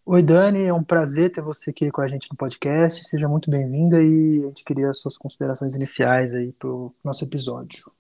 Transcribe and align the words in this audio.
Oi, 0.10 0.24
Dani, 0.24 0.64
é 0.64 0.74
um 0.74 0.86
prazer 0.86 1.30
ter 1.34 1.42
você 1.42 1.70
aqui 1.70 1.92
com 1.92 2.00
a 2.00 2.08
gente 2.08 2.30
no 2.32 2.38
podcast. 2.38 3.04
Seja 3.04 3.28
muito 3.28 3.52
bem-vinda 3.52 4.02
e 4.02 4.42
a 4.42 4.48
gente 4.48 4.64
queria 4.64 4.90
as 4.90 5.02
suas 5.02 5.18
considerações 5.18 5.76
iniciais 5.76 6.34
aí 6.34 6.54
para 6.54 6.70
o 6.70 6.96
nosso 7.04 7.26
episódio. 7.26 7.92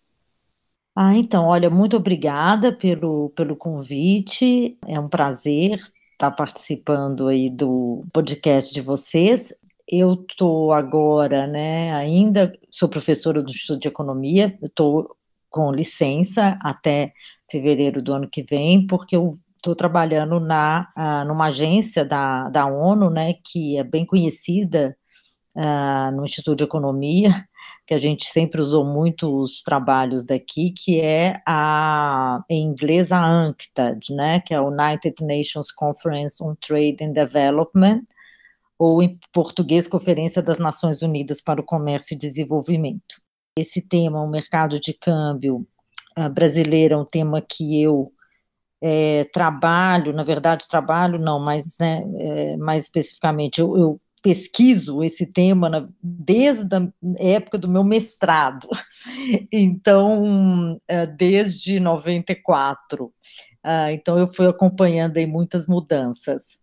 Ah, 0.95 1.17
então, 1.17 1.47
olha, 1.47 1.69
muito 1.69 1.97
obrigada 1.97 2.71
pelo, 2.71 3.29
pelo 3.31 3.57
convite. 3.57 4.77
É 4.87 4.97
um 4.97 5.09
prazer 5.09 5.79
estar 6.13 6.31
participando 6.31 7.27
aí 7.27 7.49
do 7.49 8.05
podcast 8.13 8.73
de 8.73 8.79
vocês. 8.79 9.53
Eu 9.85 10.13
estou 10.13 10.71
agora, 10.71 11.45
né, 11.45 11.93
ainda 11.93 12.57
sou 12.69 12.87
professora 12.87 13.43
do 13.43 13.51
Instituto 13.51 13.81
de 13.81 13.89
Economia, 13.89 14.57
estou 14.63 15.13
com 15.49 15.73
licença 15.73 16.57
até 16.61 17.11
fevereiro 17.51 18.01
do 18.01 18.13
ano 18.13 18.29
que 18.29 18.43
vem, 18.43 18.87
porque 18.87 19.17
eu 19.17 19.31
estou 19.57 19.75
trabalhando 19.75 20.39
na, 20.39 20.89
ah, 20.95 21.25
numa 21.25 21.47
agência 21.47 22.05
da, 22.05 22.49
da 22.49 22.65
ONU, 22.65 23.09
né, 23.09 23.33
que 23.43 23.77
é 23.77 23.83
bem 23.83 24.05
conhecida 24.05 24.97
ah, 25.55 26.11
no 26.11 26.23
Instituto 26.23 26.57
de 26.57 26.63
Economia, 26.63 27.29
que 27.85 27.93
a 27.93 27.97
gente 27.97 28.25
sempre 28.25 28.61
usou 28.61 28.85
muito 28.85 29.41
os 29.41 29.61
trabalhos 29.63 30.25
daqui, 30.25 30.71
que 30.71 30.99
é 31.01 31.41
a, 31.47 32.43
em 32.49 32.63
inglês, 32.63 33.11
a 33.11 33.25
UNCTAD, 33.25 34.13
né, 34.13 34.39
que 34.41 34.53
é 34.53 34.57
a 34.57 34.63
United 34.63 35.15
Nations 35.21 35.71
Conference 35.71 36.43
on 36.43 36.55
Trade 36.55 36.97
and 37.01 37.13
Development, 37.13 38.03
ou 38.79 39.01
em 39.01 39.19
português, 39.33 39.87
Conferência 39.87 40.41
das 40.41 40.59
Nações 40.59 41.01
Unidas 41.01 41.41
para 41.41 41.59
o 41.59 41.65
Comércio 41.65 42.13
e 42.13 42.17
Desenvolvimento. 42.17 43.19
Esse 43.57 43.81
tema, 43.81 44.21
o 44.21 44.29
mercado 44.29 44.79
de 44.79 44.93
câmbio 44.93 45.67
ah, 46.15 46.29
brasileiro, 46.29 46.93
é 46.93 46.97
um 46.97 47.05
tema 47.05 47.41
que 47.41 47.81
eu 47.81 48.11
é, 48.81 49.23
trabalho, 49.33 50.13
na 50.13 50.23
verdade, 50.23 50.67
trabalho 50.67 51.19
não, 51.19 51.39
mas 51.39 51.77
né, 51.79 52.03
é, 52.19 52.57
mais 52.57 52.85
especificamente, 52.85 53.59
eu, 53.59 53.77
eu 53.77 54.01
pesquiso 54.21 55.03
esse 55.03 55.25
tema 55.25 55.69
na, 55.69 55.87
desde 56.01 56.75
a 56.75 56.91
época 57.17 57.57
do 57.57 57.67
meu 57.67 57.83
mestrado, 57.83 58.67
então, 59.51 60.79
é, 60.87 61.05
desde 61.05 61.79
94. 61.79 63.13
Ah, 63.63 63.91
então, 63.91 64.17
eu 64.17 64.27
fui 64.27 64.47
acompanhando 64.47 65.17
aí 65.17 65.25
muitas 65.25 65.67
mudanças. 65.67 66.59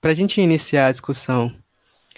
Para 0.00 0.10
a 0.10 0.14
gente 0.14 0.40
iniciar 0.40 0.86
a 0.86 0.90
discussão, 0.90 1.50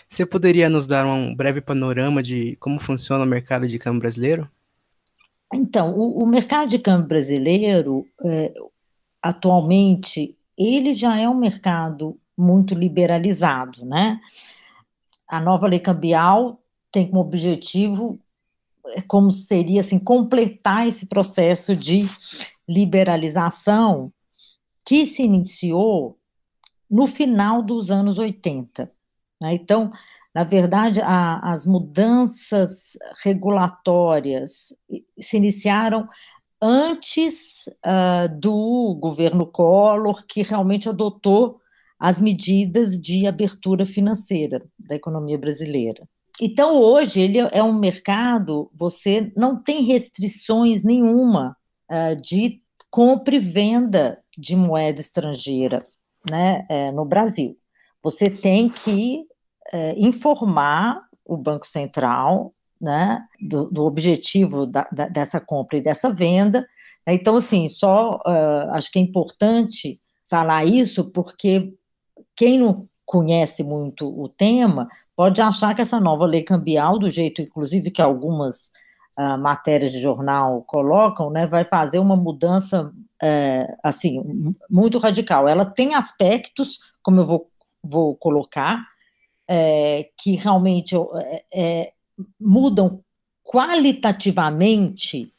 você 0.09 0.25
poderia 0.26 0.69
nos 0.69 0.86
dar 0.86 1.06
um 1.06 1.34
breve 1.34 1.60
panorama 1.60 2.22
de 2.22 2.56
como 2.56 2.80
funciona 2.80 3.25
o 3.25 3.26
mercado 3.26 3.69
de 3.69 3.78
câmbio 3.78 4.00
brasileiro? 4.00 4.48
Então, 5.53 5.97
o, 5.98 6.22
o 6.22 6.26
mercado 6.26 6.69
de 6.69 6.78
câmbio 6.78 7.09
brasileiro, 7.09 8.06
é, 8.25 8.53
atualmente, 9.22 10.36
ele 10.56 10.92
já 10.92 11.19
é 11.19 11.28
um 11.28 11.38
mercado 11.38 12.19
muito 12.36 12.75
liberalizado, 12.75 13.84
né? 13.84 14.20
A 15.26 15.41
nova 15.41 15.66
lei 15.66 15.81
cambial 15.81 16.60
tem 16.91 17.09
como 17.09 17.20
objetivo, 17.20 18.19
é, 18.88 19.00
como 19.03 19.31
seria 19.31 19.81
assim, 19.81 19.98
completar 19.98 20.86
esse 20.86 21.06
processo 21.06 21.75
de 21.75 22.09
liberalização 22.69 24.12
que 24.84 25.06
se 25.06 25.22
iniciou 25.22 26.19
no 26.91 27.06
final 27.06 27.62
dos 27.62 27.91
anos 27.91 28.19
80. 28.19 28.91
Né? 29.41 29.54
Então, 29.54 29.92
na 30.38 30.44
verdade, 30.44 31.00
a, 31.00 31.41
as 31.50 31.66
mudanças 31.66 32.97
regulatórias 33.25 34.72
se 35.19 35.37
iniciaram 35.37 36.06
antes 36.62 37.66
uh, 37.84 38.38
do 38.38 38.97
governo 39.00 39.44
Collor, 39.44 40.25
que 40.28 40.43
realmente 40.43 40.88
adotou 40.88 41.59
as 41.98 42.21
medidas 42.21 43.00
de 43.00 43.27
abertura 43.27 43.84
financeira 43.84 44.65
da 44.78 44.94
economia 44.94 45.37
brasileira. 45.37 46.09
Então, 46.41 46.81
hoje, 46.81 47.21
ele 47.21 47.38
é 47.50 47.60
um 47.60 47.77
mercado, 47.77 48.71
você 48.72 49.32
não 49.37 49.60
tem 49.60 49.82
restrições 49.82 50.84
nenhuma 50.84 51.56
uh, 51.91 52.15
de 52.22 52.62
compra 52.88 53.34
e 53.34 53.41
venda 53.41 54.22
de 54.38 54.54
moeda 54.54 55.00
estrangeira 55.00 55.84
né, 56.31 56.65
é, 56.69 56.93
no 56.93 57.04
Brasil. 57.04 57.59
Você 58.04 58.31
tem 58.31 58.69
que 58.69 59.27
é, 59.73 59.95
informar 59.99 61.03
o 61.25 61.37
Banco 61.37 61.67
Central 61.67 62.55
né, 62.81 63.25
do, 63.41 63.65
do 63.71 63.84
objetivo 63.84 64.67
da, 64.67 64.89
da, 64.93 65.09
dessa 65.09 65.41
compra 65.41 65.79
e 65.79 65.83
dessa 65.83 66.11
venda. 66.11 66.67
Então, 67.06 67.37
assim, 67.37 67.67
só 67.67 68.17
uh, 68.17 68.71
acho 68.73 68.91
que 68.91 68.99
é 68.99 69.03
importante 69.03 70.01
falar 70.28 70.65
isso, 70.65 71.11
porque 71.11 71.75
quem 72.37 72.59
não 72.59 72.89
conhece 73.05 73.65
muito 73.65 74.07
o 74.07 74.28
tema 74.28 74.89
pode 75.17 75.41
achar 75.41 75.75
que 75.75 75.81
essa 75.81 75.99
nova 75.99 76.25
lei 76.25 76.43
cambial, 76.43 76.99
do 76.99 77.11
jeito, 77.11 77.43
inclusive, 77.43 77.91
que 77.91 78.03
algumas 78.03 78.71
uh, 79.19 79.37
matérias 79.39 79.91
de 79.91 79.99
jornal 79.99 80.62
colocam, 80.62 81.31
né, 81.31 81.47
vai 81.47 81.65
fazer 81.65 81.99
uma 81.99 82.17
mudança 82.17 82.93
é, 83.21 83.75
assim 83.83 84.55
muito 84.71 84.99
radical. 84.99 85.49
Ela 85.49 85.65
tem 85.65 85.95
aspectos, 85.95 86.78
como 87.03 87.21
eu 87.21 87.27
vou, 87.27 87.51
vou 87.83 88.15
colocar, 88.15 88.87
é, 89.48 90.10
que 90.18 90.34
realmente 90.36 90.95
é, 90.95 91.45
é, 91.53 91.92
mudam 92.39 93.03
qualitativamente, 93.42 95.33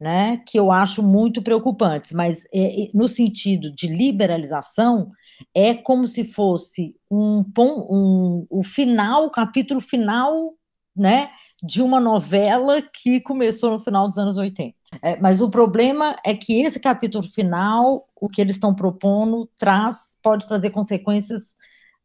né, 0.00 0.42
que 0.46 0.58
eu 0.58 0.70
acho 0.70 1.02
muito 1.02 1.42
preocupantes, 1.42 2.12
mas 2.12 2.44
é, 2.54 2.88
no 2.94 3.08
sentido 3.08 3.74
de 3.74 3.88
liberalização, 3.88 5.10
é 5.54 5.74
como 5.74 6.06
se 6.06 6.22
fosse 6.22 6.94
um, 7.10 7.44
um, 7.58 8.46
o 8.48 8.62
final, 8.62 9.24
o 9.24 9.30
capítulo 9.30 9.80
final, 9.80 10.54
né, 10.94 11.30
de 11.62 11.82
uma 11.82 11.98
novela 11.98 12.80
que 12.80 13.20
começou 13.20 13.70
no 13.70 13.78
final 13.78 14.06
dos 14.06 14.18
anos 14.18 14.38
80. 14.38 14.74
É, 15.02 15.16
mas 15.20 15.40
o 15.40 15.50
problema 15.50 16.16
é 16.24 16.34
que 16.34 16.60
esse 16.60 16.78
capítulo 16.78 17.24
final, 17.24 18.06
o 18.14 18.28
que 18.28 18.40
eles 18.40 18.56
estão 18.56 18.74
propondo, 18.74 19.48
traz, 19.58 20.18
pode 20.22 20.46
trazer 20.46 20.70
consequências 20.70 21.56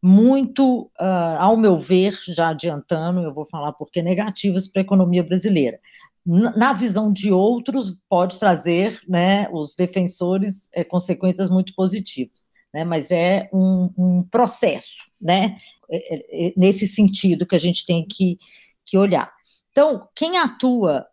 muito, 0.02 0.92
uh, 1.00 1.38
ao 1.38 1.56
meu 1.56 1.78
ver, 1.78 2.18
já 2.28 2.50
adiantando, 2.50 3.22
eu 3.22 3.34
vou 3.34 3.46
falar 3.46 3.72
porque 3.74 4.02
negativas 4.02 4.68
para 4.68 4.82
a 4.82 4.84
economia 4.84 5.24
brasileira. 5.24 5.80
Na 6.26 6.74
visão 6.74 7.12
de 7.12 7.32
outros, 7.32 8.00
pode 8.10 8.40
trazer, 8.40 9.00
né, 9.08 9.50
os 9.52 9.76
defensores, 9.76 10.70
é, 10.74 10.84
consequências 10.84 11.50
muito 11.50 11.74
positivas. 11.76 12.52
né, 12.74 12.86
mas 12.86 13.12
é 13.12 13.50
um, 13.52 13.92
um 13.98 14.24
processo, 14.24 15.10
né, 15.20 15.58
é, 15.90 16.48
é, 16.48 16.54
nesse 16.56 16.88
sentido 16.88 17.46
que 17.46 17.56
a 17.56 17.60
gente 17.60 17.86
tem 17.86 18.06
que, 18.08 18.38
que 18.86 18.98
olhar. 18.98 19.32
Então, 19.72 20.08
quem 20.16 20.38
atua 20.38 21.06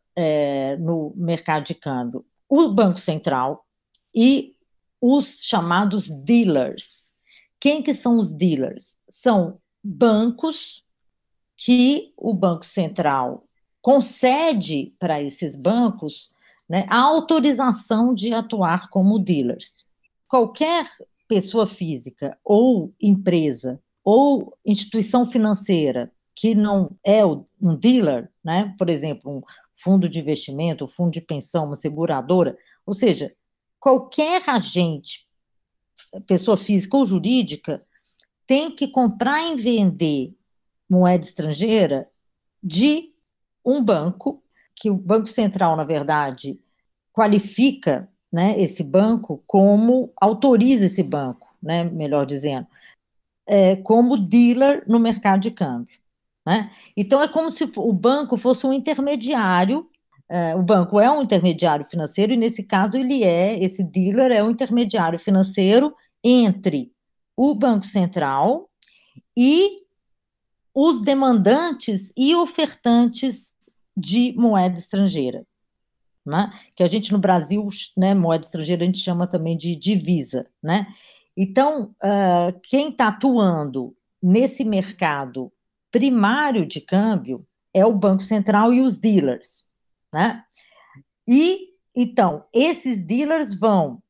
no 0.80 1.14
mercado 1.16 1.64
de 1.64 1.74
câmbio? 1.74 2.24
O 2.48 2.68
Banco 2.70 2.98
Central 2.98 3.64
e 4.12 4.56
os 5.00 5.42
chamados 5.44 6.10
dealers. 6.10 7.07
Quem 7.60 7.82
que 7.82 7.92
são 7.92 8.18
os 8.18 8.32
dealers? 8.32 8.96
São 9.08 9.58
bancos 9.82 10.84
que 11.56 12.12
o 12.16 12.32
Banco 12.32 12.64
Central 12.64 13.44
concede 13.80 14.94
para 14.98 15.22
esses 15.22 15.56
bancos 15.56 16.30
né, 16.68 16.86
a 16.88 17.00
autorização 17.00 18.12
de 18.12 18.32
atuar 18.32 18.90
como 18.90 19.18
dealers. 19.18 19.86
Qualquer 20.28 20.86
pessoa 21.26 21.66
física 21.66 22.38
ou 22.44 22.94
empresa 23.00 23.80
ou 24.04 24.56
instituição 24.64 25.26
financeira 25.26 26.12
que 26.34 26.54
não 26.54 26.96
é 27.04 27.24
um 27.26 27.74
dealer, 27.76 28.30
né, 28.44 28.74
por 28.78 28.88
exemplo, 28.88 29.38
um 29.38 29.42
fundo 29.74 30.08
de 30.08 30.20
investimento, 30.20 30.84
um 30.84 30.88
fundo 30.88 31.10
de 31.10 31.20
pensão, 31.20 31.66
uma 31.66 31.76
seguradora, 31.76 32.56
ou 32.86 32.94
seja, 32.94 33.34
qualquer 33.80 34.48
agente, 34.48 35.27
pessoa 36.26 36.56
física 36.56 36.96
ou 36.96 37.04
jurídica, 37.04 37.82
tem 38.46 38.70
que 38.70 38.88
comprar 38.88 39.42
e 39.52 39.56
vender 39.56 40.34
moeda 40.88 41.24
estrangeira 41.24 42.08
de 42.62 43.12
um 43.64 43.82
banco, 43.82 44.42
que 44.74 44.90
o 44.90 44.96
Banco 44.96 45.26
Central, 45.26 45.76
na 45.76 45.84
verdade, 45.84 46.58
qualifica 47.12 48.08
né, 48.32 48.58
esse 48.58 48.82
banco 48.82 49.42
como, 49.46 50.12
autoriza 50.16 50.86
esse 50.86 51.02
banco, 51.02 51.54
né, 51.62 51.84
melhor 51.84 52.24
dizendo, 52.24 52.66
é, 53.46 53.76
como 53.76 54.16
dealer 54.16 54.84
no 54.86 54.98
mercado 54.98 55.40
de 55.40 55.50
câmbio. 55.50 55.98
Né? 56.46 56.70
Então, 56.96 57.22
é 57.22 57.28
como 57.28 57.50
se 57.50 57.70
o 57.76 57.92
banco 57.92 58.36
fosse 58.36 58.66
um 58.66 58.72
intermediário 58.72 59.88
o 60.56 60.62
banco 60.62 61.00
é 61.00 61.10
um 61.10 61.22
intermediário 61.22 61.86
financeiro 61.86 62.32
e 62.32 62.36
nesse 62.36 62.62
caso 62.62 62.98
ele 62.98 63.24
é 63.24 63.58
esse 63.62 63.82
dealer 63.82 64.30
é 64.30 64.42
um 64.42 64.50
intermediário 64.50 65.18
financeiro 65.18 65.94
entre 66.22 66.92
o 67.36 67.54
Banco 67.54 67.86
Central 67.86 68.68
e 69.36 69.76
os 70.74 71.00
demandantes 71.00 72.12
e 72.16 72.34
ofertantes 72.34 73.52
de 73.96 74.32
moeda 74.36 74.78
estrangeira. 74.78 75.46
Né? 76.26 76.52
Que 76.76 76.82
a 76.82 76.86
gente 76.86 77.12
no 77.12 77.18
Brasil, 77.18 77.66
né, 77.96 78.14
moeda 78.14 78.44
estrangeira, 78.44 78.82
a 78.82 78.86
gente 78.86 78.98
chama 78.98 79.26
também 79.26 79.56
de 79.56 79.74
divisa. 79.76 80.46
Né? 80.62 80.86
Então, 81.36 81.94
uh, 82.02 82.60
quem 82.64 82.90
está 82.90 83.08
atuando 83.08 83.96
nesse 84.22 84.64
mercado 84.64 85.52
primário 85.90 86.66
de 86.66 86.80
câmbio 86.80 87.46
é 87.72 87.86
o 87.86 87.94
Banco 87.94 88.22
Central 88.22 88.74
e 88.74 88.80
os 88.80 88.98
dealers. 88.98 89.64
Né? 90.18 90.42
E, 91.28 91.68
então, 91.94 92.44
esses 92.52 93.06
dealers 93.06 93.54
vão 93.54 94.02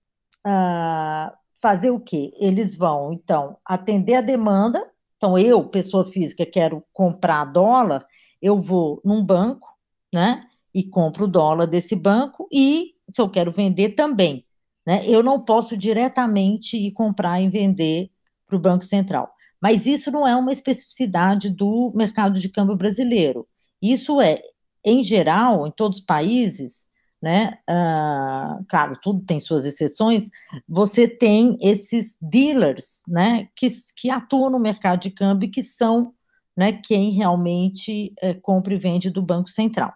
uh, 0.47 1.31
fazer 1.61 1.91
o 1.91 2.01
quê? 2.01 2.33
Eles 2.39 2.75
vão, 2.75 3.13
então, 3.13 3.59
atender 3.65 4.15
a 4.15 4.21
demanda 4.21 4.91
então, 5.19 5.37
eu, 5.37 5.65
pessoa 5.69 6.05
física, 6.05 6.47
quero 6.47 6.83
comprar 6.93 7.45
dólar, 7.45 8.07
eu 8.41 8.59
vou 8.59 9.03
num 9.05 9.23
banco, 9.23 9.69
né? 10.15 10.41
E 10.73 10.85
compro 10.85 11.25
o 11.25 11.29
dólar 11.29 11.67
desse 11.67 11.97
banco, 11.97 12.49
e 12.53 12.95
se 13.09 13.21
eu 13.21 13.29
quero 13.29 13.51
vender 13.51 13.91
também, 13.91 14.47
né? 14.87 15.03
Eu 15.07 15.23
não 15.23 15.45
posso 15.45 15.77
diretamente 15.77 16.77
ir 16.77 16.93
comprar 16.93 17.41
e 17.41 17.49
vender 17.49 18.11
para 18.47 18.57
o 18.57 18.61
Banco 18.61 18.85
Central. 18.85 19.29
Mas 19.61 19.87
isso 19.87 20.11
não 20.13 20.27
é 20.27 20.37
uma 20.37 20.53
especificidade 20.53 21.51
do 21.51 21.93
mercado 21.97 22.39
de 22.39 22.49
câmbio 22.49 22.77
brasileiro. 22.77 23.47
Isso 23.83 24.21
é, 24.21 24.41
em 24.85 25.03
geral, 25.03 25.67
em 25.67 25.71
todos 25.71 25.99
os 25.99 26.05
países, 26.05 26.89
né? 27.21 27.59
Uh, 27.69 28.65
claro, 28.69 28.99
tudo 29.03 29.25
tem 29.25 29.41
suas 29.41 29.65
exceções. 29.65 30.31
Você 30.69 31.09
tem 31.09 31.57
esses 31.61 32.17
dealers, 32.21 33.03
né? 33.07 33.49
Que, 33.57 33.69
que 33.97 34.11
atuam 34.11 34.51
no 34.51 34.59
mercado 34.59 35.01
de 35.01 35.11
câmbio, 35.11 35.51
que 35.51 35.63
são, 35.63 36.15
né? 36.57 36.73
Quem 36.73 37.11
realmente 37.11 38.13
é, 38.21 38.35
compra 38.35 38.75
e 38.75 38.79
vende 38.79 39.11
do 39.11 39.23
Banco 39.23 39.51
Central. 39.51 39.93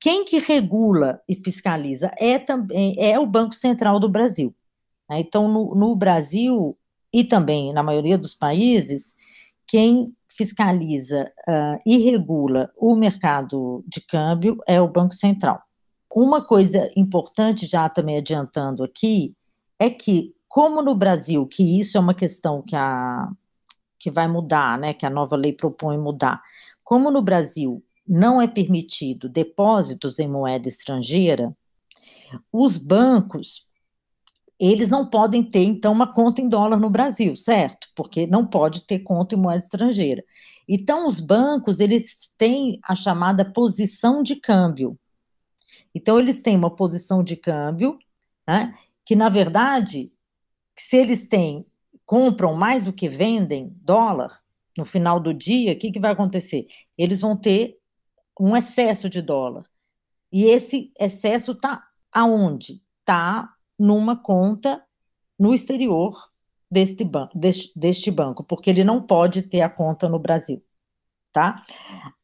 Quem 0.00 0.24
que 0.24 0.38
regula 0.38 1.20
e 1.28 1.34
fiscaliza 1.34 2.12
é 2.18 2.38
também 2.38 2.94
é 2.98 3.18
o 3.18 3.26
Banco 3.26 3.54
Central 3.54 3.98
do 3.98 4.08
Brasil. 4.08 4.54
Né? 5.10 5.20
Então, 5.20 5.48
no, 5.48 5.74
no 5.74 5.96
Brasil 5.96 6.78
e 7.12 7.24
também 7.24 7.72
na 7.72 7.82
maioria 7.82 8.16
dos 8.16 8.34
países, 8.34 9.16
quem 9.66 10.14
fiscaliza 10.38 11.32
uh, 11.48 11.78
e 11.84 11.98
regula 11.98 12.70
o 12.76 12.94
mercado 12.94 13.84
de 13.88 14.00
câmbio 14.00 14.56
é 14.68 14.80
o 14.80 14.86
Banco 14.86 15.12
Central. 15.12 15.60
Uma 16.14 16.40
coisa 16.40 16.88
importante, 16.96 17.66
já 17.66 17.88
também 17.88 18.18
adiantando 18.18 18.84
aqui, 18.84 19.34
é 19.80 19.90
que, 19.90 20.32
como 20.48 20.80
no 20.80 20.94
Brasil, 20.94 21.44
que 21.44 21.80
isso 21.80 21.96
é 21.98 22.00
uma 22.00 22.14
questão 22.14 22.62
que, 22.62 22.76
a, 22.76 23.28
que 23.98 24.12
vai 24.12 24.28
mudar, 24.28 24.78
né, 24.78 24.94
que 24.94 25.04
a 25.04 25.10
nova 25.10 25.34
lei 25.34 25.52
propõe 25.52 25.98
mudar, 25.98 26.40
como 26.84 27.10
no 27.10 27.20
Brasil 27.20 27.82
não 28.06 28.40
é 28.40 28.46
permitido 28.46 29.28
depósitos 29.28 30.20
em 30.20 30.28
moeda 30.28 30.68
estrangeira, 30.68 31.52
os 32.52 32.78
bancos 32.78 33.67
eles 34.58 34.88
não 34.88 35.08
podem 35.08 35.42
ter, 35.42 35.62
então, 35.62 35.92
uma 35.92 36.12
conta 36.12 36.40
em 36.40 36.48
dólar 36.48 36.78
no 36.78 36.90
Brasil, 36.90 37.36
certo? 37.36 37.88
Porque 37.94 38.26
não 38.26 38.46
pode 38.46 38.84
ter 38.84 39.00
conta 39.00 39.34
em 39.34 39.38
moeda 39.38 39.58
estrangeira. 39.64 40.24
Então, 40.68 41.06
os 41.06 41.20
bancos, 41.20 41.80
eles 41.80 42.34
têm 42.36 42.78
a 42.82 42.94
chamada 42.94 43.44
posição 43.44 44.22
de 44.22 44.36
câmbio. 44.36 44.98
Então, 45.94 46.18
eles 46.18 46.42
têm 46.42 46.56
uma 46.56 46.74
posição 46.74 47.22
de 47.22 47.36
câmbio, 47.36 47.98
né, 48.46 48.74
que, 49.04 49.14
na 49.14 49.28
verdade, 49.28 50.12
se 50.76 50.96
eles 50.96 51.28
têm, 51.28 51.64
compram 52.04 52.54
mais 52.54 52.84
do 52.84 52.92
que 52.92 53.08
vendem 53.08 53.72
dólar, 53.82 54.40
no 54.76 54.84
final 54.84 55.18
do 55.18 55.34
dia, 55.34 55.72
o 55.72 55.76
que, 55.76 55.90
que 55.90 55.98
vai 55.98 56.12
acontecer? 56.12 56.66
Eles 56.96 57.20
vão 57.20 57.36
ter 57.36 57.76
um 58.38 58.56
excesso 58.56 59.10
de 59.10 59.20
dólar. 59.20 59.64
E 60.30 60.44
esse 60.44 60.92
excesso 60.98 61.52
está 61.52 61.82
aonde? 62.12 62.80
Está 63.00 63.52
numa 63.78 64.16
conta 64.16 64.82
no 65.38 65.54
exterior 65.54 66.30
deste, 66.70 67.04
ban 67.04 67.28
deste, 67.34 67.72
deste 67.78 68.10
banco, 68.10 68.44
porque 68.44 68.70
ele 68.70 68.84
não 68.84 69.00
pode 69.02 69.42
ter 69.42 69.60
a 69.60 69.70
conta 69.70 70.08
no 70.08 70.18
Brasil 70.18 70.62
tá? 71.32 71.60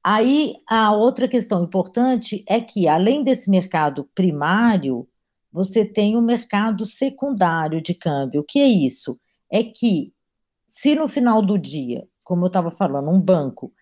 Aí 0.03 0.57
a 0.69 0.93
outra 0.93 1.29
questão 1.29 1.63
importante 1.63 2.45
é 2.49 2.61
que, 2.61 2.89
além 2.89 3.23
desse 3.23 3.51
mercado 3.51 4.09
primário, 4.15 5.09
você 5.53 5.85
tem 5.85 6.17
o 6.17 6.19
um 6.19 6.23
mercado 6.23 6.85
secundário 6.85 7.81
de 7.81 7.95
câmbio. 7.95 8.41
O 8.41 8.45
que 8.45 8.59
é 8.59 8.67
isso? 8.67 9.19
É 9.51 9.63
que, 9.63 10.13
se 10.67 10.95
no 10.95 11.09
final 11.09 11.41
do 11.41 11.59
dia, 11.59 12.07
como 12.25 12.45
eu 12.45 12.49
estava 12.49 12.71
falando, 12.71 13.09
um 13.11 13.21
banco, 13.21 13.73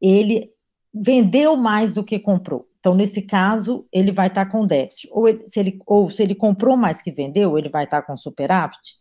ele 0.00 0.52
vendeu 0.92 1.56
mais 1.56 1.94
do 1.94 2.04
que 2.04 2.18
comprou. 2.18 2.68
Então, 2.82 2.96
nesse 2.96 3.22
caso, 3.22 3.86
ele 3.92 4.10
vai 4.10 4.26
estar 4.26 4.44
tá 4.44 4.50
com 4.50 4.66
déficit. 4.66 5.08
Ou, 5.12 5.28
ele, 5.28 5.48
se 5.48 5.60
ele, 5.60 5.78
ou 5.86 6.10
se 6.10 6.20
ele 6.20 6.34
comprou 6.34 6.76
mais 6.76 7.00
que 7.00 7.12
vendeu, 7.12 7.56
ele 7.56 7.68
vai 7.68 7.84
estar 7.84 8.02
tá 8.02 8.06
com 8.08 8.16
superávit. 8.16 8.96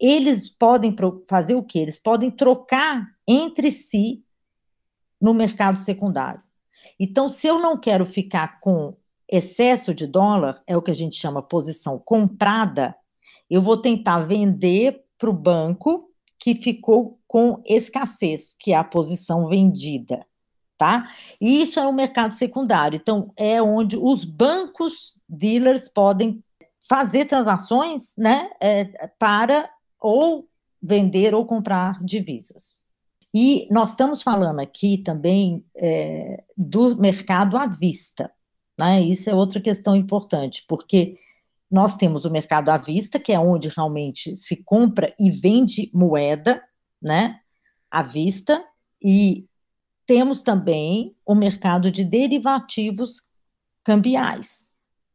Eles 0.00 0.48
podem 0.48 0.92
fazer 1.28 1.54
o 1.54 1.62
quê? 1.62 1.78
Eles 1.78 2.00
podem 2.00 2.28
trocar 2.28 3.06
entre 3.24 3.70
si 3.70 4.24
no 5.20 5.32
mercado 5.32 5.78
secundário. 5.78 6.42
Então, 6.98 7.28
se 7.28 7.46
eu 7.46 7.60
não 7.60 7.78
quero 7.78 8.04
ficar 8.04 8.58
com 8.58 8.96
excesso 9.28 9.94
de 9.94 10.08
dólar, 10.08 10.60
é 10.66 10.76
o 10.76 10.82
que 10.82 10.90
a 10.90 10.94
gente 10.94 11.14
chama 11.14 11.40
posição 11.40 12.00
comprada, 12.04 12.96
eu 13.48 13.62
vou 13.62 13.76
tentar 13.76 14.24
vender 14.24 15.04
para 15.16 15.30
o 15.30 15.32
banco 15.32 16.10
que 16.36 16.56
ficou 16.56 17.20
com 17.28 17.62
escassez, 17.64 18.56
que 18.58 18.72
é 18.72 18.76
a 18.76 18.82
posição 18.82 19.46
vendida, 19.46 20.26
tá? 20.76 21.08
E 21.40 21.62
isso 21.62 21.78
é 21.78 21.86
o 21.86 21.92
mercado 21.92 22.32
secundário. 22.32 22.96
Então, 22.96 23.32
é 23.36 23.62
onde 23.62 23.96
os 23.96 24.24
bancos 24.24 25.18
dealers 25.28 25.88
podem 25.88 26.42
fazer 26.88 27.24
transações, 27.26 28.12
né, 28.16 28.50
é, 28.60 28.84
para 29.18 29.70
ou 30.00 30.46
vender 30.82 31.34
ou 31.34 31.46
comprar 31.46 32.02
divisas. 32.04 32.82
E 33.32 33.66
nós 33.70 33.90
estamos 33.90 34.22
falando 34.22 34.60
aqui 34.60 34.98
também 34.98 35.64
é, 35.76 36.44
do 36.56 36.94
mercado 36.96 37.56
à 37.56 37.66
vista. 37.66 38.30
Né? 38.78 39.02
Isso 39.02 39.30
é 39.30 39.34
outra 39.34 39.60
questão 39.60 39.96
importante, 39.96 40.64
porque 40.68 41.18
nós 41.70 41.96
temos 41.96 42.24
o 42.24 42.30
mercado 42.30 42.68
à 42.68 42.76
vista, 42.78 43.18
que 43.18 43.32
é 43.32 43.38
onde 43.38 43.68
realmente 43.68 44.36
se 44.36 44.62
compra 44.62 45.12
e 45.18 45.30
vende 45.30 45.90
moeda, 45.92 46.62
né, 47.02 47.40
à 47.90 48.02
vista, 48.02 48.64
e 49.02 49.46
temos 50.06 50.42
também 50.42 51.14
o 51.24 51.34
mercado 51.34 51.90
de 51.90 52.04
derivativos 52.04 53.28
cambiais, 53.82 54.72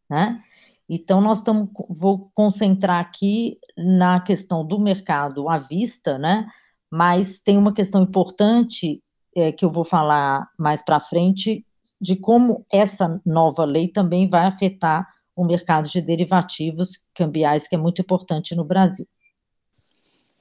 né? 0.10 0.43
Então, 0.88 1.22
nós 1.22 1.38
estamos, 1.38 1.69
vou 1.89 2.31
concentrar 2.34 3.00
aqui 3.00 3.60
na 3.77 4.19
questão 4.19 4.65
do 4.65 4.79
mercado 4.79 5.48
à 5.48 5.60
vista, 5.60 6.17
né? 6.17 6.48
Mas 6.91 7.39
tem 7.39 7.58
uma 7.58 7.74
questão 7.74 8.01
importante 8.01 9.03
é, 9.36 9.51
que 9.51 9.63
eu 9.63 9.72
vou 9.72 9.84
falar 9.84 10.50
mais 10.58 10.84
para 10.84 11.00
frente, 11.00 11.63
de 12.01 12.15
como 12.15 12.65
essa 12.72 13.22
nova 13.24 13.65
lei 13.65 13.88
também 13.88 14.27
vai 14.27 14.46
afetar 14.46 15.08
o 15.36 15.46
mercado 15.46 15.88
de 15.88 16.01
derivativos 16.01 17.03
cambiais, 17.13 17.67
que 17.67 17.75
é 17.75 17.77
muito 17.77 18.01
importante 18.01 18.55
no 18.55 18.63
Brasil. 18.63 19.08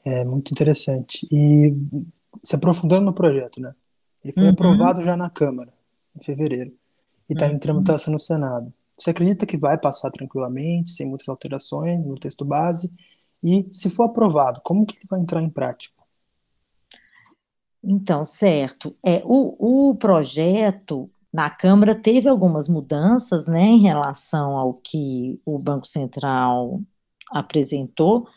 É 0.07 0.25
muito 0.25 0.51
interessante. 0.51 1.27
E 1.31 1.75
se 2.43 2.57
aprofundando 2.57 3.05
no 3.05 3.13
projeto, 3.13 3.61
né? 3.61 3.75
Ele 4.29 4.35
foi 4.35 4.43
uhum. 4.43 4.51
aprovado 4.51 5.03
já 5.03 5.17
na 5.17 5.31
Câmara, 5.31 5.73
em 6.15 6.23
fevereiro, 6.23 6.71
e 7.31 7.33
está 7.33 7.47
uhum. 7.47 7.53
em 7.53 7.59
tramitação 7.59 8.13
no 8.13 8.21
Senado. 8.21 8.71
Você 8.93 9.09
acredita 9.09 9.47
que 9.47 9.57
vai 9.57 9.79
passar 9.79 10.11
tranquilamente, 10.11 10.91
sem 10.91 11.07
muitas 11.07 11.27
alterações 11.27 12.05
no 12.05 12.15
texto 12.19 12.45
base? 12.45 12.93
E, 13.43 13.67
se 13.73 13.89
for 13.89 14.05
aprovado, 14.05 14.61
como 14.63 14.85
que 14.85 14.97
ele 14.97 15.07
vai 15.09 15.19
entrar 15.19 15.43
em 15.43 15.49
prática? 15.49 15.95
Então, 17.83 18.23
certo. 18.23 18.95
É, 19.03 19.23
o, 19.25 19.89
o 19.91 19.95
projeto 19.95 21.11
na 21.33 21.49
Câmara 21.49 21.95
teve 21.95 22.29
algumas 22.29 22.69
mudanças 22.69 23.47
né, 23.47 23.63
em 23.63 23.81
relação 23.81 24.59
ao 24.59 24.75
que 24.75 25.41
o 25.43 25.59
Banco 25.59 25.87
Central 25.87 26.83
apresentou. 27.31 28.29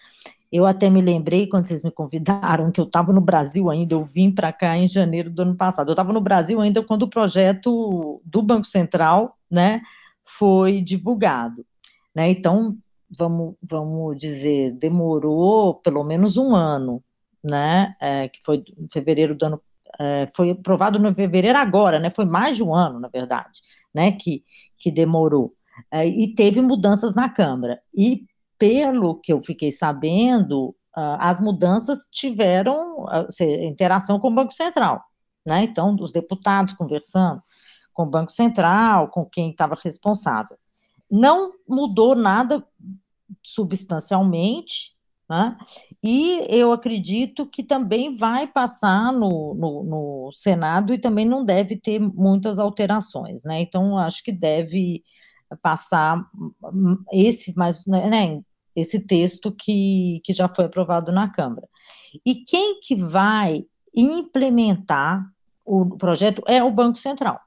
Eu 0.51 0.65
até 0.65 0.89
me 0.89 1.01
lembrei 1.01 1.47
quando 1.47 1.65
vocês 1.65 1.81
me 1.81 1.91
convidaram 1.91 2.71
que 2.71 2.81
eu 2.81 2.85
estava 2.85 3.13
no 3.13 3.21
Brasil 3.21 3.69
ainda, 3.69 3.93
eu 3.95 4.03
vim 4.03 4.29
para 4.29 4.51
cá 4.51 4.77
em 4.77 4.87
janeiro 4.87 5.29
do 5.29 5.43
ano 5.43 5.55
passado. 5.55 5.87
Eu 5.87 5.93
estava 5.93 6.11
no 6.11 6.19
Brasil 6.19 6.59
ainda 6.59 6.83
quando 6.83 7.03
o 7.03 7.09
projeto 7.09 8.21
do 8.25 8.41
Banco 8.41 8.65
Central, 8.65 9.37
né, 9.49 9.81
foi 10.25 10.81
divulgado. 10.81 11.65
Né? 12.13 12.29
Então, 12.29 12.77
vamos, 13.17 13.55
vamos 13.61 14.17
dizer, 14.17 14.73
demorou 14.73 15.75
pelo 15.75 16.03
menos 16.03 16.37
um 16.37 16.55
ano, 16.55 17.03
né? 17.43 17.95
É, 17.99 18.27
que 18.27 18.39
foi 18.45 18.63
em 18.77 18.87
fevereiro 18.91 19.35
do 19.35 19.45
ano. 19.45 19.61
É, 19.99 20.29
foi 20.35 20.51
aprovado 20.51 20.97
no 20.99 21.13
fevereiro 21.13 21.57
agora, 21.57 21.99
né? 21.99 22.09
Foi 22.09 22.25
mais 22.25 22.55
de 22.55 22.63
um 22.63 22.73
ano, 22.73 22.99
na 22.99 23.07
verdade, 23.07 23.61
né? 23.93 24.11
Que, 24.13 24.43
que 24.77 24.91
demorou. 24.91 25.53
É, 25.91 26.05
e 26.07 26.33
teve 26.33 26.61
mudanças 26.61 27.15
na 27.15 27.29
Câmara. 27.29 27.81
E 27.95 28.25
pelo 28.61 29.15
que 29.15 29.33
eu 29.33 29.41
fiquei 29.41 29.71
sabendo, 29.71 30.69
uh, 30.95 31.17
as 31.19 31.39
mudanças 31.39 32.07
tiveram 32.11 33.05
uh, 33.05 33.43
interação 33.63 34.19
com 34.19 34.27
o 34.27 34.35
Banco 34.35 34.53
Central, 34.53 35.03
né? 35.43 35.63
Então, 35.63 35.95
os 35.99 36.11
deputados 36.11 36.75
conversando 36.75 37.41
com 37.91 38.03
o 38.03 38.09
Banco 38.09 38.31
Central, 38.31 39.09
com 39.09 39.25
quem 39.25 39.49
estava 39.49 39.75
responsável. 39.83 40.55
Não 41.09 41.53
mudou 41.67 42.13
nada 42.13 42.63
substancialmente, 43.43 44.95
né? 45.27 45.57
e 46.03 46.45
eu 46.47 46.71
acredito 46.71 47.47
que 47.47 47.63
também 47.63 48.15
vai 48.15 48.45
passar 48.45 49.11
no, 49.11 49.55
no, 49.55 49.83
no, 49.83 50.31
Senado 50.33 50.93
e 50.93 50.99
também 50.99 51.25
não 51.25 51.43
deve 51.43 51.77
ter 51.77 51.99
muitas 51.99 52.59
alterações. 52.59 53.43
Né? 53.43 53.61
Então, 53.61 53.97
acho 53.97 54.23
que 54.23 54.31
deve 54.31 55.03
passar 55.61 56.23
esse, 57.11 57.53
mas, 57.57 57.85
né, 57.85 58.41
esse 58.75 58.99
texto 58.99 59.51
que, 59.51 60.21
que 60.23 60.33
já 60.33 60.47
foi 60.47 60.65
aprovado 60.65 61.11
na 61.11 61.29
Câmara. 61.29 61.67
E 62.25 62.35
quem 62.45 62.79
que 62.81 62.95
vai 62.95 63.65
implementar 63.95 65.25
o 65.65 65.97
projeto 65.97 66.41
é 66.47 66.63
o 66.63 66.71
Banco 66.71 66.97
Central. 66.97 67.39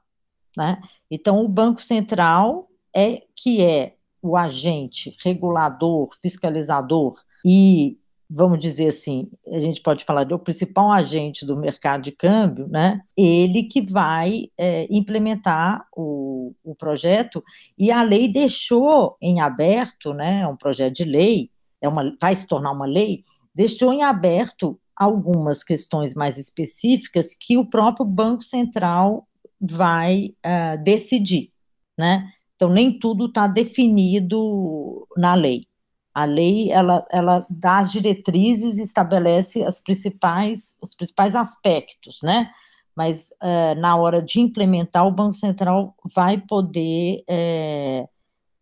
Né? 0.55 0.81
Então, 1.09 1.43
o 1.43 1.47
Banco 1.47 1.81
Central 1.81 2.69
é 2.95 3.23
que 3.35 3.61
é 3.61 3.95
o 4.21 4.35
agente 4.35 5.15
regulador, 5.23 6.09
fiscalizador 6.21 7.15
e, 7.45 7.99
vamos 8.29 8.59
dizer 8.59 8.87
assim, 8.87 9.29
a 9.51 9.59
gente 9.59 9.81
pode 9.81 10.03
falar 10.03 10.23
do 10.23 10.39
principal 10.39 10.91
agente 10.91 11.45
do 11.45 11.55
mercado 11.55 12.01
de 12.01 12.11
câmbio, 12.11 12.67
né? 12.67 13.01
Ele 13.15 13.63
que 13.63 13.81
vai 13.81 14.49
é, 14.57 14.87
implementar 14.89 15.85
o, 15.95 16.53
o 16.63 16.75
projeto 16.75 17.43
e 17.77 17.91
a 17.91 18.01
lei 18.01 18.31
deixou 18.31 19.15
em 19.21 19.41
aberto, 19.41 20.13
né? 20.13 20.41
É 20.41 20.47
um 20.47 20.57
projeto 20.57 20.95
de 20.95 21.03
lei, 21.03 21.49
é 21.81 21.87
uma, 21.87 22.15
vai 22.19 22.35
se 22.35 22.47
tornar 22.47 22.71
uma 22.71 22.85
lei, 22.85 23.23
deixou 23.53 23.93
em 23.93 24.03
aberto 24.03 24.79
algumas 24.95 25.63
questões 25.63 26.15
mais 26.15 26.37
específicas 26.37 27.35
que 27.35 27.57
o 27.57 27.69
próprio 27.69 28.05
Banco 28.05 28.43
Central 28.43 29.27
vai 29.59 30.33
uh, 30.45 30.83
decidir, 30.83 31.51
né? 31.97 32.29
Então, 32.55 32.69
nem 32.69 32.97
tudo 32.97 33.25
está 33.25 33.47
definido 33.47 35.05
na 35.17 35.33
lei. 35.35 35.67
A 36.15 36.23
lei, 36.23 36.71
ela, 36.71 37.05
ela 37.11 37.45
dá 37.49 37.79
as 37.79 37.91
diretrizes 37.91 38.77
e 38.77 38.83
estabelece 38.83 39.65
as 39.65 39.81
principais, 39.81 40.77
os 40.81 40.95
principais 40.95 41.35
aspectos, 41.35 42.19
né? 42.23 42.49
Mas, 42.95 43.31
uh, 43.43 43.77
na 43.77 43.97
hora 43.97 44.21
de 44.21 44.39
implementar, 44.39 45.05
o 45.05 45.11
Banco 45.11 45.33
Central 45.33 45.93
vai 46.15 46.37
poder, 46.37 47.21
é, 47.27 48.07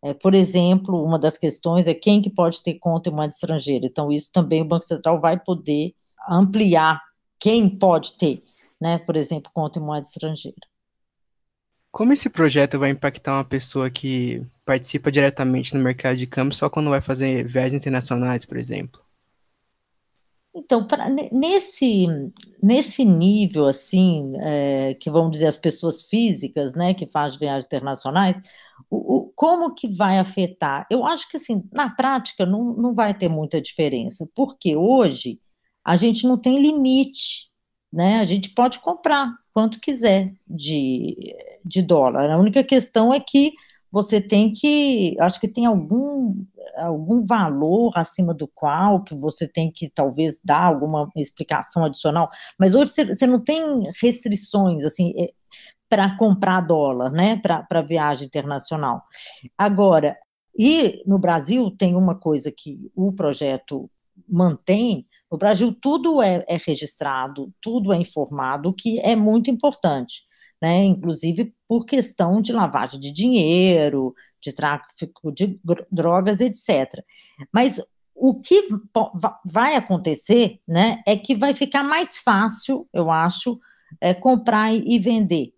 é, 0.01 0.13
por 0.15 0.33
exemplo, 0.33 1.03
uma 1.05 1.19
das 1.19 1.37
questões 1.37 1.87
é 1.87 1.93
quem 1.93 2.23
que 2.23 2.31
pode 2.31 2.63
ter 2.63 2.73
conta 2.79 3.09
em 3.09 3.13
moeda 3.13 3.31
estrangeira. 3.31 3.85
Então, 3.85 4.11
isso 4.11 4.31
também 4.33 4.63
o 4.63 4.65
Banco 4.65 4.85
Central 4.85 5.21
vai 5.21 5.39
poder 5.39 5.93
ampliar 6.27 6.99
quem 7.39 7.69
pode 7.69 8.13
ter, 8.13 8.41
né? 8.81 8.97
Por 8.97 9.15
exemplo, 9.15 9.51
conta 9.53 9.77
em 9.77 9.83
moeda 9.83 10.07
estrangeira. 10.07 10.57
Como 11.91 12.11
esse 12.11 12.31
projeto 12.31 12.79
vai 12.79 12.89
impactar 12.89 13.33
uma 13.33 13.45
pessoa 13.45 13.87
que 13.91 14.43
participa 14.65 15.11
diretamente 15.11 15.75
no 15.75 15.83
mercado 15.83 16.17
de 16.17 16.27
câmbio 16.27 16.55
só 16.55 16.69
quando 16.69 16.89
vai 16.89 17.01
fazer 17.01 17.45
viagens 17.47 17.73
internacionais, 17.73 18.45
por 18.45 18.57
exemplo? 18.57 19.01
Então, 20.55 20.85
pra, 20.85 21.09
nesse, 21.09 22.05
nesse 22.61 23.03
nível, 23.03 23.67
assim, 23.67 24.33
é, 24.39 24.93
que 24.93 25.09
vamos 25.09 25.31
dizer 25.31 25.47
as 25.47 25.57
pessoas 25.57 26.03
físicas, 26.03 26.75
né, 26.75 26.93
que 26.93 27.07
fazem 27.07 27.39
viagens 27.39 27.65
internacionais, 27.65 28.39
o, 28.87 29.15
o, 29.15 29.33
como 29.35 29.73
que 29.73 29.87
vai 29.87 30.19
afetar? 30.19 30.85
Eu 30.91 31.05
acho 31.05 31.27
que, 31.27 31.37
assim, 31.37 31.67
na 31.73 31.89
prática 31.89 32.45
não, 32.45 32.73
não 32.75 32.93
vai 32.93 33.15
ter 33.15 33.29
muita 33.29 33.59
diferença, 33.59 34.29
porque 34.35 34.75
hoje 34.75 35.39
a 35.83 35.95
gente 35.95 36.27
não 36.27 36.37
tem 36.37 36.61
limite, 36.61 37.49
né, 37.91 38.19
a 38.19 38.25
gente 38.25 38.49
pode 38.53 38.79
comprar 38.79 39.33
quanto 39.53 39.79
quiser 39.79 40.33
de, 40.47 41.15
de 41.65 41.81
dólar. 41.81 42.29
A 42.29 42.37
única 42.37 42.63
questão 42.63 43.11
é 43.11 43.19
que 43.19 43.53
você 43.93 44.19
tem 44.19 44.51
que, 44.51 45.15
acho 45.19 45.39
que 45.39 45.47
tem 45.47 45.67
algum, 45.67 46.43
algum 46.77 47.21
valor 47.21 47.91
acima 47.95 48.33
do 48.33 48.47
qual 48.47 49.03
que 49.03 49.13
você 49.13 49.47
tem 49.47 49.71
que 49.71 49.87
talvez 49.87 50.41
dar 50.43 50.65
alguma 50.65 51.07
explicação 51.15 51.85
adicional, 51.85 52.27
mas 52.59 52.73
hoje 52.73 52.91
você, 52.91 53.27
não 53.27 53.39
tem 53.39 53.87
restrições, 54.01 54.83
assim, 54.83 55.13
é, 55.15 55.31
para 55.87 56.17
comprar 56.17 56.61
dólar, 56.61 57.11
né, 57.11 57.39
para 57.39 57.83
viagem 57.83 58.25
internacional. 58.25 59.03
Agora, 59.55 60.17
e 60.57 61.03
no 61.05 61.19
Brasil 61.19 61.69
tem 61.69 61.95
uma 61.95 62.15
coisa 62.15 62.51
que 62.51 62.91
o 62.95 63.13
projeto 63.13 63.87
mantém, 64.27 65.05
no 65.31 65.37
Brasil 65.37 65.71
tudo 65.71 66.19
é, 66.19 66.43
é 66.47 66.57
registrado, 66.57 67.53
tudo 67.61 67.93
é 67.93 67.97
informado, 67.97 68.69
o 68.69 68.73
que 68.73 68.99
é 69.01 69.15
muito 69.15 69.51
importante 69.51 70.23
né, 70.63 70.81
inclusive 70.81 71.53
por 71.67 71.85
questão 71.85 72.41
de 72.41 72.53
lavagem 72.53 72.97
de 72.97 73.11
dinheiro, 73.11 74.15
de 74.39 74.53
tráfico 74.53 75.29
de 75.29 75.59
drogas, 75.91 76.39
etc. 76.39 77.03
Mas 77.51 77.81
o 78.15 78.39
que 78.39 78.69
vai 79.43 79.75
acontecer, 79.75 80.61
né, 80.65 81.01
é 81.05 81.17
que 81.17 81.35
vai 81.35 81.53
ficar 81.53 81.83
mais 81.83 82.17
fácil, 82.17 82.87
eu 82.93 83.11
acho, 83.11 83.59
é, 83.99 84.13
comprar 84.13 84.73
e 84.73 84.97
vender 84.99 85.53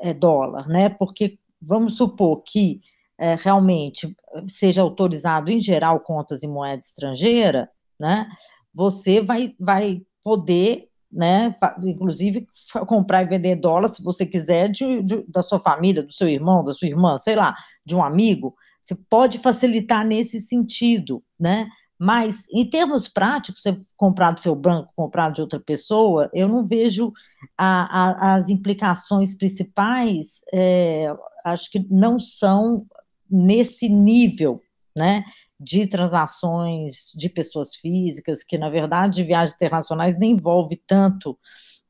é, 0.00 0.12
dólar, 0.12 0.68
né, 0.68 0.90
porque 0.90 1.38
vamos 1.58 1.96
supor 1.96 2.42
que 2.42 2.82
é, 3.16 3.36
realmente 3.36 4.14
seja 4.46 4.82
autorizado 4.82 5.50
em 5.50 5.58
geral 5.58 6.00
contas 6.00 6.42
em 6.42 6.48
moeda 6.48 6.80
estrangeira, 6.80 7.70
né, 7.98 8.28
você 8.74 9.22
vai, 9.22 9.54
vai 9.58 10.02
poder 10.22 10.89
né? 11.12 11.54
Inclusive 11.84 12.46
comprar 12.86 13.22
e 13.22 13.26
vender 13.26 13.56
dólar, 13.56 13.88
se 13.88 14.02
você 14.02 14.24
quiser, 14.24 14.68
de, 14.68 15.02
de, 15.02 15.24
da 15.28 15.42
sua 15.42 15.58
família, 15.58 16.02
do 16.02 16.12
seu 16.12 16.28
irmão, 16.28 16.64
da 16.64 16.72
sua 16.72 16.88
irmã, 16.88 17.18
sei 17.18 17.36
lá, 17.36 17.56
de 17.84 17.96
um 17.96 18.02
amigo. 18.02 18.54
Você 18.80 18.94
pode 18.94 19.38
facilitar 19.38 20.06
nesse 20.06 20.40
sentido, 20.40 21.22
né? 21.38 21.68
Mas, 22.02 22.46
em 22.50 22.64
termos 22.64 23.08
práticos, 23.08 23.60
você 23.60 23.78
comprar 23.94 24.30
do 24.30 24.40
seu 24.40 24.54
banco, 24.54 24.90
comprar 24.96 25.30
de 25.30 25.42
outra 25.42 25.60
pessoa, 25.60 26.30
eu 26.32 26.48
não 26.48 26.66
vejo 26.66 27.12
a, 27.58 28.32
a, 28.32 28.36
as 28.36 28.48
implicações 28.48 29.34
principais, 29.34 30.40
é, 30.50 31.14
acho 31.44 31.70
que 31.70 31.86
não 31.90 32.18
são 32.18 32.86
nesse 33.30 33.86
nível, 33.86 34.62
né? 34.96 35.24
De 35.60 35.86
transações 35.86 37.12
de 37.14 37.28
pessoas 37.28 37.74
físicas, 37.74 38.42
que 38.42 38.56
na 38.56 38.70
verdade 38.70 39.22
viagens 39.22 39.54
internacionais 39.54 40.18
nem 40.18 40.32
envolve 40.32 40.76
tanto, 40.86 41.38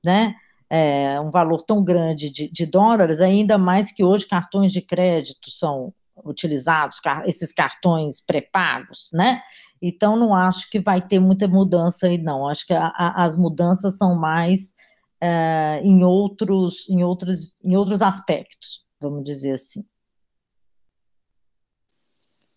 né? 0.04 0.34
É, 0.68 1.20
um 1.20 1.30
valor 1.30 1.62
tão 1.62 1.82
grande 1.82 2.30
de, 2.30 2.48
de, 2.48 2.64
dólares, 2.64 3.20
ainda 3.20 3.58
mais 3.58 3.92
que 3.92 4.04
hoje 4.04 4.26
cartões 4.26 4.72
de 4.72 4.80
crédito 4.80 5.50
são 5.50 5.92
utilizados 6.24 7.00
esses 7.26 7.52
cartões 7.52 8.20
pré-pagos, 8.20 9.10
né? 9.12 9.42
Então, 9.82 10.16
não 10.16 10.34
acho 10.34 10.70
que 10.70 10.78
vai 10.80 11.00
ter 11.00 11.18
muita 11.18 11.48
mudança 11.48 12.06
aí, 12.06 12.18
não. 12.18 12.46
Acho 12.46 12.66
que 12.66 12.72
a, 12.72 12.86
a, 12.88 13.24
as 13.24 13.36
mudanças 13.36 13.96
são 13.96 14.14
mais 14.14 14.74
é, 15.20 15.80
em, 15.82 16.04
outros, 16.04 16.88
em, 16.88 17.02
outros, 17.02 17.54
em 17.64 17.76
outros 17.76 18.02
aspectos, 18.02 18.84
vamos 19.00 19.24
dizer 19.24 19.52
assim. 19.52 19.84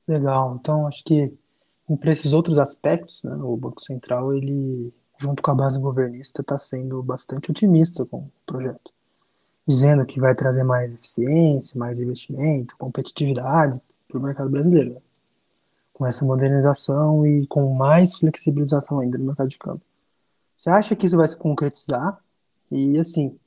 Legal. 0.07 0.57
Então, 0.59 0.87
acho 0.87 1.03
que 1.03 1.33
para 1.99 2.11
esses 2.11 2.33
outros 2.33 2.57
aspectos, 2.57 3.23
né, 3.23 3.35
o 3.35 3.55
Banco 3.55 3.81
Central, 3.81 4.33
ele, 4.33 4.93
junto 5.17 5.41
com 5.41 5.51
a 5.51 5.55
base 5.55 5.79
governista, 5.79 6.41
está 6.41 6.57
sendo 6.57 7.01
bastante 7.01 7.51
otimista 7.51 8.05
com 8.05 8.17
o 8.17 8.31
projeto, 8.45 8.91
dizendo 9.67 10.05
que 10.05 10.19
vai 10.19 10.35
trazer 10.35 10.63
mais 10.63 10.93
eficiência, 10.93 11.77
mais 11.77 11.99
investimento, 11.99 12.77
competitividade 12.77 13.79
para 14.07 14.17
o 14.17 14.21
mercado 14.21 14.49
brasileiro. 14.49 14.93
Né? 14.93 15.01
Com 15.93 16.05
essa 16.05 16.25
modernização 16.25 17.25
e 17.25 17.45
com 17.47 17.73
mais 17.73 18.15
flexibilização 18.15 18.99
ainda 18.99 19.17
no 19.17 19.25
mercado 19.25 19.49
de 19.49 19.57
câmbio. 19.57 19.81
Você 20.57 20.69
acha 20.69 20.95
que 20.95 21.05
isso 21.05 21.17
vai 21.17 21.27
se 21.27 21.37
concretizar? 21.37 22.19
E, 22.71 22.99
assim, 22.99 23.37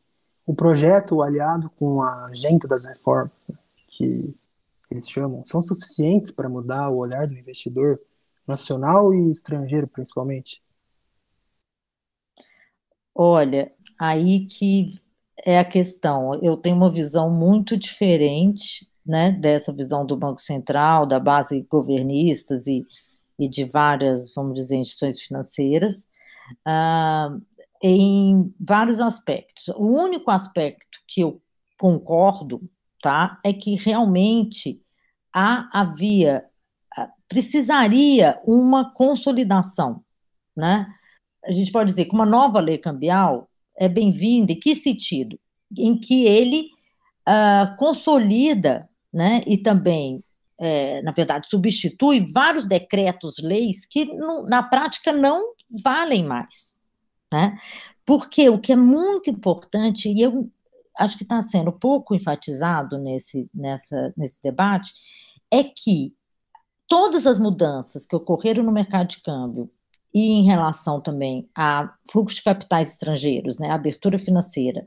o 0.46 0.54
projeto 0.54 1.22
aliado 1.22 1.70
com 1.78 2.00
a 2.02 2.26
agenda 2.26 2.68
das 2.68 2.84
reformas, 2.84 3.32
né, 3.48 3.56
que 3.88 4.34
eles 4.96 5.08
chamam, 5.08 5.44
são 5.46 5.62
suficientes 5.62 6.30
para 6.30 6.48
mudar 6.48 6.90
o 6.90 6.96
olhar 6.96 7.26
do 7.26 7.34
investidor 7.34 8.00
nacional 8.46 9.12
e 9.12 9.30
estrangeiro, 9.30 9.86
principalmente? 9.88 10.62
Olha, 13.14 13.72
aí 13.98 14.46
que 14.46 14.90
é 15.44 15.58
a 15.58 15.64
questão. 15.64 16.34
Eu 16.42 16.56
tenho 16.56 16.76
uma 16.76 16.90
visão 16.90 17.30
muito 17.30 17.76
diferente, 17.76 18.90
né, 19.04 19.32
dessa 19.32 19.72
visão 19.72 20.04
do 20.04 20.16
Banco 20.16 20.40
Central, 20.40 21.06
da 21.06 21.20
base 21.20 21.62
governistas 21.70 22.66
e, 22.66 22.84
e 23.38 23.48
de 23.48 23.64
várias, 23.64 24.34
vamos 24.34 24.54
dizer, 24.54 24.76
instituições 24.76 25.22
financeiras, 25.22 26.08
uh, 26.66 27.40
em 27.82 28.52
vários 28.60 29.00
aspectos. 29.00 29.68
O 29.76 29.86
único 29.86 30.30
aspecto 30.30 30.98
que 31.06 31.20
eu 31.20 31.40
concordo, 31.78 32.68
tá, 33.00 33.38
é 33.44 33.52
que 33.52 33.76
realmente 33.76 34.82
há, 35.36 35.68
havia 35.72 36.42
precisaria 37.28 38.40
uma 38.46 38.92
consolidação, 38.92 40.02
né? 40.56 40.86
A 41.44 41.52
gente 41.52 41.70
pode 41.70 41.90
dizer 41.90 42.06
que 42.06 42.14
uma 42.14 42.26
nova 42.26 42.60
lei 42.60 42.78
cambial 42.78 43.48
é 43.76 43.88
bem-vinda, 43.88 44.52
em 44.52 44.58
que 44.58 44.74
sentido? 44.74 45.38
Em 45.76 45.98
que 45.98 46.24
ele 46.24 46.70
uh, 47.28 47.76
consolida, 47.76 48.88
né, 49.12 49.40
e 49.46 49.56
também, 49.56 50.22
é, 50.58 51.00
na 51.02 51.12
verdade, 51.12 51.48
substitui 51.48 52.20
vários 52.32 52.66
decretos-leis 52.66 53.86
que, 53.86 54.06
na 54.48 54.62
prática, 54.62 55.12
não 55.12 55.54
valem 55.82 56.24
mais, 56.24 56.74
né? 57.32 57.58
Porque 58.04 58.48
o 58.48 58.58
que 58.58 58.72
é 58.72 58.76
muito 58.76 59.30
importante, 59.30 60.08
e 60.08 60.20
eu 60.20 60.50
acho 60.98 61.16
que 61.16 61.22
está 61.22 61.40
sendo 61.40 61.72
pouco 61.72 62.14
enfatizado 62.14 62.98
nesse, 62.98 63.48
nessa, 63.54 64.12
nesse 64.16 64.42
debate, 64.42 64.92
é 65.50 65.64
que 65.64 66.14
todas 66.86 67.26
as 67.26 67.38
mudanças 67.38 68.06
que 68.06 68.16
ocorreram 68.16 68.62
no 68.62 68.72
mercado 68.72 69.08
de 69.08 69.22
câmbio 69.22 69.70
e 70.14 70.32
em 70.32 70.44
relação 70.44 71.00
também 71.00 71.48
a 71.54 71.94
fluxo 72.10 72.36
de 72.36 72.44
capitais 72.44 72.92
estrangeiros, 72.92 73.58
né, 73.58 73.70
abertura 73.70 74.18
financeira, 74.18 74.86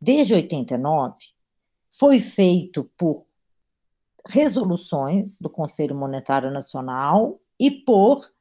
desde 0.00 0.34
89, 0.34 1.14
foi 1.90 2.18
feito 2.18 2.90
por 2.96 3.24
resoluções 4.26 5.38
do 5.38 5.48
Conselho 5.48 5.94
Monetário 5.94 6.50
Nacional 6.50 7.40
e 7.58 7.70
por 7.70 8.32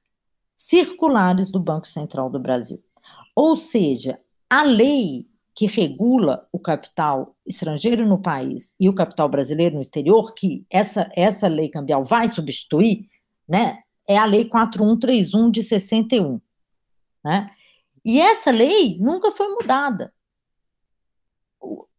circulares 0.54 1.52
do 1.52 1.60
Banco 1.60 1.88
Central 1.88 2.30
do 2.30 2.40
Brasil. 2.40 2.84
Ou 3.36 3.56
seja, 3.56 4.20
a 4.50 4.64
lei 4.64 5.28
que 5.56 5.68
regula 5.68 6.48
o 6.52 6.60
capital 6.60 7.36
estrangeiro 7.46 8.08
no 8.08 8.22
país 8.22 8.74
e 8.80 8.90
o 8.90 8.96
capital 8.96 9.30
brasileiro 9.30 9.76
no 9.76 9.82
exterior, 9.82 10.34
que 10.34 10.66
essa, 10.70 11.10
essa 11.16 11.48
lei 11.48 11.70
cambial 11.70 12.04
vai 12.04 12.28
substituir, 12.28 13.08
né, 13.48 13.80
é 14.08 14.18
a 14.18 14.26
Lei 14.26 14.46
4131 14.46 15.52
de 15.52 15.64
61. 15.64 16.42
Né? 17.24 17.50
E 18.04 18.20
essa 18.20 18.52
lei 18.52 18.98
nunca 19.00 19.32
foi 19.32 19.48
mudada. 19.48 20.14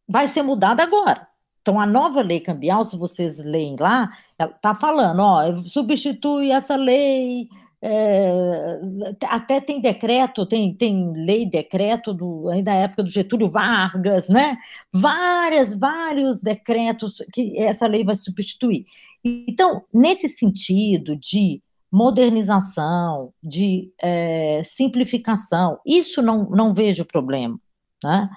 Vai 0.07 0.29
ser 0.29 0.43
mudada 0.43 0.83
agora. 0.83 1.27
Então, 1.63 1.81
a 1.81 1.87
nova 1.87 2.21
lei 2.21 2.41
cambial, 2.41 2.85
se 2.85 2.95
vocês 2.95 3.43
leem 3.43 3.77
lá, 3.81 4.11
está 4.39 4.75
falando, 4.75 5.21
ó, 5.21 5.57
substitui 5.57 6.51
essa 6.51 6.77
lei 6.77 7.49
é, 7.87 8.81
até 9.27 9.61
tem 9.61 9.79
decreto, 9.79 10.47
tem, 10.47 10.75
tem 10.75 11.13
lei, 11.13 11.45
decreto 11.45 12.15
do, 12.15 12.49
ainda 12.49 12.71
da 12.71 12.79
época 12.79 13.03
do 13.03 13.11
Getúlio 13.11 13.51
Vargas, 13.51 14.27
né? 14.27 14.57
Várias, 14.91 15.79
vários 15.79 16.41
decretos 16.41 17.23
que 17.31 17.59
essa 17.59 17.87
lei 17.87 18.03
vai 18.03 18.15
substituir. 18.15 18.87
Então, 19.23 19.83
nesse 19.93 20.31
sentido 20.31 21.15
de 21.15 21.63
modernização, 21.93 23.35
de 23.43 23.93
é, 24.01 24.63
simplificação, 24.65 25.79
isso 25.87 26.23
não, 26.23 26.49
não 26.49 26.73
vejo 26.73 27.05
problema. 27.05 27.61
Né? 28.03 28.29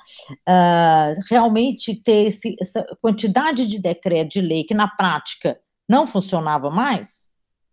Uh, 0.48 1.20
realmente 1.30 1.96
ter 1.96 2.28
esse, 2.28 2.56
essa 2.62 2.86
quantidade 3.02 3.66
de 3.66 3.80
decreto, 3.80 4.30
de 4.30 4.42
lei, 4.42 4.64
que 4.64 4.74
na 4.74 4.88
prática 4.88 5.60
não 5.90 6.06
funcionava 6.06 6.70
mais, 6.70 7.28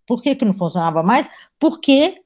por 0.07 0.23
que, 0.23 0.35
que 0.35 0.45
não 0.45 0.53
funcionava 0.53 1.03
mais? 1.03 1.29
Porque 1.59 2.23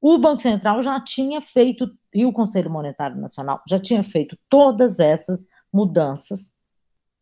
o 0.00 0.18
Banco 0.18 0.40
Central 0.40 0.80
já 0.82 1.00
tinha 1.00 1.40
feito, 1.40 1.90
e 2.14 2.24
o 2.24 2.32
Conselho 2.32 2.70
Monetário 2.70 3.16
Nacional 3.16 3.60
já 3.68 3.78
tinha 3.78 4.02
feito 4.02 4.38
todas 4.48 5.00
essas 5.00 5.46
mudanças, 5.72 6.52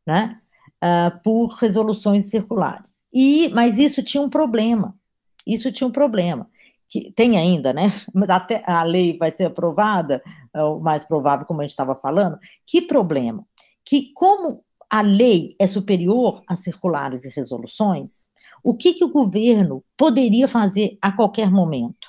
né, 0.06 0.40
uh, 0.84 1.22
por 1.22 1.48
resoluções 1.54 2.26
circulares. 2.26 3.02
E, 3.12 3.48
mas 3.50 3.78
isso 3.78 4.02
tinha 4.02 4.22
um 4.22 4.28
problema. 4.28 4.94
Isso 5.46 5.72
tinha 5.72 5.86
um 5.86 5.92
problema. 5.92 6.48
Que 6.88 7.10
tem 7.12 7.36
ainda, 7.36 7.72
né? 7.72 7.88
Mas 8.14 8.30
até 8.30 8.62
a 8.64 8.82
lei 8.84 9.16
vai 9.18 9.30
ser 9.32 9.44
aprovada, 9.46 10.22
é 10.54 10.62
o 10.62 10.78
mais 10.78 11.04
provável, 11.04 11.44
como 11.44 11.60
a 11.60 11.64
gente 11.64 11.70
estava 11.70 11.96
falando. 11.96 12.38
Que 12.64 12.82
problema? 12.82 13.44
Que 13.84 14.12
como 14.12 14.64
a 14.88 15.00
lei 15.00 15.54
é 15.58 15.66
superior 15.66 16.42
a 16.46 16.54
circulares 16.54 17.24
e 17.24 17.28
resoluções, 17.28 18.28
o 18.62 18.74
que, 18.74 18.94
que 18.94 19.04
o 19.04 19.12
governo 19.12 19.84
poderia 19.96 20.46
fazer 20.46 20.96
a 21.02 21.10
qualquer 21.12 21.50
momento? 21.50 22.08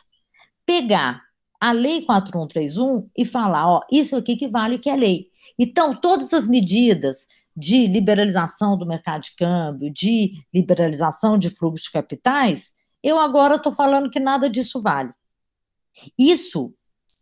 Pegar 0.66 1.22
a 1.60 1.72
Lei 1.72 2.04
4131 2.04 3.10
e 3.18 3.26
falar, 3.26 3.68
ó, 3.68 3.82
isso 3.92 4.16
aqui 4.16 4.36
que 4.36 4.48
vale 4.48 4.78
que 4.78 4.90
é 4.90 4.96
lei. 4.96 5.28
Então, 5.58 6.00
todas 6.00 6.34
as 6.34 6.48
medidas 6.48 7.26
de 7.56 7.88
liberalização 7.88 8.78
do 8.78 8.86
mercado 8.86 9.24
de 9.24 9.36
câmbio, 9.36 9.92
de 9.92 10.46
liberalização 10.54 11.38
de 11.38 11.50
fluxo 11.50 11.86
de 11.86 11.92
capitais, 11.92 12.74
eu 13.02 13.20
agora 13.20 13.56
estou 13.56 13.72
falando 13.72 14.10
que 14.10 14.20
nada 14.20 14.48
disso 14.48 14.82
vale. 14.82 15.12
Isso, 16.18 16.74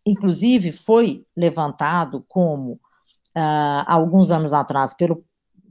inclusive, 0.06 0.74
foi 0.74 1.26
levantado 1.36 2.26
como, 2.28 2.74
uh, 3.38 3.86
alguns 3.86 4.32
anos 4.32 4.54
atrás, 4.54 4.94
pelo 4.94 5.24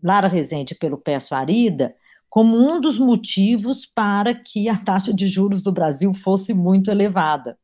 Lara 0.05 0.29
Rezende 0.29 0.75
pelo 0.75 0.99
Peço 0.99 1.35
Arida 1.35 1.95
como 2.29 2.57
um 2.57 2.81
dos 2.81 2.99
motivos 2.99 3.87
para 3.87 4.35
que 4.35 4.69
a 4.69 4.77
taxa 4.77 5.15
de 5.15 5.27
juros 5.27 5.63
do 5.63 5.73
Brasil 5.73 6.13
fosse 6.13 6.53
muito 6.53 6.91
elevada. 6.91 7.57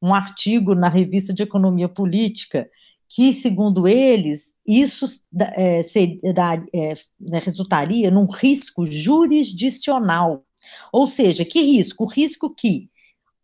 Um 0.00 0.14
artigo 0.14 0.74
na 0.74 0.88
revista 0.88 1.34
de 1.34 1.42
Economia 1.42 1.88
Política 1.88 2.68
que, 3.08 3.32
segundo 3.32 3.86
eles, 3.86 4.54
isso 4.66 5.06
é, 5.56 5.80
é, 5.80 6.94
né, 7.20 7.38
resultaria 7.40 8.10
num 8.10 8.26
risco 8.26 8.86
jurisdicional. 8.86 10.44
Ou 10.92 11.06
seja, 11.06 11.44
que 11.44 11.60
risco? 11.60 12.04
O 12.04 12.08
risco 12.08 12.52
que 12.54 12.88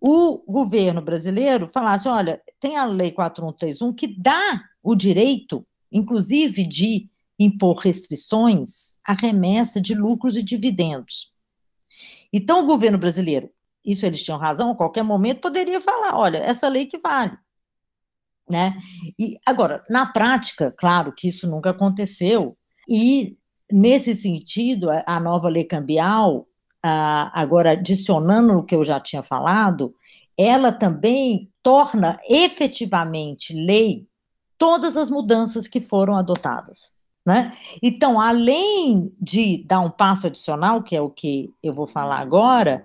o 0.00 0.42
governo 0.46 1.00
brasileiro 1.00 1.70
falasse: 1.72 2.08
olha, 2.08 2.40
tem 2.58 2.76
a 2.76 2.84
Lei 2.84 3.12
4131 3.12 3.92
que 3.92 4.08
dá 4.08 4.60
o 4.82 4.94
direito, 4.94 5.64
inclusive, 5.90 6.66
de 6.66 7.08
impor 7.44 7.78
restrições 7.78 8.98
à 9.04 9.12
remessa 9.12 9.80
de 9.80 9.94
lucros 9.94 10.36
e 10.36 10.42
dividendos. 10.42 11.32
Então, 12.32 12.62
o 12.62 12.66
governo 12.66 12.98
brasileiro, 12.98 13.50
isso 13.84 14.06
eles 14.06 14.22
tinham 14.22 14.38
razão, 14.38 14.70
a 14.70 14.76
qualquer 14.76 15.02
momento 15.02 15.40
poderia 15.40 15.80
falar: 15.80 16.16
olha, 16.16 16.38
essa 16.38 16.68
lei 16.68 16.86
que 16.86 16.98
vale. 16.98 17.36
Né? 18.48 18.76
E 19.18 19.38
agora, 19.46 19.84
na 19.88 20.06
prática, 20.06 20.74
claro 20.76 21.12
que 21.12 21.28
isso 21.28 21.48
nunca 21.48 21.70
aconteceu, 21.70 22.56
e 22.88 23.36
nesse 23.70 24.14
sentido, 24.14 24.88
a, 24.90 25.20
nova 25.20 25.48
lei 25.48 25.64
cambial, 25.64 26.46
agora 26.82 27.72
adicionando 27.72 28.58
o 28.58 28.64
que 28.64 28.74
eu 28.74 28.84
já 28.84 29.00
tinha 29.00 29.22
falado, 29.22 29.94
ela 30.36 30.72
também 30.72 31.50
torna 31.62 32.18
efetivamente 32.28 33.54
lei 33.54 34.06
todas 34.58 34.96
as 34.96 35.10
mudanças 35.10 35.68
que 35.68 35.80
foram 35.80 36.16
adotadas. 36.16 36.92
Né? 37.24 37.56
Então, 37.80 38.20
além 38.20 39.14
de 39.20 39.64
dar 39.64 39.80
um 39.80 39.90
passo 39.90 40.26
adicional, 40.26 40.82
que 40.82 40.96
é 40.96 41.00
o 41.00 41.08
que 41.08 41.52
eu 41.62 41.72
vou 41.72 41.86
falar 41.86 42.18
agora, 42.18 42.84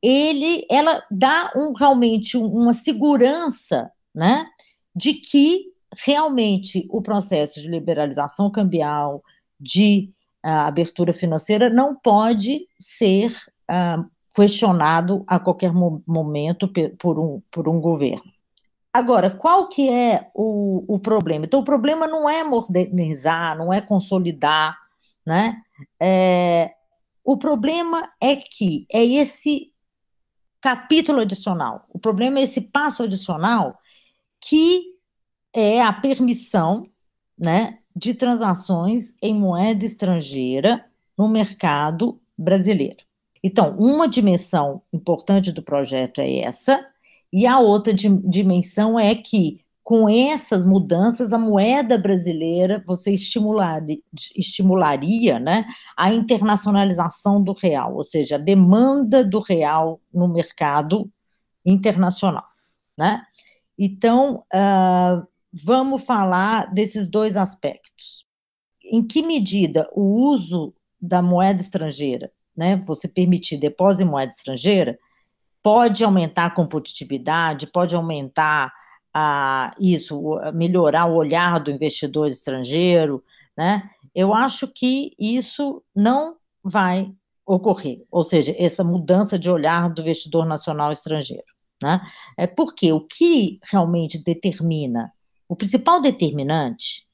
ele, 0.00 0.64
ela 0.70 1.02
dá 1.10 1.52
um, 1.56 1.72
realmente 1.72 2.36
uma 2.36 2.74
segurança 2.74 3.90
né, 4.14 4.46
de 4.94 5.14
que 5.14 5.72
realmente 5.96 6.86
o 6.90 7.02
processo 7.02 7.60
de 7.60 7.68
liberalização 7.68 8.50
cambial, 8.50 9.22
de 9.60 10.10
uh, 10.44 10.66
abertura 10.66 11.12
financeira, 11.12 11.68
não 11.70 11.94
pode 11.94 12.66
ser 12.78 13.30
uh, 13.70 14.04
questionado 14.34 15.22
a 15.26 15.38
qualquer 15.38 15.72
mo 15.72 16.02
momento 16.06 16.70
por 16.98 17.18
um, 17.18 17.42
por 17.50 17.68
um 17.68 17.80
governo. 17.80 18.32
Agora, 18.92 19.30
qual 19.30 19.68
que 19.68 19.88
é 19.88 20.30
o, 20.34 20.84
o 20.86 20.98
problema? 20.98 21.46
Então, 21.46 21.60
o 21.60 21.64
problema 21.64 22.06
não 22.06 22.28
é 22.28 22.44
modernizar, 22.44 23.56
não 23.56 23.72
é 23.72 23.80
consolidar, 23.80 24.78
né? 25.26 25.62
É, 26.00 26.74
o 27.24 27.36
problema 27.36 28.10
é 28.20 28.36
que 28.36 28.86
é 28.92 29.04
esse 29.04 29.72
capítulo 30.60 31.20
adicional. 31.20 31.86
O 31.88 31.98
problema 31.98 32.38
é 32.38 32.42
esse 32.42 32.60
passo 32.60 33.02
adicional 33.02 33.78
que 34.40 34.92
é 35.54 35.82
a 35.82 35.92
permissão, 35.92 36.86
né, 37.38 37.78
de 37.94 38.14
transações 38.14 39.14
em 39.22 39.34
moeda 39.34 39.84
estrangeira 39.84 40.84
no 41.16 41.28
mercado 41.28 42.20
brasileiro. 42.36 43.04
Então, 43.42 43.76
uma 43.76 44.08
dimensão 44.08 44.82
importante 44.92 45.50
do 45.50 45.62
projeto 45.62 46.20
é 46.20 46.38
essa, 46.40 46.86
e 47.32 47.46
a 47.46 47.58
outra 47.58 47.94
dimensão 47.94 48.98
é 48.98 49.14
que, 49.14 49.64
com 49.82 50.08
essas 50.08 50.66
mudanças, 50.66 51.32
a 51.32 51.38
moeda 51.38 51.96
brasileira, 51.96 52.84
você 52.86 53.12
estimularia, 53.12 53.98
estimularia 54.36 55.40
né, 55.40 55.64
a 55.96 56.12
internacionalização 56.12 57.42
do 57.42 57.52
real, 57.52 57.96
ou 57.96 58.04
seja, 58.04 58.36
a 58.36 58.38
demanda 58.38 59.24
do 59.24 59.40
real 59.40 60.00
no 60.12 60.28
mercado 60.28 61.10
internacional. 61.64 62.44
Né? 62.98 63.22
Então, 63.78 64.44
uh, 64.54 65.26
vamos 65.52 66.04
falar 66.04 66.72
desses 66.72 67.08
dois 67.08 67.36
aspectos. 67.36 68.26
Em 68.84 69.02
que 69.02 69.22
medida 69.22 69.88
o 69.94 70.02
uso 70.02 70.74
da 71.00 71.22
moeda 71.22 71.60
estrangeira, 71.60 72.30
né, 72.54 72.76
você 72.76 73.08
permitir 73.08 73.56
depósito 73.56 74.06
em 74.06 74.10
moeda 74.10 74.30
estrangeira, 74.30 74.98
pode 75.62 76.04
aumentar 76.04 76.46
a 76.46 76.50
competitividade, 76.50 77.66
pode 77.66 77.94
aumentar 77.94 78.72
a, 79.14 79.74
isso, 79.78 80.38
melhorar 80.54 81.06
o 81.06 81.14
olhar 81.14 81.60
do 81.60 81.70
investidor 81.70 82.26
estrangeiro, 82.26 83.22
né? 83.56 83.90
Eu 84.14 84.34
acho 84.34 84.68
que 84.68 85.14
isso 85.18 85.82
não 85.94 86.36
vai 86.62 87.12
ocorrer, 87.46 88.04
ou 88.10 88.22
seja, 88.22 88.54
essa 88.58 88.84
mudança 88.84 89.38
de 89.38 89.50
olhar 89.50 89.90
do 89.90 90.02
investidor 90.02 90.46
nacional 90.46 90.92
estrangeiro, 90.92 91.44
né? 91.82 92.00
É 92.36 92.46
porque 92.46 92.92
o 92.92 93.00
que 93.00 93.58
realmente 93.70 94.22
determina, 94.22 95.12
o 95.48 95.56
principal 95.56 96.00
determinante 96.00 97.06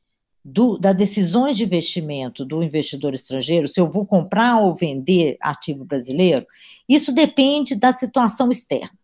do, 0.49 0.79
decisões 0.79 1.57
de 1.57 1.65
investimento 1.65 2.45
do 2.45 2.63
investidor 2.63 3.15
estrangeiro, 3.15 3.69
se 3.69 3.81
eu 3.81 3.91
vou 3.91 4.07
comprar 4.07 4.59
ou 4.59 4.75
vender 4.75 5.37
ativo 5.41 5.85
brasileiro, 5.85 6.47
isso 6.89 7.13
depende 7.13 7.75
da 7.75 7.93
situação 7.93 8.51
externa. 8.51 8.97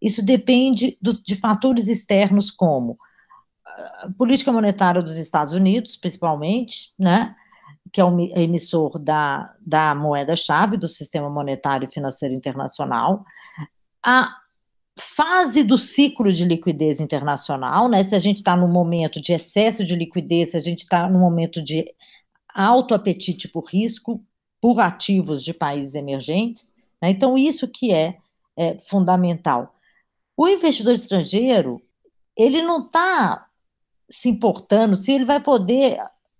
Isso 0.00 0.22
depende 0.22 0.98
de 1.00 1.36
fatores 1.36 1.88
externos 1.88 2.50
como 2.50 2.98
a 4.02 4.10
política 4.16 4.52
monetária 4.52 5.02
dos 5.02 5.16
Estados 5.16 5.54
Unidos, 5.54 5.96
principalmente, 5.96 6.92
né, 6.98 7.34
que 7.92 8.00
é 8.00 8.04
o 8.04 8.18
emissor 8.36 8.98
da, 8.98 9.54
da 9.60 9.94
moeda-chave 9.94 10.76
do 10.76 10.88
sistema 10.88 11.28
monetário 11.28 11.88
e 11.88 11.92
financeiro 11.92 12.34
internacional, 12.34 13.24
a 14.04 14.36
fase 14.98 15.62
do 15.64 15.78
ciclo 15.78 16.30
de 16.32 16.44
liquidez 16.44 17.00
internacional, 17.00 17.88
né? 17.88 18.04
Se 18.04 18.14
a 18.14 18.18
gente 18.18 18.38
está 18.38 18.56
num 18.56 18.68
momento 18.68 19.20
de 19.20 19.32
excesso 19.32 19.84
de 19.84 19.94
liquidez, 19.94 20.50
se 20.50 20.56
a 20.56 20.60
gente 20.60 20.80
está 20.80 21.08
num 21.08 21.20
momento 21.20 21.62
de 21.62 21.84
alto 22.54 22.94
apetite 22.94 23.48
por 23.48 23.64
risco, 23.64 24.22
por 24.60 24.78
ativos 24.80 25.42
de 25.42 25.54
países 25.54 25.94
emergentes, 25.94 26.72
né? 27.00 27.10
então 27.10 27.36
isso 27.36 27.66
que 27.66 27.92
é, 27.92 28.18
é 28.56 28.78
fundamental. 28.78 29.74
O 30.36 30.46
investidor 30.48 30.94
estrangeiro, 30.94 31.82
ele 32.36 32.62
não 32.62 32.86
está 32.86 33.46
se 34.08 34.28
importando 34.28 34.94
se 34.94 35.10
ele 35.12 35.24
vai 35.24 35.42
poder 35.42 35.98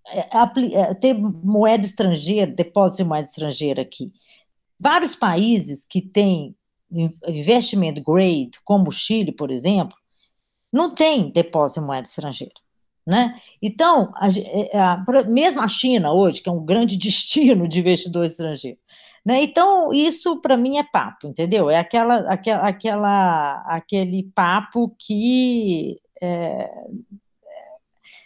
é, 0.08 0.28
é, 0.30 0.94
ter 0.94 1.14
moeda 1.14 1.84
estrangeira, 1.84 2.50
depósito 2.50 3.02
de 3.02 3.08
moeda 3.08 3.28
estrangeira 3.28 3.82
aqui. 3.82 4.12
Vários 4.78 5.16
países 5.16 5.84
que 5.84 6.02
têm 6.02 6.56
investment 7.26 7.94
grade, 8.04 8.52
como 8.64 8.88
o 8.88 8.92
Chile, 8.92 9.32
por 9.32 9.50
exemplo, 9.50 9.96
não 10.72 10.94
tem 10.94 11.30
depósito 11.30 11.80
em 11.80 11.84
moeda 11.84 12.06
estrangeira. 12.06 12.54
Né? 13.04 13.34
Então, 13.60 14.12
a, 14.14 14.28
é, 14.28 14.78
a, 14.78 15.24
mesmo 15.28 15.60
a 15.60 15.66
China 15.66 16.12
hoje, 16.12 16.40
que 16.40 16.48
é 16.48 16.52
um 16.52 16.64
grande 16.64 16.96
destino 16.98 17.66
de 17.66 17.80
investidor 17.80 18.24
estrangeiro, 18.24 18.78
né? 19.24 19.42
Então, 19.42 19.92
isso 19.92 20.40
para 20.40 20.56
mim 20.56 20.78
é 20.78 20.82
papo, 20.82 21.28
entendeu? 21.28 21.70
É 21.70 21.78
aquela, 21.78 22.16
aquela, 22.32 22.68
aquela 22.68 23.62
aquele 23.66 24.24
papo 24.34 24.94
que. 24.98 25.96
É, 26.20 26.68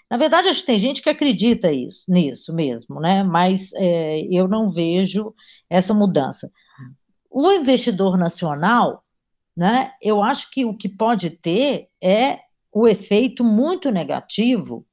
na 0.09 0.17
verdade, 0.17 0.49
acho 0.49 0.61
que 0.61 0.67
tem 0.67 0.79
gente 0.79 1.03
que 1.03 1.11
acredita 1.11 1.73
isso, 1.73 2.11
nisso 2.11 2.55
mesmo, 2.55 3.01
né? 3.01 3.23
Mas 3.23 3.73
é, 3.75 4.21
eu 4.31 4.49
não 4.49 4.69
vejo 4.69 5.35
essa 5.69 5.93
mudança. 5.93 6.51
O 7.31 7.51
investidor 7.53 8.17
nacional, 8.17 9.05
né, 9.57 9.93
eu 10.03 10.23
acho 10.23 10.51
que 10.51 10.65
o 10.65 10.77
que 10.77 10.89
pode 10.89 11.31
ter 11.31 11.89
é 12.03 12.41
o 12.73 12.87
efeito 12.87 13.43
muito 13.43 13.91
negativo, 13.91 14.87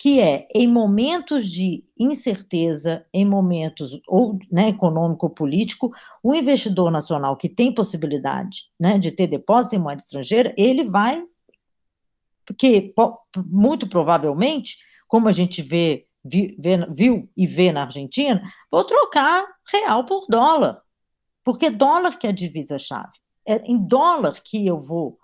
que 0.00 0.18
é 0.18 0.48
em 0.54 0.66
momentos 0.66 1.50
de 1.50 1.84
incerteza, 1.98 3.04
em 3.12 3.26
momentos 3.26 4.00
ou 4.08 4.38
né, 4.50 4.70
econômico 4.70 5.26
ou 5.26 5.30
político, 5.30 5.92
o 6.22 6.34
investidor 6.34 6.90
nacional 6.90 7.36
que 7.36 7.50
tem 7.50 7.74
possibilidade 7.74 8.70
né, 8.80 8.98
de 8.98 9.12
ter 9.12 9.26
depósito 9.26 9.76
em 9.76 9.78
moeda 9.78 10.00
estrangeira, 10.00 10.54
ele 10.56 10.84
vai, 10.84 11.22
porque 12.46 12.94
muito 13.46 13.86
provavelmente, 13.86 14.78
como 15.06 15.28
a 15.28 15.32
gente 15.32 15.60
vê, 15.60 16.06
viu 16.24 17.28
e 17.36 17.46
vê 17.46 17.70
na 17.70 17.82
Argentina, 17.82 18.42
vou 18.70 18.84
trocar 18.84 19.46
real 19.70 20.06
por 20.06 20.24
dólar. 20.30 20.80
Porque 21.44 21.70
dólar 21.70 22.18
que 22.18 22.26
é 22.26 22.30
a 22.30 22.34
divisa-chave. 22.34 23.18
É 23.46 23.56
em 23.70 23.78
dólar 23.78 24.40
que 24.42 24.66
eu 24.66 24.78
vou 24.78 25.18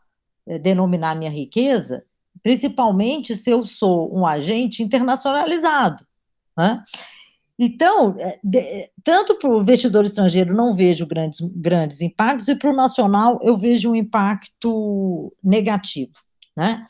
é, 0.47 0.59
denominar 0.59 1.15
minha 1.15 1.31
riqueza, 1.31 2.05
principalmente 2.43 3.37
se 3.37 3.51
eu 3.51 3.65
sou 3.65 4.17
um 4.17 4.27
agente 4.27 4.83
internacionalizado. 4.83 6.07
Né? 6.57 6.83
Então, 7.59 8.15
é, 8.19 8.39
de, 8.43 8.91
tanto 9.03 9.39
para 9.39 9.51
o 9.51 9.61
investidor 9.61 10.05
estrangeiro 10.05 10.55
não 10.55 10.75
vejo 10.75 11.07
grandes, 11.07 11.41
grandes 11.41 12.01
impactos, 12.01 12.49
e 12.49 12.55
para 12.55 12.71
o 12.71 12.77
nacional 12.77 13.39
eu 13.43 13.57
vejo 13.57 13.91
um 13.91 13.95
impacto 13.95 15.35
negativo. 15.43 16.13
Né? 16.57 16.85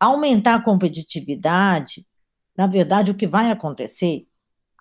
Aumentar 0.00 0.56
a 0.56 0.62
competitividade, 0.62 2.06
na 2.56 2.66
verdade, 2.66 3.10
o 3.10 3.14
que 3.14 3.26
vai 3.26 3.50
acontecer 3.50 4.26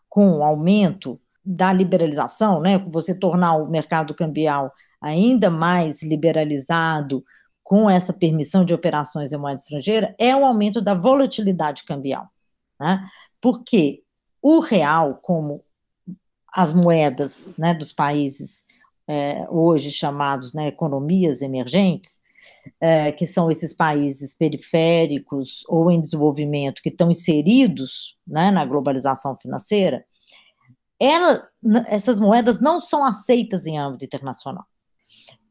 com 0.09 0.39
o 0.39 0.43
aumento 0.43 1.19
da 1.43 1.73
liberalização, 1.73 2.61
né, 2.61 2.77
você 2.87 3.15
tornar 3.15 3.55
o 3.55 3.69
mercado 3.69 4.13
cambial 4.13 4.71
ainda 5.01 5.49
mais 5.49 6.03
liberalizado 6.03 7.23
com 7.63 7.89
essa 7.89 8.13
permissão 8.13 8.63
de 8.63 8.73
operações 8.73 9.31
em 9.31 9.37
moeda 9.37 9.61
estrangeira, 9.61 10.15
é 10.19 10.35
o 10.35 10.45
aumento 10.45 10.81
da 10.81 10.93
volatilidade 10.93 11.83
cambial. 11.83 12.27
Né? 12.79 13.03
Porque 13.39 14.03
o 14.41 14.59
real, 14.59 15.19
como 15.21 15.63
as 16.53 16.73
moedas 16.73 17.53
né, 17.57 17.73
dos 17.73 17.93
países 17.93 18.65
é, 19.07 19.45
hoje 19.49 19.91
chamados 19.91 20.53
né, 20.53 20.67
economias 20.67 21.41
emergentes, 21.41 22.19
é, 22.79 23.11
que 23.11 23.25
são 23.25 23.49
esses 23.49 23.73
países 23.73 24.35
periféricos 24.35 25.63
ou 25.67 25.89
em 25.89 26.01
desenvolvimento 26.01 26.81
que 26.81 26.89
estão 26.89 27.09
inseridos 27.09 28.17
né, 28.27 28.51
na 28.51 28.65
globalização 28.65 29.37
financeira, 29.41 30.03
ela, 31.01 31.47
essas 31.87 32.19
moedas 32.19 32.59
não 32.59 32.79
são 32.79 33.03
aceitas 33.03 33.65
em 33.65 33.79
âmbito 33.79 34.05
internacional. 34.05 34.65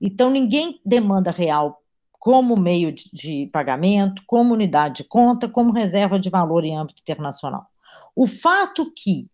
Então, 0.00 0.30
ninguém 0.30 0.80
demanda 0.86 1.32
real 1.32 1.82
como 2.12 2.56
meio 2.56 2.92
de, 2.92 3.10
de 3.12 3.50
pagamento, 3.52 4.22
como 4.26 4.54
unidade 4.54 4.98
de 4.98 5.04
conta, 5.04 5.48
como 5.48 5.72
reserva 5.72 6.20
de 6.20 6.30
valor 6.30 6.64
em 6.64 6.76
âmbito 6.76 7.02
internacional. 7.02 7.66
O 8.14 8.28
fato 8.28 8.92
que 8.94 9.28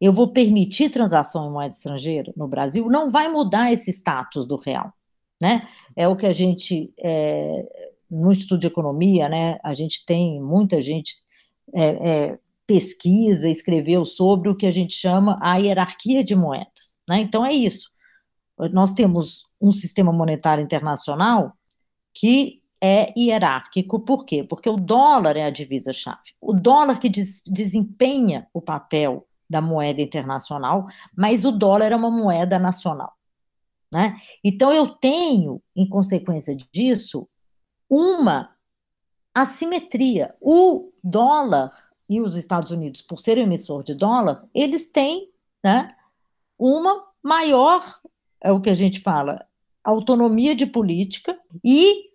eu 0.00 0.12
vou 0.12 0.32
permitir 0.32 0.90
transação 0.90 1.48
em 1.48 1.50
moeda 1.50 1.74
estrangeira 1.74 2.32
no 2.36 2.46
Brasil 2.46 2.88
não 2.88 3.10
vai 3.10 3.28
mudar 3.28 3.72
esse 3.72 3.90
status 3.90 4.46
do 4.46 4.56
real, 4.56 4.92
né? 5.40 5.66
É 5.96 6.06
o 6.06 6.14
que 6.14 6.26
a 6.26 6.32
gente 6.32 6.92
é, 7.02 7.64
no 8.08 8.30
estudo 8.30 8.60
de 8.60 8.66
economia, 8.66 9.28
né? 9.28 9.58
A 9.64 9.74
gente 9.74 10.04
tem 10.04 10.40
muita 10.40 10.80
gente 10.80 11.16
é, 11.74 11.86
é, 11.86 12.38
pesquisa, 12.66 13.48
escreveu 13.48 14.04
sobre 14.04 14.48
o 14.48 14.56
que 14.56 14.66
a 14.66 14.70
gente 14.70 14.94
chama 14.94 15.38
a 15.40 15.56
hierarquia 15.56 16.24
de 16.24 16.34
moedas. 16.34 16.98
Né? 17.08 17.20
Então, 17.20 17.44
é 17.44 17.52
isso. 17.52 17.90
Nós 18.72 18.92
temos 18.92 19.46
um 19.60 19.70
sistema 19.70 20.12
monetário 20.12 20.64
internacional 20.64 21.52
que 22.14 22.62
é 22.82 23.12
hierárquico. 23.18 24.00
Por 24.00 24.24
quê? 24.24 24.42
Porque 24.42 24.68
o 24.68 24.76
dólar 24.76 25.36
é 25.36 25.44
a 25.44 25.50
divisa-chave. 25.50 26.34
O 26.40 26.52
dólar 26.52 26.98
que 26.98 27.08
des 27.08 27.42
desempenha 27.46 28.48
o 28.52 28.60
papel 28.60 29.26
da 29.48 29.60
moeda 29.60 30.00
internacional, 30.00 30.86
mas 31.16 31.44
o 31.44 31.52
dólar 31.52 31.92
é 31.92 31.96
uma 31.96 32.10
moeda 32.10 32.58
nacional. 32.58 33.12
Né? 33.92 34.16
Então, 34.42 34.72
eu 34.72 34.88
tenho, 34.88 35.62
em 35.74 35.88
consequência 35.88 36.56
disso, 36.72 37.28
uma 37.88 38.50
assimetria. 39.32 40.34
O 40.40 40.90
dólar 41.04 41.70
e 42.08 42.20
os 42.20 42.36
Estados 42.36 42.70
Unidos, 42.70 43.02
por 43.02 43.18
ser 43.18 43.38
emissor 43.38 43.82
de 43.82 43.94
dólar, 43.94 44.44
eles 44.54 44.88
têm 44.88 45.30
né, 45.62 45.94
uma 46.58 47.04
maior, 47.22 47.82
é 48.42 48.52
o 48.52 48.60
que 48.60 48.70
a 48.70 48.74
gente 48.74 49.00
fala, 49.00 49.44
autonomia 49.82 50.54
de 50.54 50.66
política 50.66 51.38
e 51.64 52.06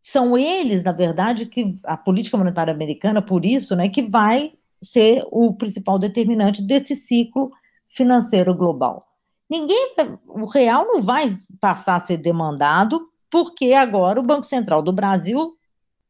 são 0.00 0.36
eles, 0.36 0.82
na 0.82 0.90
verdade, 0.90 1.46
que 1.46 1.78
a 1.84 1.96
política 1.96 2.36
monetária 2.36 2.74
americana, 2.74 3.22
por 3.22 3.46
isso, 3.46 3.76
né, 3.76 3.88
que 3.88 4.02
vai 4.02 4.52
ser 4.82 5.24
o 5.30 5.54
principal 5.54 5.96
determinante 5.98 6.60
desse 6.60 6.96
ciclo 6.96 7.52
financeiro 7.88 8.52
global. 8.52 9.06
Ninguém, 9.48 9.94
o 10.26 10.46
real 10.46 10.86
não 10.86 11.00
vai 11.00 11.28
passar 11.60 11.96
a 11.96 12.00
ser 12.00 12.16
demandado, 12.16 13.08
porque 13.30 13.74
agora 13.74 14.18
o 14.18 14.24
Banco 14.24 14.44
Central 14.44 14.82
do 14.82 14.92
Brasil, 14.92 15.56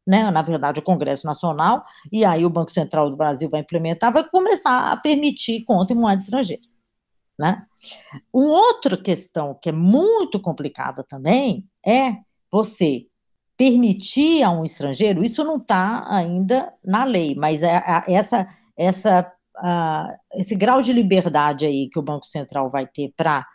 né, 0.05 0.29
na 0.29 0.41
verdade 0.41 0.79
o 0.79 0.83
Congresso 0.83 1.25
Nacional, 1.25 1.85
e 2.11 2.25
aí 2.25 2.45
o 2.45 2.49
Banco 2.49 2.71
Central 2.71 3.09
do 3.09 3.15
Brasil 3.15 3.49
vai 3.49 3.61
implementar, 3.61 4.11
vai 4.11 4.27
começar 4.27 4.91
a 4.91 4.97
permitir 4.97 5.63
conta 5.63 5.93
em 5.93 5.97
moeda 5.97 6.21
estrangeira. 6.21 6.61
Né? 7.39 7.63
Uma 8.31 8.49
outra 8.49 8.95
questão 8.95 9.57
que 9.59 9.69
é 9.69 9.71
muito 9.71 10.39
complicada 10.39 11.03
também 11.03 11.67
é 11.85 12.17
você 12.51 13.07
permitir 13.57 14.43
a 14.43 14.51
um 14.51 14.63
estrangeiro, 14.63 15.23
isso 15.23 15.43
não 15.43 15.57
está 15.57 16.05
ainda 16.07 16.73
na 16.83 17.03
lei, 17.03 17.35
mas 17.35 17.63
é, 17.63 17.75
é 18.07 18.13
essa, 18.13 18.47
essa, 18.75 19.31
uh, 19.57 20.39
esse 20.39 20.55
grau 20.55 20.81
de 20.81 20.91
liberdade 20.91 21.65
aí 21.65 21.89
que 21.89 21.99
o 21.99 22.03
Banco 22.03 22.25
Central 22.25 22.69
vai 22.69 22.85
ter 22.85 23.13
para 23.15 23.45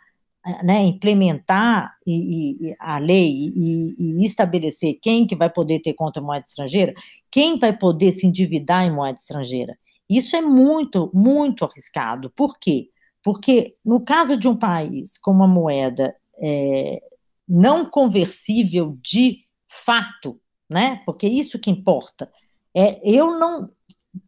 né, 0.63 0.83
implementar 0.83 1.93
e, 2.05 2.69
e, 2.69 2.75
a 2.79 2.97
lei 2.97 3.29
e, 3.29 3.93
e, 3.97 4.25
estabelecer 4.25 4.97
quem 5.01 5.27
que 5.27 5.35
vai 5.35 5.49
poder 5.49 5.79
ter 5.79 5.93
conta 5.93 6.19
em 6.19 6.23
moeda 6.23 6.45
estrangeira, 6.45 6.93
quem 7.29 7.57
vai 7.57 7.77
poder 7.77 8.11
se 8.11 8.25
endividar 8.25 8.85
em 8.85 8.93
moeda 8.93 9.19
estrangeira. 9.19 9.77
Isso 10.09 10.35
é 10.35 10.41
muito, 10.41 11.11
muito 11.13 11.65
arriscado. 11.65 12.31
Por 12.35 12.57
quê? 12.57 12.89
Porque 13.23 13.75
no 13.85 14.03
caso 14.03 14.37
de 14.37 14.47
um 14.47 14.57
país 14.57 15.17
com 15.17 15.31
uma 15.31 15.47
moeda 15.47 16.15
é, 16.41 16.99
não 17.47 17.85
conversível 17.85 18.97
de 19.01 19.39
fato, 19.67 20.39
né? 20.69 21.01
Porque 21.05 21.25
é 21.25 21.29
isso 21.29 21.59
que 21.59 21.69
importa. 21.69 22.31
É 22.75 22.99
eu 23.03 23.37
não 23.37 23.69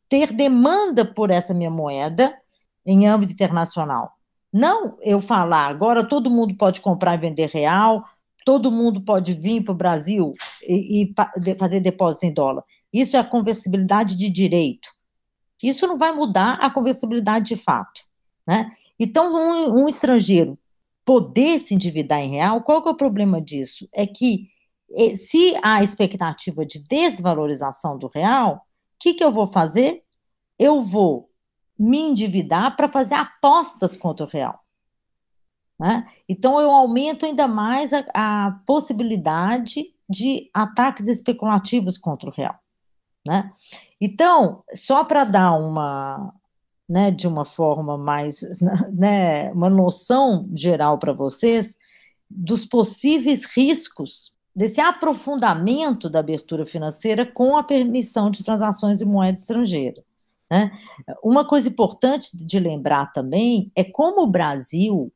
ter 0.09 0.33
demanda 0.33 1.05
por 1.05 1.31
essa 1.31 1.53
minha 1.53 1.71
moeda 1.71 2.37
em 2.85 3.07
âmbito 3.07 3.33
internacional. 3.33 4.11
Não 4.51 4.97
eu 5.01 5.19
falar, 5.19 5.67
agora 5.67 6.03
todo 6.03 6.29
mundo 6.29 6.55
pode 6.55 6.81
comprar 6.81 7.15
e 7.15 7.19
vender 7.19 7.49
real, 7.49 8.03
todo 8.45 8.71
mundo 8.71 9.01
pode 9.01 9.33
vir 9.33 9.63
para 9.63 9.71
o 9.71 9.77
Brasil 9.77 10.33
e, 10.63 11.03
e, 11.03 11.55
fazer 11.57 11.79
depósito 11.79 12.25
em 12.25 12.33
dólar. 12.33 12.63
Isso 12.91 13.15
é 13.15 13.19
a 13.19 13.23
conversibilidade 13.23 14.15
de 14.15 14.29
direito. 14.29 14.89
Isso 15.61 15.87
não 15.87 15.97
vai 15.97 16.11
mudar 16.11 16.53
a 16.53 16.69
conversibilidade 16.69 17.55
de 17.55 17.55
fato. 17.55 18.01
Né? 18.45 18.71
Então, 18.99 19.33
um, 19.33 19.83
um 19.83 19.87
estrangeiro 19.87 20.57
poder 21.05 21.59
se 21.59 21.73
endividar 21.73 22.19
em 22.19 22.31
real, 22.31 22.61
qual 22.61 22.81
que 22.81 22.89
é 22.89 22.91
o 22.91 22.97
problema 22.97 23.41
disso? 23.41 23.87
É 23.93 24.05
que 24.05 24.49
se 25.15 25.55
há 25.63 25.81
expectativa 25.81 26.65
de 26.65 26.83
desvalorização 26.83 27.97
do 27.97 28.07
real, 28.07 28.55
o 28.55 28.59
que, 28.99 29.13
que 29.13 29.23
eu 29.23 29.31
vou 29.31 29.47
fazer? 29.47 30.03
Eu 30.59 30.81
vou 30.81 31.30
me 31.81 31.97
endividar 31.97 32.75
para 32.75 32.87
fazer 32.87 33.15
apostas 33.15 33.97
contra 33.97 34.25
o 34.25 34.29
real. 34.29 34.59
Né? 35.79 36.05
Então, 36.29 36.61
eu 36.61 36.69
aumento 36.69 37.25
ainda 37.25 37.47
mais 37.47 37.91
a, 37.91 38.05
a, 38.13 38.51
possibilidade 38.67 39.85
de 40.07 40.47
ataques 40.53 41.07
especulativos 41.07 41.97
contra 41.97 42.29
o 42.29 42.33
real. 42.33 42.55
Né? 43.25 43.51
Então, 43.99 44.63
só 44.75 45.03
para 45.03 45.23
dar 45.23 45.53
uma, 45.53 46.31
né, 46.87 47.09
de 47.09 47.27
uma 47.27 47.45
forma 47.45 47.97
mais, 47.97 48.41
né, 48.93 49.51
uma 49.51 49.69
noção 49.69 50.47
geral 50.53 50.99
para 50.99 51.13
vocês 51.13 51.75
dos 52.29 52.63
possíveis 52.63 53.43
riscos 53.45 54.31
desse 54.55 54.79
aprofundamento 54.79 56.11
da 56.11 56.19
abertura 56.19 56.63
financeira 56.63 57.25
com 57.25 57.57
a 57.57 57.63
permissão 57.63 58.29
de 58.29 58.43
transações 58.43 58.99
de 58.99 59.05
moeda 59.05 59.39
estrangeira. 59.39 60.03
Né? 60.51 60.71
Uma 61.23 61.45
coisa 61.47 61.69
importante 61.69 62.37
de 62.37 62.59
lembrar 62.59 63.13
também 63.13 63.71
é 63.75 63.83
como 63.83 64.23
o 64.23 64.29
Brasil 64.29 65.11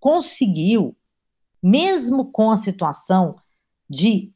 conseguiu, 0.00 0.96
mesmo 1.62 2.32
com 2.32 2.50
a 2.50 2.56
situação 2.56 3.36
de 3.88 4.32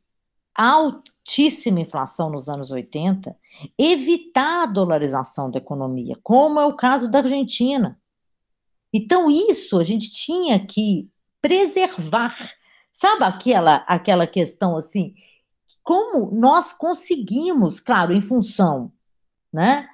altíssima 0.54 1.80
inflação 1.80 2.30
nos 2.30 2.48
anos 2.48 2.70
80, 2.70 3.36
evitar 3.76 4.62
a 4.62 4.66
dolarização 4.66 5.50
da 5.50 5.58
economia, 5.58 6.16
como 6.22 6.60
é 6.60 6.64
o 6.64 6.76
caso 6.76 7.10
da 7.10 7.18
Argentina. 7.18 8.00
Então, 8.94 9.28
isso 9.28 9.78
a 9.78 9.82
gente 9.82 10.08
tinha 10.10 10.64
que 10.64 11.10
preservar 11.42 12.34
Sabe 12.96 13.24
aquela, 13.24 13.84
aquela 13.86 14.26
questão 14.26 14.74
assim? 14.74 15.14
Como 15.82 16.34
nós 16.34 16.72
conseguimos, 16.72 17.78
claro, 17.78 18.10
em 18.10 18.22
função 18.22 18.90
né, 19.52 19.86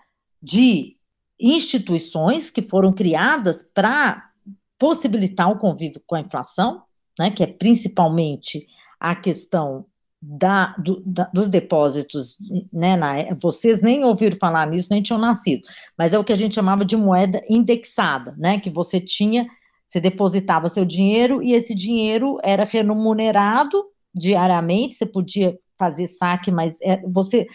de 0.42 0.96
instituições 1.40 2.50
que 2.50 2.62
foram 2.62 2.92
criadas 2.92 3.62
para 3.62 4.30
possibilitar 4.78 5.50
o 5.50 5.58
convívio 5.58 6.02
com 6.06 6.16
a 6.16 6.20
inflação, 6.20 6.82
né, 7.18 7.30
que 7.30 7.42
é 7.42 7.46
principalmente 7.46 8.66
a 8.98 9.14
questão 9.14 9.86
da, 10.20 10.74
do, 10.78 11.02
da, 11.04 11.24
dos 11.32 11.48
depósitos, 11.48 12.36
né, 12.72 12.96
na, 12.96 13.34
vocês 13.40 13.82
nem 13.82 14.04
ouviram 14.04 14.36
falar 14.38 14.66
nisso, 14.66 14.88
nem 14.90 15.02
tinham 15.02 15.18
nascido, 15.18 15.62
mas 15.98 16.12
é 16.12 16.18
o 16.18 16.24
que 16.24 16.32
a 16.32 16.36
gente 16.36 16.54
chamava 16.54 16.84
de 16.84 16.96
moeda 16.96 17.40
indexada, 17.48 18.34
né, 18.38 18.58
que 18.58 18.70
você 18.70 19.00
tinha 19.00 19.46
você 19.92 20.00
depositava 20.00 20.70
seu 20.70 20.86
dinheiro 20.86 21.42
e 21.42 21.52
esse 21.52 21.74
dinheiro 21.74 22.38
era 22.42 22.64
remunerado 22.64 23.84
diariamente, 24.14 24.94
você 24.94 25.04
podia 25.04 25.58
fazer 25.78 26.06
saque, 26.06 26.50
mas 26.50 26.80
é, 26.80 27.02
você 27.06 27.40
é, 27.40 27.46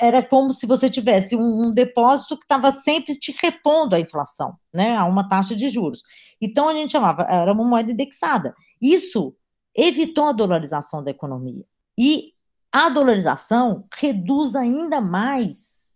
era 0.00 0.22
como 0.22 0.52
se 0.52 0.66
você 0.66 0.88
tivesse 0.90 1.36
um, 1.36 1.68
um 1.68 1.72
depósito 1.72 2.36
que 2.36 2.44
estava 2.44 2.70
sempre 2.70 3.16
te 3.18 3.34
repondo 3.40 3.94
a 3.94 4.00
inflação, 4.00 4.54
né, 4.72 4.96
a 4.96 5.04
uma 5.04 5.26
taxa 5.26 5.54
de 5.56 5.68
juros. 5.68 6.02
Então 6.40 6.68
a 6.68 6.74
gente 6.74 6.92
chamava, 6.92 7.22
era 7.22 7.52
uma 7.52 7.64
moeda 7.64 7.92
indexada. 7.92 8.54
Isso 8.80 9.34
evitou 9.74 10.26
a 10.26 10.32
dolarização 10.32 11.02
da 11.02 11.10
economia. 11.10 11.64
E 11.98 12.32
a 12.70 12.88
dolarização 12.88 13.84
reduz 13.94 14.54
ainda 14.54 15.00
mais 15.00 15.92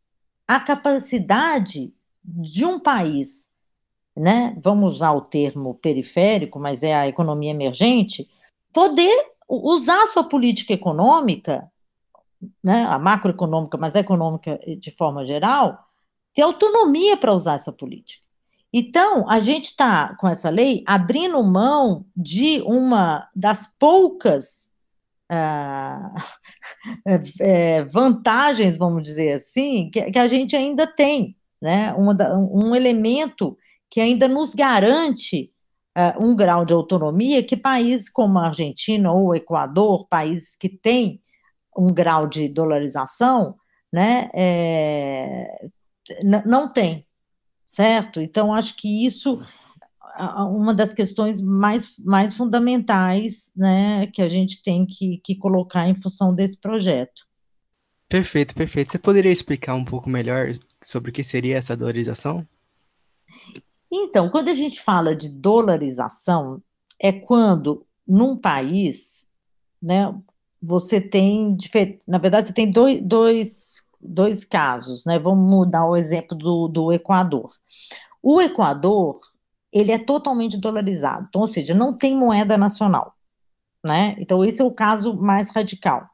a 0.46 0.60
capacidade 0.60 1.92
de 2.24 2.64
um 2.64 2.78
país 2.78 3.56
né, 4.16 4.56
vamos 4.62 4.94
usar 4.94 5.12
o 5.12 5.20
termo 5.20 5.74
periférico, 5.74 6.58
mas 6.58 6.82
é 6.82 6.94
a 6.94 7.06
economia 7.06 7.50
emergente, 7.50 8.28
poder 8.72 9.14
usar 9.48 10.06
sua 10.06 10.24
política 10.24 10.72
econômica, 10.72 11.70
né, 12.62 12.84
a 12.84 12.98
macroeconômica, 12.98 13.78
mas 13.78 13.96
a 13.96 14.00
econômica 14.00 14.58
de 14.78 14.90
forma 14.90 15.24
geral, 15.24 15.78
ter 16.34 16.42
autonomia 16.42 17.16
para 17.16 17.32
usar 17.32 17.54
essa 17.54 17.72
política. 17.72 18.24
Então, 18.72 19.28
a 19.28 19.40
gente 19.40 19.66
está, 19.66 20.14
com 20.16 20.28
essa 20.28 20.50
lei, 20.50 20.82
abrindo 20.86 21.42
mão 21.42 22.04
de 22.14 22.60
uma 22.62 23.28
das 23.34 23.66
poucas 23.78 24.70
ah, 25.30 26.14
é, 27.40 27.84
vantagens, 27.84 28.76
vamos 28.76 29.06
dizer 29.06 29.32
assim, 29.32 29.88
que, 29.90 30.10
que, 30.10 30.18
a 30.18 30.26
gente 30.26 30.54
ainda 30.54 30.86
tem, 30.86 31.36
né? 31.60 31.94
Um 31.94 32.74
elemento 32.74 33.56
que 33.88 34.00
ainda 34.00 34.28
nos 34.28 34.52
garante 34.54 35.50
uh, 35.96 36.22
um 36.22 36.36
grau 36.36 36.64
de 36.64 36.74
autonomia 36.74 37.42
que 37.42 37.56
países 37.56 38.10
como 38.10 38.38
a 38.38 38.48
Argentina 38.48 39.10
ou 39.10 39.28
o 39.28 39.34
Equador, 39.34 40.06
países 40.06 40.54
que 40.54 40.68
têm 40.68 41.20
um 41.76 41.92
grau 41.92 42.26
de 42.26 42.48
dolarização, 42.48 43.56
né, 43.92 44.30
é, 44.34 45.68
não 46.22 46.70
tem, 46.70 47.06
certo? 47.66 48.20
Então, 48.20 48.52
acho 48.52 48.76
que 48.76 49.04
isso 49.04 49.42
é 50.18 50.24
uma 50.42 50.72
das 50.72 50.94
questões 50.94 51.40
mais, 51.40 51.94
mais 51.98 52.34
fundamentais 52.34 53.52
né, 53.56 54.06
que 54.08 54.22
a 54.22 54.28
gente 54.28 54.62
tem 54.62 54.86
que, 54.86 55.18
que 55.18 55.36
colocar 55.36 55.88
em 55.88 55.94
função 55.94 56.34
desse 56.34 56.58
projeto. 56.58 57.26
Perfeito, 58.08 58.54
perfeito. 58.54 58.92
Você 58.92 58.98
poderia 58.98 59.32
explicar 59.32 59.74
um 59.74 59.84
pouco 59.84 60.08
melhor 60.08 60.52
sobre 60.82 61.10
o 61.10 61.12
que 61.12 61.24
seria 61.24 61.56
essa 61.56 61.76
dolarização? 61.76 62.46
Então, 63.92 64.30
quando 64.30 64.48
a 64.48 64.54
gente 64.54 64.80
fala 64.80 65.14
de 65.14 65.28
dolarização, 65.28 66.62
é 67.00 67.12
quando 67.12 67.86
num 68.06 68.36
país, 68.36 69.26
né, 69.82 70.14
você 70.62 71.00
tem, 71.00 71.56
na 72.06 72.18
verdade, 72.18 72.48
você 72.48 72.52
tem 72.52 72.70
dois, 72.70 73.00
dois, 73.02 73.82
dois 74.00 74.44
casos, 74.44 75.04
né? 75.04 75.18
Vamos 75.18 75.48
mudar 75.48 75.86
o 75.86 75.96
exemplo 75.96 76.36
do, 76.36 76.68
do 76.68 76.92
Equador. 76.92 77.50
O 78.22 78.40
Equador, 78.40 79.18
ele 79.72 79.92
é 79.92 79.98
totalmente 79.98 80.56
dolarizado, 80.58 81.26
então, 81.28 81.42
ou 81.42 81.46
seja, 81.46 81.74
não 81.74 81.96
tem 81.96 82.16
moeda 82.16 82.56
nacional, 82.56 83.14
né? 83.84 84.16
Então, 84.18 84.44
esse 84.44 84.60
é 84.60 84.64
o 84.64 84.74
caso 84.74 85.14
mais 85.14 85.50
radical, 85.50 86.08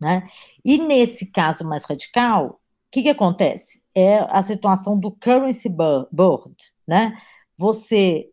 né? 0.00 0.28
E 0.64 0.78
nesse 0.78 1.30
caso 1.30 1.64
mais 1.64 1.84
radical, 1.84 2.46
o 2.46 2.58
que, 2.90 3.02
que 3.02 3.08
acontece? 3.08 3.82
É 3.94 4.18
a 4.18 4.42
situação 4.42 4.98
do 4.98 5.10
currency 5.10 5.68
board, 5.68 6.54
né? 6.86 7.18
Você 7.56 8.30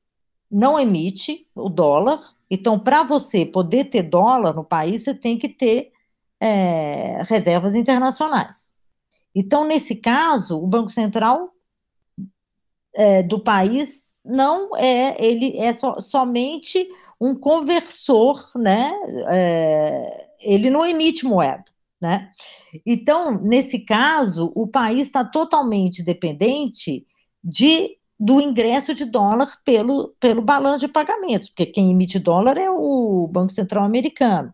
não 0.51 0.77
emite 0.77 1.47
o 1.55 1.69
dólar, 1.69 2.19
então, 2.53 2.77
para 2.77 3.01
você 3.01 3.45
poder 3.45 3.85
ter 3.85 4.03
dólar 4.03 4.53
no 4.53 4.65
país, 4.65 5.05
você 5.05 5.13
tem 5.13 5.37
que 5.37 5.47
ter 5.47 5.93
é, 6.37 7.21
reservas 7.23 7.73
internacionais. 7.73 8.73
Então, 9.33 9.65
nesse 9.65 9.95
caso, 9.95 10.61
o 10.61 10.67
Banco 10.67 10.89
Central 10.89 11.49
é, 12.93 13.23
do 13.23 13.39
país 13.39 14.11
não 14.23 14.75
é, 14.75 15.15
ele 15.25 15.57
é 15.57 15.71
so, 15.71 16.01
somente 16.01 16.85
um 17.21 17.33
conversor, 17.33 18.51
né? 18.57 18.91
É, 19.29 20.27
ele 20.41 20.69
não 20.69 20.85
emite 20.85 21.25
moeda, 21.25 21.63
né? 22.01 22.33
Então, 22.85 23.39
nesse 23.41 23.79
caso, 23.79 24.51
o 24.53 24.67
país 24.67 25.07
está 25.07 25.23
totalmente 25.23 26.03
dependente 26.03 27.05
de 27.41 27.97
do 28.23 28.39
ingresso 28.39 28.93
de 28.93 29.03
dólar 29.03 29.49
pelo, 29.65 30.15
pelo 30.19 30.43
balanço 30.43 30.85
de 30.85 30.93
pagamentos, 30.93 31.49
porque 31.49 31.65
quem 31.65 31.89
emite 31.89 32.19
dólar 32.19 32.55
é 32.55 32.69
o 32.69 33.27
Banco 33.27 33.51
Central 33.51 33.83
americano. 33.83 34.53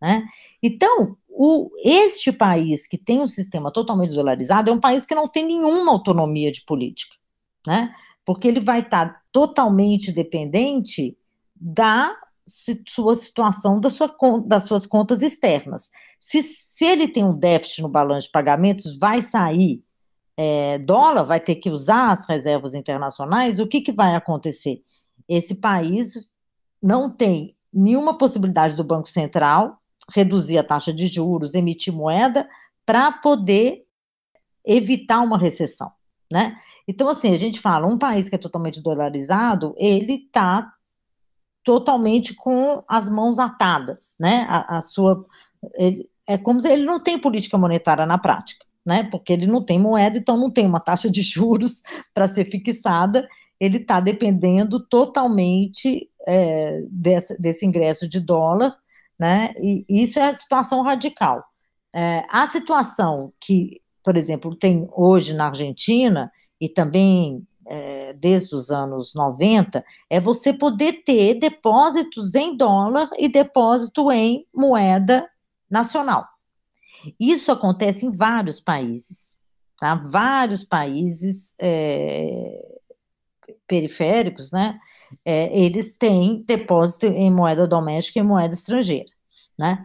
Né? 0.00 0.24
Então, 0.62 1.14
o, 1.28 1.68
este 1.84 2.32
país 2.32 2.86
que 2.86 2.96
tem 2.96 3.20
um 3.20 3.26
sistema 3.26 3.70
totalmente 3.70 4.14
dolarizado 4.14 4.70
é 4.70 4.72
um 4.72 4.80
país 4.80 5.04
que 5.04 5.14
não 5.14 5.28
tem 5.28 5.44
nenhuma 5.44 5.92
autonomia 5.92 6.50
de 6.50 6.64
política, 6.64 7.14
né? 7.66 7.94
porque 8.24 8.48
ele 8.48 8.60
vai 8.60 8.80
estar 8.80 9.22
totalmente 9.30 10.10
dependente 10.10 11.14
da 11.54 12.16
sua 12.88 13.14
situação 13.14 13.78
da 13.78 13.90
sua, 13.90 14.10
das 14.46 14.64
suas 14.64 14.86
contas 14.86 15.20
externas. 15.20 15.90
Se, 16.18 16.42
se 16.42 16.86
ele 16.86 17.06
tem 17.06 17.22
um 17.22 17.36
déficit 17.36 17.82
no 17.82 17.90
balanço 17.90 18.28
de 18.28 18.32
pagamentos, 18.32 18.98
vai 18.98 19.20
sair 19.20 19.84
é, 20.44 20.78
dólar, 20.78 21.22
vai 21.22 21.38
ter 21.38 21.54
que 21.54 21.70
usar 21.70 22.10
as 22.10 22.26
reservas 22.26 22.74
internacionais, 22.74 23.60
o 23.60 23.66
que, 23.66 23.80
que 23.80 23.92
vai 23.92 24.16
acontecer? 24.16 24.82
Esse 25.28 25.54
país 25.54 26.28
não 26.82 27.08
tem 27.08 27.56
nenhuma 27.72 28.18
possibilidade 28.18 28.74
do 28.74 28.82
Banco 28.82 29.08
Central 29.08 29.80
reduzir 30.12 30.58
a 30.58 30.64
taxa 30.64 30.92
de 30.92 31.06
juros, 31.06 31.54
emitir 31.54 31.94
moeda, 31.94 32.48
para 32.84 33.12
poder 33.12 33.84
evitar 34.66 35.20
uma 35.20 35.38
recessão. 35.38 35.92
Né? 36.30 36.56
Então, 36.88 37.08
assim, 37.08 37.32
a 37.32 37.36
gente 37.36 37.60
fala, 37.60 37.86
um 37.86 37.96
país 37.96 38.28
que 38.28 38.34
é 38.34 38.38
totalmente 38.38 38.82
dolarizado, 38.82 39.76
ele 39.78 40.14
está 40.14 40.72
totalmente 41.62 42.34
com 42.34 42.82
as 42.88 43.08
mãos 43.08 43.38
atadas, 43.38 44.16
né? 44.18 44.44
A, 44.48 44.78
a 44.78 44.80
sua, 44.80 45.24
ele, 45.74 46.10
é 46.26 46.36
como 46.36 46.58
se 46.58 46.68
ele 46.68 46.84
não 46.84 46.98
tem 46.98 47.16
política 47.16 47.56
monetária 47.56 48.04
na 48.04 48.18
prática 48.18 48.66
né? 48.84 49.04
Porque 49.10 49.32
ele 49.32 49.46
não 49.46 49.64
tem 49.64 49.78
moeda, 49.78 50.18
então 50.18 50.36
não 50.36 50.50
tem 50.50 50.66
uma 50.66 50.80
taxa 50.80 51.10
de 51.10 51.22
juros 51.22 51.82
para 52.14 52.28
ser 52.28 52.44
fixada, 52.44 53.28
ele 53.60 53.78
está 53.78 54.00
dependendo 54.00 54.80
totalmente 54.80 56.10
é, 56.26 56.82
desse, 56.90 57.40
desse 57.40 57.64
ingresso 57.64 58.08
de 58.08 58.20
dólar, 58.20 58.76
né? 59.18 59.54
E 59.58 59.84
isso 59.88 60.18
é 60.18 60.28
a 60.28 60.34
situação 60.34 60.82
radical. 60.82 61.44
É, 61.94 62.24
a 62.28 62.48
situação 62.48 63.32
que, 63.40 63.80
por 64.02 64.16
exemplo, 64.16 64.54
tem 64.56 64.88
hoje 64.92 65.34
na 65.34 65.46
Argentina 65.46 66.32
e 66.60 66.68
também 66.68 67.46
é, 67.66 68.12
desde 68.14 68.54
os 68.54 68.70
anos 68.70 69.14
90, 69.14 69.84
é 70.10 70.20
você 70.20 70.52
poder 70.52 71.04
ter 71.04 71.34
depósitos 71.34 72.34
em 72.34 72.56
dólar 72.56 73.08
e 73.18 73.28
depósito 73.28 74.10
em 74.10 74.46
moeda 74.54 75.28
nacional. 75.70 76.26
Isso 77.18 77.50
acontece 77.50 78.06
em 78.06 78.12
vários 78.12 78.60
países, 78.60 79.38
tá? 79.78 79.94
Vários 79.94 80.64
países 80.64 81.54
é, 81.60 82.80
periféricos, 83.66 84.50
né? 84.52 84.78
É, 85.24 85.56
eles 85.58 85.96
têm 85.96 86.42
depósito 86.46 87.06
em 87.06 87.30
moeda 87.30 87.66
doméstica 87.66 88.18
e 88.18 88.22
moeda 88.22 88.54
estrangeira, 88.54 89.10
né? 89.58 89.82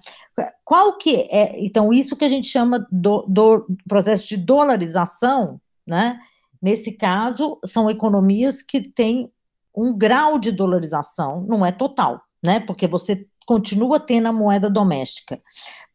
Qual 0.63 0.97
que 0.97 1.27
é, 1.31 1.63
então, 1.63 1.91
isso 1.91 2.15
que 2.15 2.25
a 2.25 2.29
gente 2.29 2.47
chama 2.47 2.85
do, 2.91 3.25
do 3.27 3.67
processo 3.87 4.27
de 4.27 4.37
dolarização, 4.37 5.59
né? 5.85 6.19
Nesse 6.61 6.91
caso, 6.91 7.59
são 7.65 7.89
economias 7.89 8.61
que 8.61 8.81
têm 8.81 9.31
um 9.75 9.95
grau 9.95 10.39
de 10.39 10.51
dolarização, 10.51 11.41
não 11.47 11.65
é 11.65 11.71
total, 11.71 12.21
né? 12.43 12.59
Porque 12.59 12.87
você 12.87 13.27
continua 13.47 13.97
tendo 13.97 14.27
a 14.27 14.33
moeda 14.33 14.69
doméstica. 14.69 15.41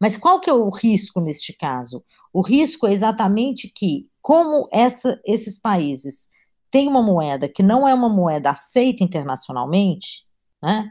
Mas 0.00 0.16
qual 0.16 0.40
que 0.40 0.48
é 0.48 0.54
o 0.54 0.70
risco 0.70 1.20
neste 1.20 1.52
caso? 1.52 2.02
O 2.32 2.40
risco 2.40 2.86
é 2.86 2.92
exatamente 2.92 3.68
que, 3.68 4.08
como 4.22 4.66
essa, 4.72 5.20
esses 5.24 5.58
países 5.58 6.28
têm 6.70 6.88
uma 6.88 7.02
moeda 7.02 7.46
que 7.46 7.62
não 7.62 7.86
é 7.86 7.92
uma 7.92 8.08
moeda 8.08 8.50
aceita 8.50 9.04
internacionalmente, 9.04 10.26
né, 10.62 10.90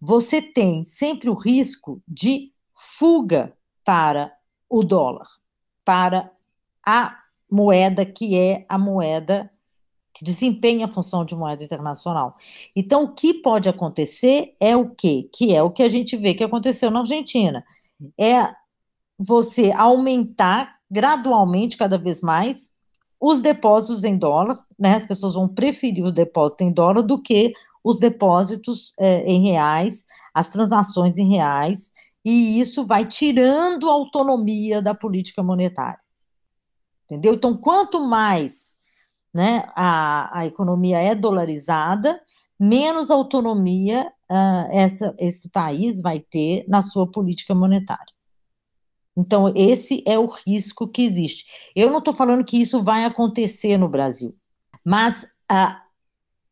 você 0.00 0.40
tem 0.40 0.82
sempre 0.82 1.28
o 1.28 1.34
risco 1.34 2.02
de 2.08 2.52
fuga 2.74 3.52
para 3.84 4.32
o 4.66 4.82
dólar, 4.82 5.26
para 5.84 6.32
a 6.86 7.18
moeda 7.50 8.06
que 8.06 8.38
é 8.38 8.64
a 8.66 8.78
moeda 8.78 9.50
que 10.18 10.24
desempenha 10.24 10.86
a 10.86 10.92
função 10.92 11.24
de 11.24 11.36
moeda 11.36 11.62
internacional. 11.62 12.36
Então, 12.74 13.04
o 13.04 13.14
que 13.14 13.32
pode 13.34 13.68
acontecer 13.68 14.56
é 14.58 14.76
o 14.76 14.90
quê? 14.90 15.30
Que 15.32 15.54
é 15.54 15.62
o 15.62 15.70
que 15.70 15.80
a 15.80 15.88
gente 15.88 16.16
vê 16.16 16.34
que 16.34 16.42
aconteceu 16.42 16.90
na 16.90 17.00
Argentina. 17.00 17.64
É 18.18 18.52
você 19.16 19.70
aumentar 19.70 20.78
gradualmente, 20.90 21.76
cada 21.76 21.96
vez 21.96 22.20
mais, 22.20 22.72
os 23.20 23.40
depósitos 23.40 24.02
em 24.02 24.18
dólar, 24.18 24.58
né? 24.76 24.96
As 24.96 25.06
pessoas 25.06 25.34
vão 25.34 25.46
preferir 25.46 26.04
os 26.04 26.12
depósitos 26.12 26.66
em 26.66 26.72
dólar 26.72 27.02
do 27.02 27.22
que 27.22 27.52
os 27.84 28.00
depósitos 28.00 28.94
é, 28.98 29.24
em 29.24 29.50
reais, 29.50 30.04
as 30.34 30.48
transações 30.48 31.16
em 31.16 31.30
reais, 31.30 31.92
e 32.24 32.58
isso 32.58 32.84
vai 32.84 33.06
tirando 33.06 33.88
a 33.88 33.92
autonomia 33.92 34.82
da 34.82 34.94
política 34.94 35.44
monetária. 35.44 36.00
Entendeu? 37.04 37.34
Então, 37.34 37.56
quanto 37.56 38.00
mais 38.00 38.76
né, 39.32 39.68
a, 39.74 40.40
a 40.40 40.46
economia 40.46 40.98
é 40.98 41.14
dolarizada, 41.14 42.20
menos 42.58 43.10
autonomia 43.10 44.10
uh, 44.30 44.68
essa, 44.72 45.14
esse 45.18 45.48
país 45.50 46.00
vai 46.00 46.20
ter 46.20 46.64
na 46.68 46.82
sua 46.82 47.10
política 47.10 47.54
monetária. 47.54 48.12
Então, 49.16 49.52
esse 49.56 50.02
é 50.06 50.18
o 50.18 50.26
risco 50.26 50.86
que 50.86 51.02
existe. 51.02 51.46
Eu 51.74 51.90
não 51.90 51.98
estou 51.98 52.14
falando 52.14 52.44
que 52.44 52.60
isso 52.60 52.82
vai 52.82 53.04
acontecer 53.04 53.76
no 53.76 53.88
Brasil, 53.88 54.36
mas 54.84 55.24
uh, 55.50 55.76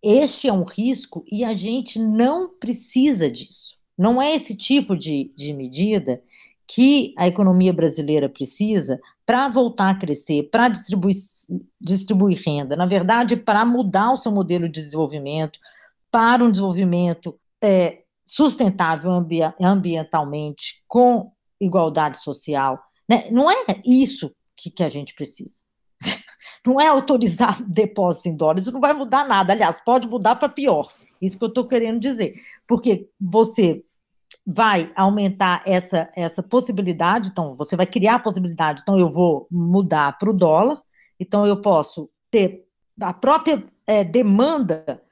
este 0.02 0.48
é 0.48 0.52
um 0.52 0.64
risco 0.64 1.24
e 1.30 1.44
a 1.44 1.54
gente 1.54 1.98
não 1.98 2.48
precisa 2.58 3.30
disso. 3.30 3.76
Não 3.96 4.20
é 4.20 4.34
esse 4.34 4.54
tipo 4.54 4.96
de, 4.96 5.32
de 5.36 5.52
medida 5.52 6.22
que 6.66 7.14
a 7.16 7.26
economia 7.26 7.72
brasileira 7.72 8.28
precisa 8.28 9.00
para 9.26 9.48
voltar 9.48 9.90
a 9.90 9.98
crescer, 9.98 10.44
para 10.50 10.68
distribuir, 10.68 11.16
distribuir 11.80 12.40
renda, 12.46 12.76
na 12.76 12.86
verdade, 12.86 13.36
para 13.36 13.66
mudar 13.66 14.12
o 14.12 14.16
seu 14.16 14.30
modelo 14.30 14.68
de 14.68 14.80
desenvolvimento 14.80 15.58
para 16.10 16.44
um 16.44 16.50
desenvolvimento 16.50 17.38
é, 17.60 18.04
sustentável 18.24 19.10
ambi 19.10 19.40
ambientalmente, 19.60 20.82
com 20.86 21.32
igualdade 21.60 22.22
social. 22.22 22.82
Né? 23.08 23.28
Não 23.30 23.50
é 23.50 23.64
isso 23.84 24.32
que, 24.56 24.70
que 24.70 24.82
a 24.82 24.88
gente 24.88 25.14
precisa. 25.14 25.62
Não 26.64 26.80
é 26.80 26.88
autorizar 26.88 27.62
depósitos 27.68 28.26
em 28.26 28.36
dólares, 28.36 28.62
isso 28.62 28.72
não 28.72 28.80
vai 28.80 28.92
mudar 28.92 29.26
nada. 29.26 29.52
Aliás, 29.52 29.80
pode 29.80 30.08
mudar 30.08 30.36
para 30.36 30.48
pior. 30.48 30.92
Isso 31.20 31.38
que 31.38 31.44
eu 31.44 31.48
estou 31.48 31.66
querendo 31.66 32.00
dizer. 32.00 32.34
Porque 32.66 33.08
você 33.20 33.84
vai 34.46 34.92
aumentar 34.94 35.62
essa, 35.66 36.10
essa 36.14 36.42
possibilidade, 36.42 37.28
então 37.28 37.56
você 37.56 37.76
vai 37.76 37.86
criar 37.86 38.16
a 38.16 38.20
possibilidade, 38.20 38.82
então 38.82 38.98
eu 38.98 39.10
vou 39.10 39.46
mudar 39.50 40.16
para 40.18 40.30
o 40.30 40.32
dólar, 40.32 40.80
então 41.18 41.46
eu 41.46 41.60
posso 41.60 42.08
ter 42.30 42.64
a 43.00 43.12
própria 43.12 43.64
é, 43.86 44.04
demanda 44.04 45.02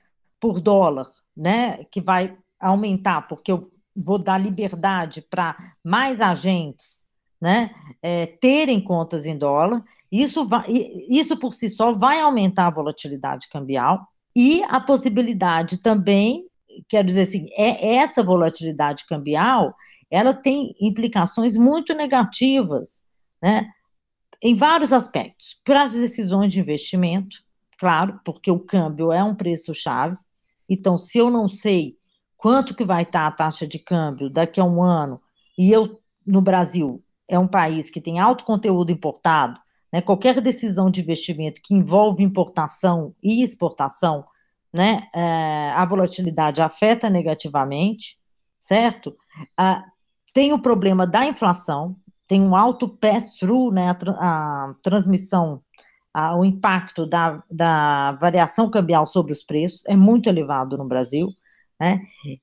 por 0.41 0.61
dólar, 0.61 1.11
né, 1.37 1.85
que 1.91 2.01
vai 2.01 2.37
aumentar, 2.61 3.23
porque 3.23 3.51
eu 3.51 3.71
vou 3.95 4.19
dar 4.19 4.39
liberdade 4.39 5.23
para 5.23 5.57
mais 5.83 6.21
agentes 6.21 7.07
né, 7.41 7.71
é, 8.03 8.27
terem 8.27 8.81
contas 8.81 9.27
em 9.27 9.37
dólar. 9.37 9.83
Isso, 10.11 10.47
vai, 10.47 10.65
isso 11.11 11.37
por 11.37 11.53
si 11.53 11.69
só 11.69 11.93
vai 11.93 12.21
aumentar 12.21 12.67
a 12.69 12.71
volatilidade 12.71 13.49
cambial 13.49 14.07
e 14.35 14.63
a 14.65 14.81
possibilidade 14.81 15.79
também, 15.79 16.47
quero 16.89 17.07
dizer 17.07 17.23
assim, 17.23 17.47
é 17.57 17.97
essa 17.97 18.23
volatilidade 18.23 19.07
cambial, 19.07 19.75
ela 20.11 20.33
tem 20.33 20.75
implicações 20.81 21.57
muito 21.57 21.95
negativas, 21.95 23.05
né, 23.43 23.69
em 24.43 24.55
vários 24.55 24.93
aspectos, 24.93 25.61
para 25.65 25.83
as 25.83 25.93
decisões 25.93 26.53
de 26.53 26.61
investimento, 26.61 27.39
claro, 27.79 28.21
porque 28.25 28.51
o 28.51 28.61
câmbio 28.61 29.11
é 29.13 29.23
um 29.23 29.35
preço-chave, 29.35 30.17
então 30.69 30.97
se 30.97 31.19
eu 31.19 31.31
não 31.31 31.49
sei 31.49 31.97
quanto 32.37 32.75
que 32.75 32.85
vai 32.85 33.03
estar 33.03 33.27
a 33.27 33.33
taxa 33.33 33.67
de 33.67 33.79
câmbio 33.79 34.29
daqui 34.29 34.61
a 34.61 34.65
um 34.65 34.83
ano, 34.83 35.21
e 35.59 35.73
eu, 35.73 36.01
no 36.27 36.43
Brasil, 36.43 37.03
é 37.29 37.39
um 37.39 37.49
país 37.49 37.89
que 37.91 38.01
tem 38.01 38.19
alto 38.19 38.45
conteúdo 38.45 38.93
importado, 38.93 39.59
né, 39.93 40.01
qualquer 40.01 40.41
decisão 40.41 40.91
de 40.91 41.01
investimento 41.01 41.61
que 41.63 41.75
envolve 41.75 42.23
importação 42.23 43.15
e 43.23 43.43
exportação, 43.43 44.25
né, 44.75 45.07
é, 45.15 45.71
a 45.77 45.85
volatilidade 45.85 46.61
afeta 46.61 47.09
negativamente, 47.09 48.19
certo? 48.59 49.17
Ah, 49.57 49.85
tem 50.33 50.53
o 50.53 50.61
problema 50.61 51.07
da 51.07 51.25
inflação, 51.25 51.95
tem 52.27 52.43
um 52.43 52.57
alto 52.57 52.89
pass-through, 52.89 53.73
né, 53.73 53.91
a, 53.91 53.95
a 54.19 54.75
transmissão, 54.83 55.63
a, 56.13 56.37
o 56.37 56.45
impacto 56.45 57.07
da, 57.07 57.41
da 57.49 58.19
variação 58.21 58.69
cambial 58.69 59.07
sobre 59.07 59.33
os 59.33 59.45
preços 59.45 59.85
é 59.87 59.95
muito 59.95 60.29
elevado 60.29 60.77
no 60.77 60.89
Brasil, 60.89 61.29
né? 61.79 62.01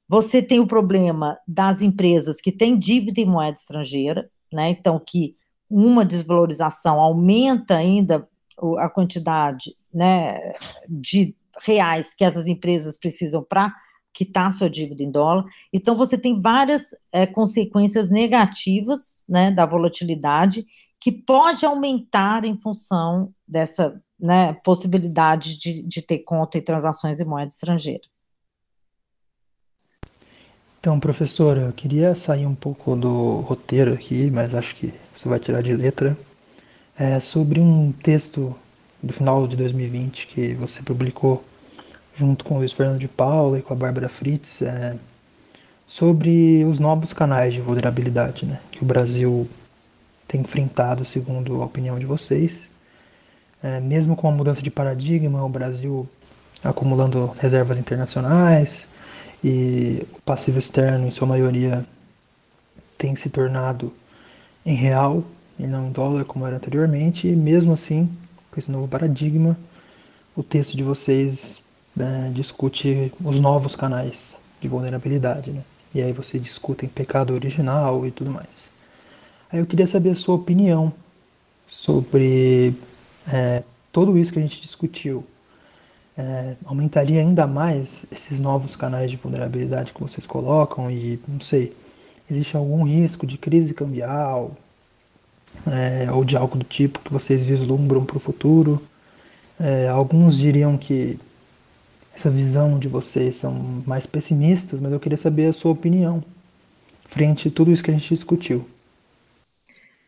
Você 0.08 0.42
tem 0.42 0.60
o 0.60 0.68
problema 0.68 1.38
das 1.48 1.82
empresas 1.82 2.40
que 2.40 2.52
têm 2.52 2.78
dívida 2.78 3.20
em 3.20 3.26
moeda 3.26 3.58
estrangeira, 3.58 4.30
né? 4.54 4.70
Então, 4.70 5.02
que 5.06 5.36
uma 5.70 6.06
desvalorização 6.06 7.00
aumenta 7.00 7.76
ainda 7.76 8.28
a 8.78 8.90
quantidade 8.90 9.76
né, 9.94 10.54
de 10.88 11.36
reais 11.60 12.14
que 12.14 12.24
essas 12.24 12.48
empresas 12.48 12.98
precisam 12.98 13.44
para 13.44 13.74
quitar 14.14 14.52
sua 14.52 14.70
dívida 14.70 15.04
em 15.04 15.12
dólar. 15.12 15.46
Então, 15.72 15.96
você 15.96 16.18
tem 16.18 16.42
várias 16.42 16.90
é, 17.12 17.26
consequências 17.26 18.10
negativas 18.10 19.24
né, 19.28 19.52
da 19.52 19.66
volatilidade 19.66 20.66
que 21.00 21.12
pode 21.12 21.66
aumentar 21.66 22.46
em 22.46 22.60
função 22.60 23.34
dessa 23.48 24.00
né, 24.20 24.54
possibilidade 24.64 25.58
de, 25.58 25.82
de 25.82 26.02
ter 26.02 26.20
conta 26.20 26.58
e 26.58 26.62
transações 26.62 27.20
em 27.20 27.26
moeda 27.26 27.48
estrangeira. 27.48 28.04
Então, 30.80 31.00
professora, 31.00 31.62
eu 31.62 31.74
queria 31.74 32.16
sair 32.16 32.46
um 32.46 32.56
pouco 32.56 32.96
do 32.96 33.42
roteiro 33.42 33.94
aqui, 33.94 34.30
mas 34.32 34.54
acho 34.54 34.76
que 34.76 34.94
você 35.16 35.30
vai 35.30 35.40
tirar 35.40 35.62
de 35.62 35.74
letra. 35.76 36.18
É 36.98 37.20
sobre 37.20 37.60
um 37.60 37.92
texto 37.92 38.56
do 39.02 39.12
final 39.14 39.48
de 39.48 39.56
2020 39.56 40.28
que 40.28 40.54
você 40.54 40.82
publicou 40.82 41.44
junto 42.16 42.44
com 42.44 42.56
o 42.56 42.58
Luiz 42.60 42.72
Fernando 42.72 43.00
de 43.00 43.08
Paula 43.08 43.60
e 43.60 43.62
com 43.62 43.74
a 43.74 43.76
Bárbara 43.76 44.10
Fritz, 44.10 44.62
é, 44.62 44.96
sobre 45.88 46.64
os 46.66 46.80
novos 46.80 47.14
canais 47.14 47.54
de 47.54 47.62
vulnerabilidade 47.62 48.46
né, 48.46 48.60
que 48.72 48.84
o 48.84 48.86
Brasil 48.86 49.50
tem 50.28 50.42
enfrentado, 50.42 51.04
segundo 51.04 51.62
a 51.62 51.66
opinião 51.66 51.98
de 51.98 52.06
vocês. 52.06 52.70
É, 53.64 53.80
mesmo 53.80 54.16
com 54.16 54.28
a 54.28 54.32
mudança 54.32 54.62
de 54.62 54.72
paradigma, 54.72 55.44
o 55.44 55.50
Brasil 55.50 56.08
acumulando 56.64 57.36
reservas 57.40 57.78
internacionais, 57.78 58.88
e 59.44 60.06
o 60.14 60.22
passivo 60.22 60.60
externo, 60.60 61.08
em 61.08 61.12
sua 61.12 61.28
maioria, 61.28 61.86
tem 62.98 63.16
se 63.16 63.30
tornado 63.30 63.92
em 64.66 64.76
real 64.76 65.24
e 65.58 65.66
não 65.66 65.88
em 65.88 65.92
dólar 65.92 66.24
como 66.26 66.46
era 66.46 66.56
anteriormente, 66.56 67.28
e 67.28 67.36
mesmo 67.36 67.74
assim, 67.74 68.10
com 68.52 68.60
esse 68.60 68.70
novo 68.70 68.88
paradigma, 68.88 69.58
o 70.36 70.44
texto 70.44 70.76
de 70.76 70.84
vocês 70.84 71.62
né, 71.96 72.32
discute 72.34 73.12
os 73.24 73.40
novos 73.40 73.76
canais 73.76 74.36
de 74.60 74.68
vulnerabilidade, 74.68 75.52
né? 75.52 75.64
E 75.94 76.02
aí 76.02 76.14
você 76.14 76.40
discutem 76.40 76.88
pecado 76.88 77.34
original 77.34 78.06
e 78.06 78.12
tudo 78.12 78.32
mais. 78.32 78.70
Aí 79.52 79.60
eu 79.60 79.66
queria 79.66 79.88
saber 79.88 80.12
a 80.12 80.16
sua 80.16 80.36
opinião 80.36 80.94
sobre 81.68 82.74
é, 83.32 83.64
tudo 83.92 84.18
isso 84.18 84.32
que 84.32 84.40
a 84.40 84.42
gente 84.42 84.62
discutiu 84.62 85.26
é, 86.18 86.56
aumentaria 86.66 87.20
ainda 87.20 87.48
mais 87.48 88.06
esses 88.12 88.40
novos 88.40 88.76
canais 88.76 89.10
de 89.10 89.18
vulnerabilidade 89.18 89.94
que 89.94 90.02
vocês 90.02 90.26
colocam 90.26 90.90
e 90.92 91.20
não 91.28 91.40
sei, 91.40 91.76
existe 92.30 92.56
algum 92.56 92.84
risco 92.84 93.26
de 93.26 93.38
crise 93.38 93.74
cambial 93.74 94.52
é, 95.68 96.12
ou 96.12 96.24
de 96.24 96.36
algo 96.36 96.58
do 96.58 96.66
tipo 96.66 97.00
que 97.00 97.12
vocês 97.12 97.44
vislumbram 97.44 98.06
para 98.06 98.18
o 98.18 98.20
futuro? 98.20 98.82
É, 99.60 99.88
alguns 99.88 100.38
diriam 100.38 100.78
que 100.78 101.20
essa 102.14 102.30
visão 102.30 102.78
de 102.78 102.88
vocês 102.88 103.38
são 103.38 103.54
mais 103.86 104.06
pessimistas, 104.06 104.80
mas 104.80 104.92
eu 104.92 105.00
queria 105.00 105.18
saber 105.18 105.48
a 105.48 105.54
sua 105.54 105.72
opinião 105.72 106.24
frente 107.08 107.48
a 107.48 107.52
tudo 107.52 107.72
isso 107.72 107.84
que 107.84 107.92
a 107.92 107.94
gente 107.94 108.14
discutiu. 108.14 108.68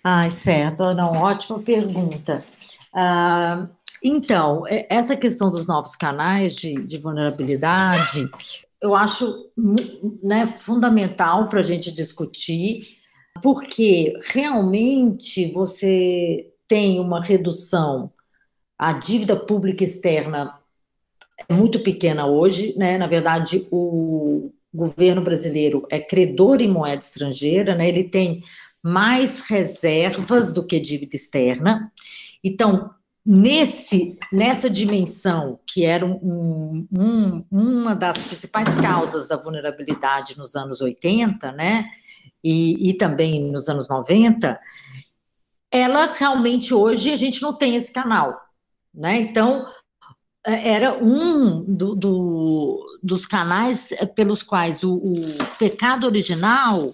Ai, 0.04 0.30
certo, 0.30 0.94
não, 0.94 1.12
ótima 1.14 1.60
pergunta. 1.60 2.44
Uh, 2.94 3.70
então, 4.04 4.64
essa 4.90 5.16
questão 5.16 5.50
dos 5.50 5.66
novos 5.66 5.96
canais 5.96 6.56
de, 6.58 6.76
de 6.86 6.98
vulnerabilidade, 6.98 8.30
eu 8.82 8.94
acho 8.94 9.50
né, 10.22 10.46
fundamental 10.46 11.48
para 11.48 11.62
a 11.62 11.64
gente 11.64 11.90
discutir, 11.90 12.98
porque 13.42 14.14
realmente 14.32 15.52
você 15.52 16.52
tem 16.68 17.00
uma 17.00 17.22
redução, 17.22 18.12
a 18.78 18.94
dívida 18.94 19.36
pública 19.36 19.84
externa 19.84 20.60
é 21.48 21.54
muito 21.54 21.80
pequena 21.82 22.26
hoje, 22.26 22.74
né? 22.78 22.98
Na 22.98 23.08
verdade, 23.08 23.68
o 23.72 24.52
governo 24.74 25.22
brasileiro 25.22 25.86
é 25.90 26.00
credor 26.00 26.62
em 26.62 26.68
moeda 26.68 27.02
estrangeira, 27.02 27.76
né? 27.76 27.88
Ele 27.88 28.04
tem 28.04 28.44
mais 28.82 29.42
reservas 29.42 30.52
do 30.52 30.66
que 30.66 30.80
dívida 30.80 31.16
externa. 31.16 31.92
Então, 32.44 32.90
nesse, 33.26 34.18
nessa 34.32 34.70
dimensão, 34.70 35.60
que 35.66 35.86
era 35.86 36.06
um, 36.06 36.86
um, 36.92 37.46
uma 37.50 37.96
das 37.96 38.18
principais 38.18 38.76
causas 38.76 39.28
da 39.28 39.38
vulnerabilidade 39.38 40.38
nos 40.38 40.56
anos 40.56 40.82
80, 40.82 41.52
né, 41.54 41.86
e, 42.44 42.90
e 42.90 42.94
também 42.98 43.52
nos 43.52 43.70
anos 43.70 43.88
90, 43.88 44.60
ela 45.72 46.14
realmente 46.14 46.74
hoje 46.74 47.12
a 47.12 47.16
gente 47.16 47.42
não 47.42 47.54
tem 47.54 47.76
esse 47.76 47.92
canal, 47.92 48.40
né, 48.94 49.22
então 49.22 49.66
é, 50.46 50.74
era 50.74 51.04
um 51.04 51.64
do, 51.64 51.96
do, 51.96 53.00
dos 53.02 53.26
canais 53.26 53.90
pelos 54.16 54.44
quais 54.44 54.84
o, 54.84 54.96
o 54.96 55.16
pecado 55.58 56.06
original 56.06 56.94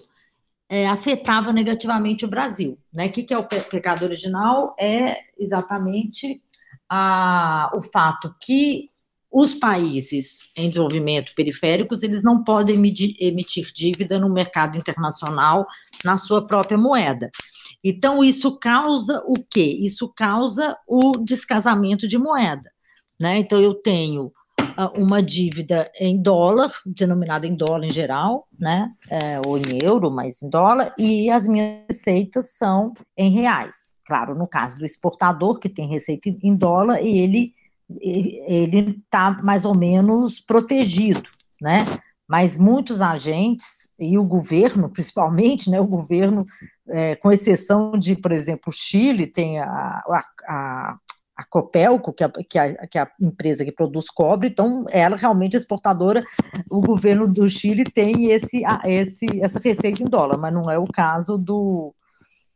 é, 0.68 0.86
afetava 0.86 1.52
negativamente 1.52 2.24
o 2.24 2.28
Brasil. 2.28 2.78
Né? 2.92 3.08
O 3.08 3.12
que, 3.12 3.24
que 3.24 3.34
é 3.34 3.38
o 3.38 3.44
pe 3.44 3.60
pecado 3.62 4.04
original? 4.04 4.74
É 4.78 5.16
exatamente 5.36 6.40
a, 6.88 7.72
o 7.74 7.82
fato 7.82 8.34
que 8.40 8.89
os 9.30 9.54
países 9.54 10.50
em 10.56 10.68
desenvolvimento 10.68 11.32
periféricos 11.34 12.02
eles 12.02 12.22
não 12.22 12.42
podem 12.42 12.76
emitir, 12.76 13.66
dívida 13.72 14.18
no 14.18 14.32
mercado 14.32 14.76
internacional 14.76 15.66
na 16.04 16.16
sua 16.16 16.46
própria 16.46 16.76
moeda. 16.76 17.30
Então, 17.82 18.22
isso 18.24 18.58
causa 18.58 19.22
o 19.26 19.34
quê? 19.48 19.78
Isso 19.80 20.12
causa 20.14 20.76
o 20.86 21.12
descasamento 21.18 22.08
de 22.08 22.18
moeda. 22.18 22.70
Né? 23.18 23.38
Então, 23.38 23.60
eu 23.60 23.74
tenho 23.74 24.32
uma 24.96 25.22
dívida 25.22 25.90
em 25.98 26.20
dólar, 26.20 26.70
denominada 26.86 27.46
em 27.46 27.54
dólar 27.54 27.84
em 27.84 27.90
geral, 27.90 28.46
né, 28.58 28.90
é, 29.10 29.40
ou 29.46 29.58
em 29.58 29.82
euro, 29.82 30.10
mas 30.10 30.42
em 30.42 30.48
dólar, 30.48 30.94
e 30.98 31.30
as 31.30 31.46
minhas 31.46 31.84
receitas 31.88 32.56
são 32.56 32.94
em 33.16 33.30
reais. 33.30 33.94
Claro, 34.06 34.34
no 34.34 34.46
caso 34.46 34.78
do 34.78 34.84
exportador, 34.84 35.58
que 35.58 35.68
tem 35.68 35.88
receita 35.88 36.28
em 36.42 36.56
dólar, 36.56 36.98
ele 37.02 37.52
ele 38.00 39.02
está 39.02 39.42
mais 39.42 39.64
ou 39.64 39.76
menos 39.76 40.40
protegido, 40.40 41.28
né? 41.60 41.86
Mas 42.28 42.56
muitos 42.56 43.02
agentes, 43.02 43.90
e 43.98 44.16
o 44.16 44.24
governo, 44.24 44.88
principalmente, 44.92 45.68
né, 45.68 45.80
o 45.80 45.86
governo, 45.86 46.46
é, 46.88 47.16
com 47.16 47.32
exceção 47.32 47.92
de, 47.92 48.14
por 48.14 48.30
exemplo, 48.32 48.64
o 48.68 48.72
Chile, 48.72 49.26
tem 49.26 49.58
a, 49.58 49.66
a, 49.66 50.24
a 50.46 50.96
a 51.40 51.44
Copelco, 51.48 52.12
que 52.12 52.22
é, 52.22 52.28
que, 52.28 52.58
é, 52.58 52.86
que 52.86 52.98
é 52.98 53.02
a 53.02 53.10
empresa 53.18 53.64
que 53.64 53.72
produz 53.72 54.10
cobre, 54.10 54.48
então 54.48 54.84
ela 54.90 55.16
realmente 55.16 55.56
é 55.56 55.58
exportadora, 55.58 56.22
o 56.70 56.82
governo 56.82 57.26
do 57.26 57.48
Chile 57.48 57.84
tem 57.84 58.30
esse, 58.30 58.62
esse, 58.84 59.42
essa 59.42 59.58
receita 59.58 60.02
em 60.02 60.06
dólar, 60.06 60.36
mas 60.36 60.52
não 60.52 60.70
é 60.70 60.78
o 60.78 60.84
caso 60.84 61.38
do, 61.38 61.94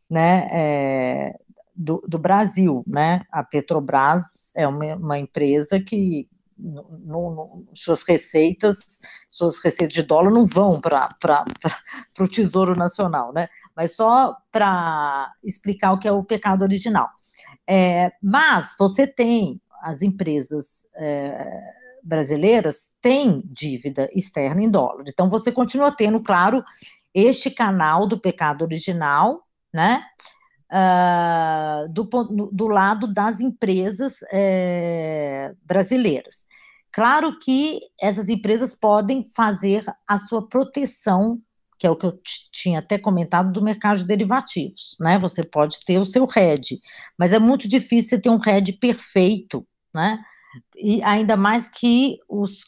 né, 0.07 0.47
é, 0.51 1.33
do, 1.75 2.01
do, 2.07 2.17
Brasil, 2.17 2.83
né, 2.87 3.21
a 3.31 3.43
Petrobras 3.43 4.51
é 4.55 4.67
uma, 4.67 4.95
uma 4.95 5.19
empresa 5.19 5.79
que 5.79 6.27
no, 6.57 6.85
no, 7.05 7.65
suas 7.73 8.03
receitas, 8.03 8.99
suas 9.29 9.59
receitas 9.59 9.93
de 9.93 10.03
dólar 10.03 10.31
não 10.31 10.45
vão 10.45 10.79
para 10.79 11.13
o 12.19 12.27
Tesouro 12.27 12.75
Nacional, 12.75 13.33
né? 13.33 13.49
Mas 13.75 13.95
só 13.95 14.37
para 14.51 15.33
explicar 15.43 15.91
o 15.91 15.99
que 15.99 16.07
é 16.07 16.11
o 16.11 16.23
pecado 16.23 16.61
original. 16.61 17.09
É, 17.67 18.11
mas 18.23 18.73
você 18.79 19.05
tem 19.05 19.59
as 19.81 20.01
empresas 20.01 20.87
é, 20.95 21.61
brasileiras 22.05 22.93
têm 23.01 23.43
dívida 23.45 24.09
externa 24.13 24.61
em 24.61 24.69
dólar. 24.69 25.03
Então 25.07 25.29
você 25.29 25.51
continua 25.51 25.91
tendo, 25.91 26.21
claro, 26.21 26.63
este 27.13 27.49
canal 27.49 28.07
do 28.07 28.19
pecado 28.19 28.63
original, 28.63 29.43
né? 29.73 30.03
Uh, 30.71 31.87
do, 31.89 32.03
do, 32.51 32.67
lado 32.67 33.05
das 33.13 33.39
empresas 33.39 34.17
é, 34.31 35.53
brasileiras. 35.63 36.43
Claro 36.91 37.37
que 37.37 37.79
essas 38.01 38.29
empresas 38.29 38.73
podem 38.73 39.27
fazer 39.35 39.85
a 40.07 40.17
sua 40.17 40.47
proteção, 40.47 41.39
que 41.77 41.85
é 41.85 41.89
o 41.89 41.95
que 41.95 42.05
eu 42.05 42.19
tinha 42.51 42.79
até 42.79 42.97
comentado 42.97 43.51
do 43.51 43.61
mercado 43.61 43.97
de 43.97 44.05
derivativos, 44.05 44.95
né? 44.99 45.19
Você 45.19 45.43
pode 45.43 45.81
ter 45.85 45.99
o 45.99 46.05
seu 46.05 46.25
RED, 46.25 46.79
mas 47.17 47.31
é 47.31 47.37
muito 47.37 47.67
difícil 47.67 48.09
você 48.09 48.19
ter 48.19 48.29
um 48.29 48.37
RED 48.37 48.73
perfeito, 48.79 49.67
né? 49.93 50.19
E 50.75 51.03
ainda 51.03 51.35
mais 51.37 51.69
que 51.69 52.17
os, 52.29 52.65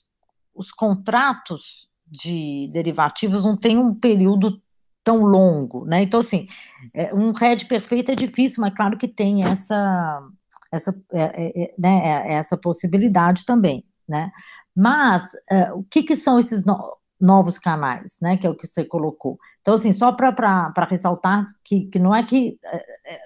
os 0.53 0.71
contratos 0.71 1.87
de 2.05 2.69
derivativos 2.71 3.43
não 3.43 3.55
têm 3.55 3.77
um 3.77 3.95
período 3.95 4.61
tão 5.07 5.23
longo, 5.23 5.85
né? 5.85 6.01
Então, 6.01 6.19
assim, 6.19 6.47
é, 6.93 7.15
um 7.15 7.31
RED 7.31 7.63
perfeito 7.65 8.11
é 8.11 8.15
difícil, 8.15 8.59
mas 8.59 8.73
claro 8.73 8.97
que 8.97 9.07
tem 9.07 9.41
essa, 9.45 10.21
essa, 10.69 10.93
é, 11.13 11.21
é, 11.21 11.63
é 11.63 11.75
né, 11.79 12.01
é, 12.03 12.33
essa 12.33 12.57
possibilidade 12.57 13.45
também, 13.45 13.85
né? 14.05 14.29
Mas 14.75 15.31
é, 15.49 15.71
o 15.71 15.81
que, 15.81 16.03
que 16.03 16.17
são 16.17 16.37
esses 16.37 16.65
no, 16.65 16.97
novos 17.21 17.57
canais, 17.57 18.17
né? 18.21 18.35
Que 18.35 18.45
é 18.45 18.49
o 18.49 18.55
que 18.55 18.67
você 18.67 18.83
colocou. 18.83 19.39
Então, 19.61 19.75
assim, 19.75 19.93
só 19.93 20.11
para 20.11 20.73
ressaltar 20.89 21.47
que, 21.63 21.85
que 21.85 21.99
não 21.99 22.13
é 22.13 22.21
que 22.21 22.59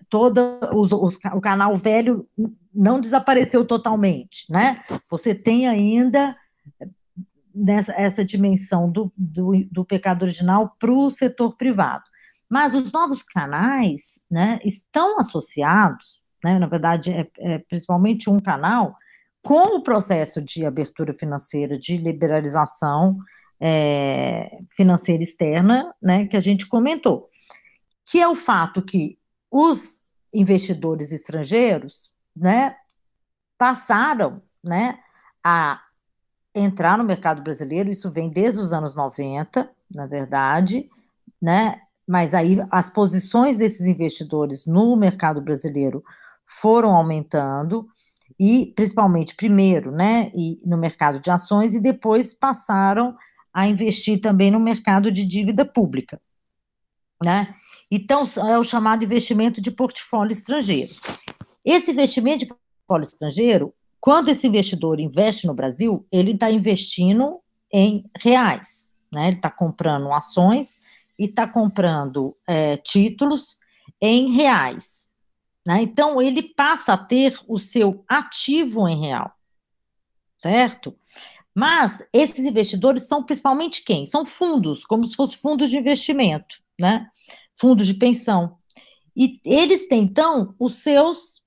toda 0.07 0.59
os, 0.75 0.91
os, 0.91 1.17
o 1.33 1.41
canal 1.41 1.75
velho 1.75 2.23
não 2.71 3.01
desapareceu 3.01 3.65
totalmente, 3.65 4.45
né? 4.51 4.83
Você 5.09 5.33
tem 5.33 5.67
ainda 5.67 6.35
nessa 7.53 7.93
essa 7.93 8.23
dimensão 8.23 8.91
do, 8.91 9.11
do, 9.15 9.51
do 9.71 9.85
pecado 9.85 10.23
original 10.23 10.75
para 10.79 10.91
o 10.91 11.09
setor 11.09 11.55
privado. 11.57 12.03
Mas 12.49 12.73
os 12.73 12.91
novos 12.91 13.23
canais 13.23 14.25
né, 14.29 14.59
estão 14.63 15.17
associados, 15.19 16.21
né, 16.43 16.59
na 16.59 16.67
verdade, 16.67 17.11
é, 17.11 17.27
é 17.39 17.59
principalmente 17.59 18.29
um 18.29 18.39
canal, 18.39 18.95
com 19.41 19.77
o 19.77 19.83
processo 19.83 20.41
de 20.41 20.65
abertura 20.65 21.13
financeira, 21.13 21.77
de 21.77 21.97
liberalização 21.97 23.17
é, 23.59 24.59
financeira 24.75 25.23
externa, 25.23 25.93
né, 26.01 26.27
que 26.27 26.35
a 26.35 26.39
gente 26.39 26.67
comentou, 26.67 27.29
que 28.05 28.19
é 28.19 28.27
o 28.27 28.35
fato 28.35 28.81
que 28.81 29.17
os 29.49 30.01
investidores 30.33 31.11
estrangeiros, 31.11 32.11
né, 32.35 32.75
passaram, 33.57 34.41
né, 34.63 34.99
a 35.43 35.81
entrar 36.53 36.97
no 36.97 37.03
mercado 37.03 37.41
brasileiro, 37.41 37.89
isso 37.89 38.11
vem 38.11 38.29
desde 38.29 38.59
os 38.59 38.73
anos 38.73 38.95
90, 38.95 39.69
na 39.93 40.05
verdade, 40.05 40.89
né? 41.41 41.81
Mas 42.07 42.33
aí 42.33 42.57
as 42.69 42.89
posições 42.89 43.57
desses 43.57 43.87
investidores 43.87 44.65
no 44.65 44.95
mercado 44.95 45.41
brasileiro 45.41 46.03
foram 46.45 46.95
aumentando 46.95 47.87
e 48.39 48.73
principalmente 48.75 49.35
primeiro, 49.35 49.91
né, 49.91 50.31
e 50.35 50.59
no 50.65 50.77
mercado 50.77 51.19
de 51.19 51.29
ações 51.29 51.73
e 51.75 51.79
depois 51.79 52.33
passaram 52.33 53.15
a 53.53 53.67
investir 53.67 54.19
também 54.19 54.49
no 54.49 54.59
mercado 54.59 55.11
de 55.11 55.25
dívida 55.25 55.65
pública, 55.65 56.19
né? 57.23 57.53
Então 57.89 58.25
é 58.49 58.57
o 58.57 58.63
chamado 58.63 59.03
investimento 59.03 59.61
de 59.61 59.69
portfólio 59.69 60.31
estrangeiro. 60.31 60.93
Esse 61.63 61.91
investimento 61.91 62.39
de 62.39 62.47
portfólio 62.47 63.03
estrangeiro 63.03 63.73
quando 64.01 64.29
esse 64.29 64.47
investidor 64.47 64.99
investe 64.99 65.45
no 65.45 65.53
Brasil, 65.53 66.03
ele 66.11 66.31
está 66.31 66.49
investindo 66.49 67.39
em 67.71 68.03
reais, 68.19 68.91
né? 69.13 69.27
Ele 69.27 69.37
está 69.37 69.49
comprando 69.49 70.11
ações 70.11 70.77
e 71.17 71.25
está 71.25 71.47
comprando 71.47 72.35
é, 72.47 72.77
títulos 72.77 73.59
em 74.01 74.31
reais. 74.31 75.11
Né? 75.65 75.83
Então, 75.83 76.19
ele 76.19 76.41
passa 76.41 76.93
a 76.93 76.97
ter 76.97 77.39
o 77.47 77.59
seu 77.59 78.03
ativo 78.07 78.87
em 78.89 78.99
real, 78.99 79.31
certo? 80.35 80.97
Mas 81.53 82.03
esses 82.11 82.45
investidores 82.45 83.03
são 83.03 83.23
principalmente 83.23 83.83
quem? 83.83 84.05
São 84.05 84.25
fundos, 84.25 84.83
como 84.83 85.07
se 85.07 85.15
fossem 85.15 85.37
fundos 85.37 85.69
de 85.69 85.77
investimento, 85.77 86.59
né? 86.79 87.07
Fundos 87.55 87.85
de 87.85 87.93
pensão. 87.93 88.57
E 89.15 89.39
eles 89.45 89.87
têm, 89.87 90.03
então, 90.03 90.55
os 90.57 90.75
seus. 90.75 91.41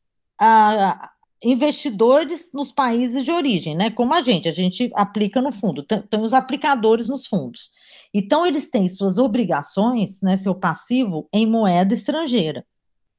Investidores 1.42 2.50
nos 2.52 2.72
países 2.72 3.24
de 3.24 3.30
origem, 3.30 3.74
né? 3.74 3.90
Como 3.90 4.14
a 4.14 4.20
gente, 4.20 4.48
a 4.48 4.52
gente 4.52 4.90
aplica 4.94 5.40
no 5.40 5.52
fundo, 5.52 5.82
tem 5.82 6.20
os 6.20 6.32
aplicadores 6.32 7.08
nos 7.08 7.26
fundos. 7.26 7.70
Então, 8.12 8.46
eles 8.46 8.68
têm 8.68 8.88
suas 8.88 9.18
obrigações, 9.18 10.22
né, 10.22 10.36
seu 10.36 10.54
passivo, 10.54 11.28
em 11.32 11.46
moeda 11.46 11.92
estrangeira. 11.94 12.64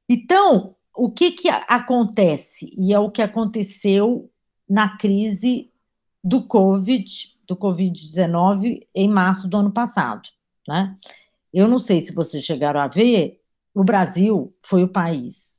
Então, 0.08 0.74
o 0.94 1.10
que, 1.10 1.32
que 1.32 1.48
acontece? 1.48 2.72
E 2.76 2.92
é 2.92 2.98
o 2.98 3.10
que 3.10 3.22
aconteceu 3.22 4.30
na 4.68 4.96
crise 4.96 5.70
do 6.24 6.42
Covid, 6.42 7.36
do 7.46 7.56
Covid-19, 7.56 8.86
em 8.94 9.08
março 9.08 9.46
do 9.46 9.56
ano 9.56 9.70
passado, 9.70 10.28
né? 10.66 10.96
Eu 11.52 11.68
não 11.68 11.78
sei 11.78 12.02
se 12.02 12.12
vocês 12.12 12.42
chegaram 12.42 12.80
a 12.80 12.88
ver, 12.88 13.40
o 13.72 13.84
Brasil 13.84 14.52
foi 14.60 14.82
o 14.82 14.88
país 14.88 15.55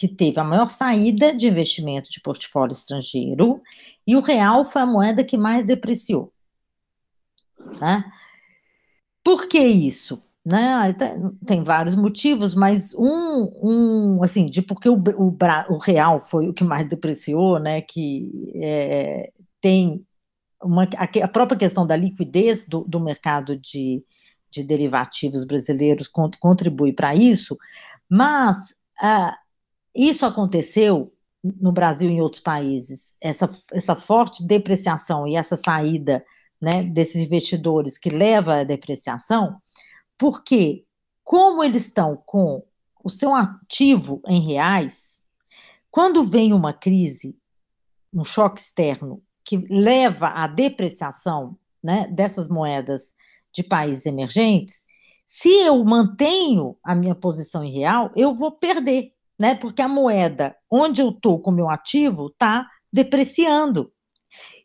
que 0.00 0.08
teve 0.08 0.40
a 0.40 0.44
maior 0.44 0.70
saída 0.70 1.34
de 1.34 1.46
investimento 1.46 2.10
de 2.10 2.22
portfólio 2.22 2.72
estrangeiro, 2.72 3.60
e 4.06 4.16
o 4.16 4.20
real 4.20 4.64
foi 4.64 4.80
a 4.80 4.86
moeda 4.86 5.22
que 5.22 5.36
mais 5.36 5.66
depreciou. 5.66 6.32
Né? 7.78 8.02
Por 9.22 9.46
que 9.46 9.58
isso? 9.58 10.22
Né? 10.42 10.96
Tem 11.44 11.62
vários 11.62 11.94
motivos, 11.94 12.54
mas 12.54 12.94
um, 12.94 13.52
um 13.62 14.24
assim, 14.24 14.46
de 14.46 14.62
porque 14.62 14.88
o, 14.88 14.94
o, 14.96 15.36
o 15.68 15.76
real 15.76 16.18
foi 16.18 16.48
o 16.48 16.54
que 16.54 16.64
mais 16.64 16.88
depreciou, 16.88 17.58
né? 17.58 17.82
Que 17.82 18.50
é, 18.54 19.30
tem 19.60 20.02
uma, 20.62 20.84
a, 20.96 21.24
a, 21.24 21.28
própria 21.28 21.58
questão 21.58 21.86
da 21.86 21.94
liquidez 21.94 22.66
do, 22.66 22.84
do 22.84 22.98
mercado 22.98 23.54
de, 23.54 24.02
de 24.50 24.64
derivativos 24.64 25.44
brasileiros 25.44 26.08
contribui 26.08 26.94
para 26.94 27.14
isso, 27.14 27.58
mas 28.08 28.74
ah, 28.98 29.36
isso 29.94 30.24
aconteceu 30.24 31.12
no 31.42 31.72
Brasil 31.72 32.10
e 32.10 32.14
em 32.14 32.20
outros 32.20 32.42
países, 32.42 33.16
essa, 33.20 33.50
essa 33.72 33.96
forte 33.96 34.46
depreciação 34.46 35.26
e 35.26 35.36
essa 35.36 35.56
saída 35.56 36.24
né, 36.60 36.82
desses 36.82 37.22
investidores 37.22 37.96
que 37.96 38.10
leva 38.10 38.60
à 38.60 38.64
depreciação, 38.64 39.56
porque 40.18 40.84
como 41.24 41.64
eles 41.64 41.86
estão 41.86 42.22
com 42.26 42.62
o 43.02 43.08
seu 43.08 43.34
ativo 43.34 44.20
em 44.26 44.40
reais, 44.40 45.20
quando 45.90 46.22
vem 46.22 46.52
uma 46.52 46.74
crise, 46.74 47.36
um 48.12 48.22
choque 48.22 48.60
externo 48.60 49.22
que 49.42 49.56
leva 49.56 50.28
à 50.28 50.46
depreciação 50.46 51.56
né, 51.82 52.06
dessas 52.08 52.48
moedas 52.48 53.14
de 53.52 53.62
países 53.62 54.04
emergentes, 54.04 54.84
se 55.24 55.48
eu 55.48 55.82
mantenho 55.84 56.76
a 56.82 56.94
minha 56.94 57.14
posição 57.14 57.64
em 57.64 57.72
real, 57.72 58.10
eu 58.14 58.34
vou 58.34 58.52
perder 58.52 59.14
né? 59.40 59.54
Porque 59.54 59.80
a 59.80 59.88
moeda 59.88 60.54
onde 60.70 61.00
eu 61.00 61.08
estou 61.08 61.40
com 61.40 61.50
o 61.50 61.54
meu 61.54 61.70
ativo 61.70 62.26
está 62.26 62.68
depreciando. 62.92 63.90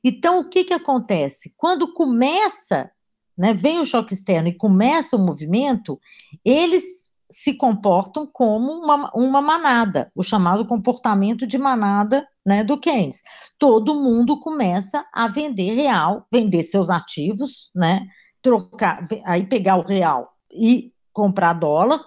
Então, 0.04 0.40
o 0.40 0.50
que, 0.50 0.66
que 0.66 0.74
acontece? 0.74 1.54
Quando 1.56 1.94
começa, 1.94 2.92
né, 3.38 3.54
vem 3.54 3.80
o 3.80 3.86
choque 3.86 4.14
externo 4.14 4.50
e 4.50 4.58
começa 4.58 5.16
o 5.16 5.26
movimento, 5.26 5.98
eles 6.44 6.84
se 7.32 7.54
comportam 7.54 8.28
como 8.28 8.74
uma, 8.74 9.10
uma 9.16 9.42
manada, 9.42 10.12
o 10.14 10.22
chamado 10.22 10.66
comportamento 10.66 11.48
de 11.48 11.58
manada 11.58 12.28
né, 12.46 12.62
do 12.62 12.78
Keynes. 12.78 13.22
Todo 13.58 14.00
mundo 14.00 14.40
começa 14.42 15.06
a 15.14 15.30
vender 15.30 15.74
real, 15.74 16.28
vender 16.32 16.64
seus 16.64 16.90
ativos, 16.90 17.72
né, 17.74 18.06
trocar, 18.42 19.06
aí 19.24 19.46
pegar 19.46 19.78
o 19.78 19.88
real 19.88 20.34
e 20.52 20.94
comprar 21.14 21.54
dólar, 21.54 22.06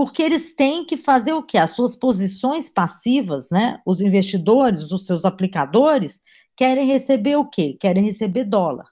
porque 0.00 0.22
eles 0.22 0.54
têm 0.54 0.82
que 0.82 0.96
fazer 0.96 1.34
o 1.34 1.42
que? 1.42 1.58
As 1.58 1.72
suas 1.72 1.94
posições 1.94 2.70
passivas, 2.70 3.50
né? 3.50 3.82
Os 3.84 4.00
investidores, 4.00 4.90
os 4.90 5.04
seus 5.04 5.26
aplicadores, 5.26 6.22
querem 6.56 6.86
receber 6.86 7.36
o 7.36 7.44
quê? 7.44 7.76
Querem 7.78 8.02
receber 8.02 8.44
dólar, 8.44 8.86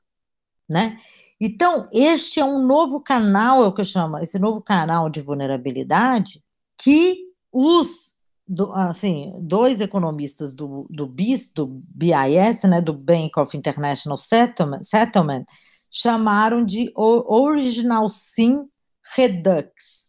né? 0.68 0.98
Então, 1.40 1.88
este 1.94 2.40
é 2.40 2.44
um 2.44 2.62
novo 2.62 3.00
canal, 3.00 3.62
é 3.62 3.66
o 3.66 3.72
que 3.72 3.80
eu 3.80 3.86
chamo, 3.86 4.18
esse 4.18 4.38
novo 4.38 4.60
canal 4.60 5.08
de 5.08 5.22
vulnerabilidade, 5.22 6.44
que 6.76 7.24
os 7.50 8.12
do, 8.46 8.70
assim, 8.74 9.32
dois 9.40 9.80
economistas 9.80 10.52
do, 10.52 10.86
do 10.90 11.06
BIS, 11.06 11.50
do 11.54 11.66
BIS, 11.66 12.64
né, 12.64 12.82
do 12.82 12.92
Bank 12.92 13.40
of 13.40 13.56
International 13.56 14.18
Settlement, 14.18 14.82
Settlement 14.82 15.46
chamaram 15.90 16.62
de 16.62 16.92
Original 16.94 18.10
Sin 18.10 18.68
Redux, 19.16 20.07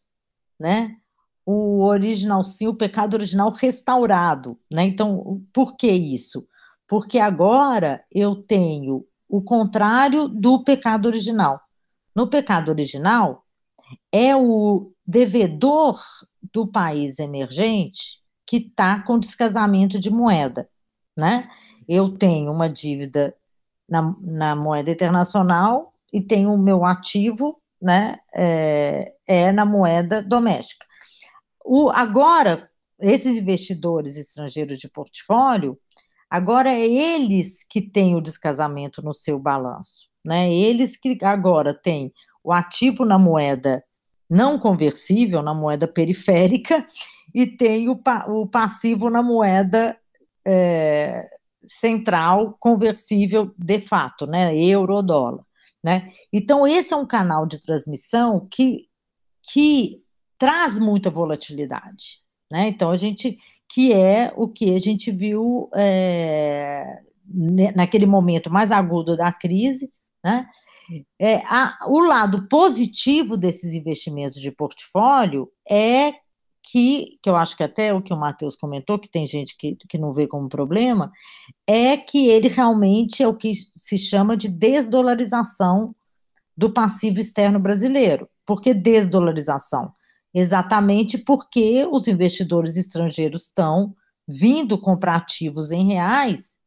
né? 0.60 0.96
O 1.46 1.84
original 1.84 2.44
sim, 2.44 2.68
o 2.68 2.76
pecado 2.76 3.16
original 3.16 3.52
restaurado, 3.52 4.60
né? 4.72 4.84
Então, 4.84 5.42
por 5.54 5.76
que 5.76 5.92
isso? 5.92 6.48
Porque 6.88 7.20
agora 7.20 8.04
eu 8.12 8.36
tenho 8.36 9.06
o 9.28 9.42
contrário 9.42 10.28
do 10.28 10.64
pecado 10.64 11.06
original. 11.06 11.62
No 12.16 12.30
pecado 12.30 12.70
original, 12.70 13.46
é 14.12 14.36
o 14.36 14.92
devedor 15.06 16.00
do 16.54 16.68
país 16.68 17.20
emergente 17.20 18.22
que 18.46 18.58
está 18.58 19.02
com 19.04 19.20
descasamento 19.20 20.00
de 20.00 20.10
moeda, 20.10 20.68
né? 21.16 21.48
Eu 21.88 22.18
tenho 22.18 22.52
uma 22.52 22.68
dívida 22.68 23.36
na, 23.88 24.16
na 24.22 24.56
moeda 24.56 24.92
internacional 24.92 25.94
e 26.12 26.22
tenho 26.22 26.54
o 26.54 26.58
meu 26.58 26.86
ativo, 26.86 27.62
né? 27.82 28.18
É, 28.34 29.14
é 29.28 29.52
na 29.52 29.66
moeda 29.66 30.22
doméstica. 30.22 30.86
O, 31.64 31.90
agora, 31.90 32.70
esses 33.00 33.38
investidores 33.38 34.18
estrangeiros 34.18 34.80
de 34.80 34.90
portfólio, 34.90 35.78
agora 36.30 36.72
é 36.72 36.82
eles 36.82 37.64
que 37.64 37.82
têm 37.82 38.16
o 38.16 38.22
descasamento 38.22 39.02
no 39.02 39.14
seu 39.14 39.40
balanço, 39.40 40.10
né? 40.26 40.54
Eles 40.54 40.98
que 40.98 41.18
agora 41.24 41.74
têm 41.74 42.14
o 42.44 42.52
ativo 42.52 43.06
na 43.06 43.18
moeda 43.18 43.84
não 44.30 44.60
conversível, 44.60 45.42
na 45.42 45.54
moeda 45.54 45.88
periférica, 45.88 46.86
e 47.34 47.48
tem 47.48 47.90
o, 47.90 48.00
o 48.28 48.48
passivo 48.48 49.10
na 49.10 49.24
moeda 49.24 49.98
é, 50.46 51.28
central 51.68 52.56
conversível 52.60 53.54
de 53.58 53.80
fato, 53.82 54.26
né? 54.28 54.56
Euro, 54.56 55.02
dólar. 55.02 55.44
Né? 55.84 56.12
Então, 56.32 56.68
esse 56.68 56.94
é 56.94 56.98
um 56.98 57.06
canal 57.06 57.46
de 57.46 57.60
transmissão 57.62 58.48
que, 58.52 58.88
que 59.52 60.02
traz 60.38 60.80
muita 60.80 61.10
volatilidade. 61.10 62.20
Né? 62.52 62.68
Então, 62.68 62.92
a 62.92 62.96
gente, 62.96 63.38
que 63.70 63.94
é 63.94 64.34
o 64.36 64.48
que 64.48 64.76
a 64.76 64.80
gente 64.80 65.12
viu 65.12 65.70
é, 65.76 67.02
naquele 67.76 68.06
momento 68.06 68.50
mais 68.50 68.72
agudo 68.72 69.16
da 69.16 69.32
crise, 69.32 69.92
né? 70.24 70.50
É, 71.20 71.36
a, 71.46 71.86
o 71.88 72.00
lado 72.00 72.48
positivo 72.48 73.38
desses 73.38 73.74
investimentos 73.74 74.42
de 74.42 74.52
portfólio 74.52 75.50
é 75.70 76.14
que, 76.64 77.18
que 77.22 77.30
eu 77.30 77.36
acho 77.36 77.56
que 77.56 77.64
até 77.64 77.94
o 77.94 78.02
que 78.02 78.14
o 78.14 78.18
Matheus 78.18 78.56
comentou, 78.56 79.00
que 79.00 79.10
tem 79.10 79.26
gente 79.26 79.56
que, 79.58 79.76
que 79.88 79.98
não 79.98 80.14
vê 80.14 80.28
como 80.28 80.50
problema, 80.50 81.12
é 81.66 81.98
que 81.98 82.28
ele 82.28 82.48
realmente 82.48 83.24
é 83.24 83.28
o 83.28 83.36
que 83.36 83.54
se 83.78 83.98
chama 83.98 84.36
de 84.36 84.50
desdolarização 84.50 85.96
do 86.56 86.72
passivo 86.72 87.20
externo 87.20 87.60
brasileiro. 87.60 88.30
Por 88.46 88.62
que 88.62 88.74
desdolarização? 88.74 89.94
Exatamente 90.34 91.18
porque 91.18 91.88
os 91.90 92.08
investidores 92.08 92.78
estrangeiros 92.78 93.46
estão 93.46 93.96
vindo 94.28 94.78
comprar 94.78 95.16
ativos 95.16 95.72
em 95.72 95.88
reais, 95.88 96.60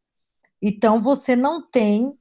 então 0.61 1.01
você 1.01 1.37
não 1.37 1.61
tem 1.61 2.13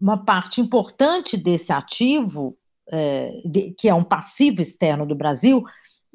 uma 0.00 0.24
parte 0.24 0.60
importante 0.60 1.36
desse 1.36 1.72
ativo, 1.72 2.56
é, 2.90 3.30
de, 3.44 3.74
que 3.78 3.88
é 3.88 3.94
um 3.94 4.04
passivo 4.04 4.62
externo 4.62 5.06
do 5.06 5.14
Brasil, 5.14 5.62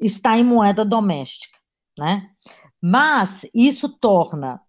está 0.00 0.38
em 0.38 0.44
moeda 0.44 0.84
doméstica, 0.84 1.58
né? 1.98 2.28
Mas 2.80 3.46
isso 3.54 3.88
torna, 3.88 4.60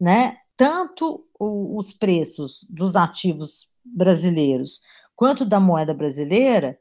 né, 0.00 0.38
tanto 0.56 1.26
o, 1.38 1.78
os 1.78 1.92
preços 1.92 2.66
dos 2.70 2.96
ativos 2.96 3.68
brasileiros 3.84 4.80
quanto 5.14 5.44
da 5.44 5.60
moeda 5.60 5.92
brasileira 5.92 6.78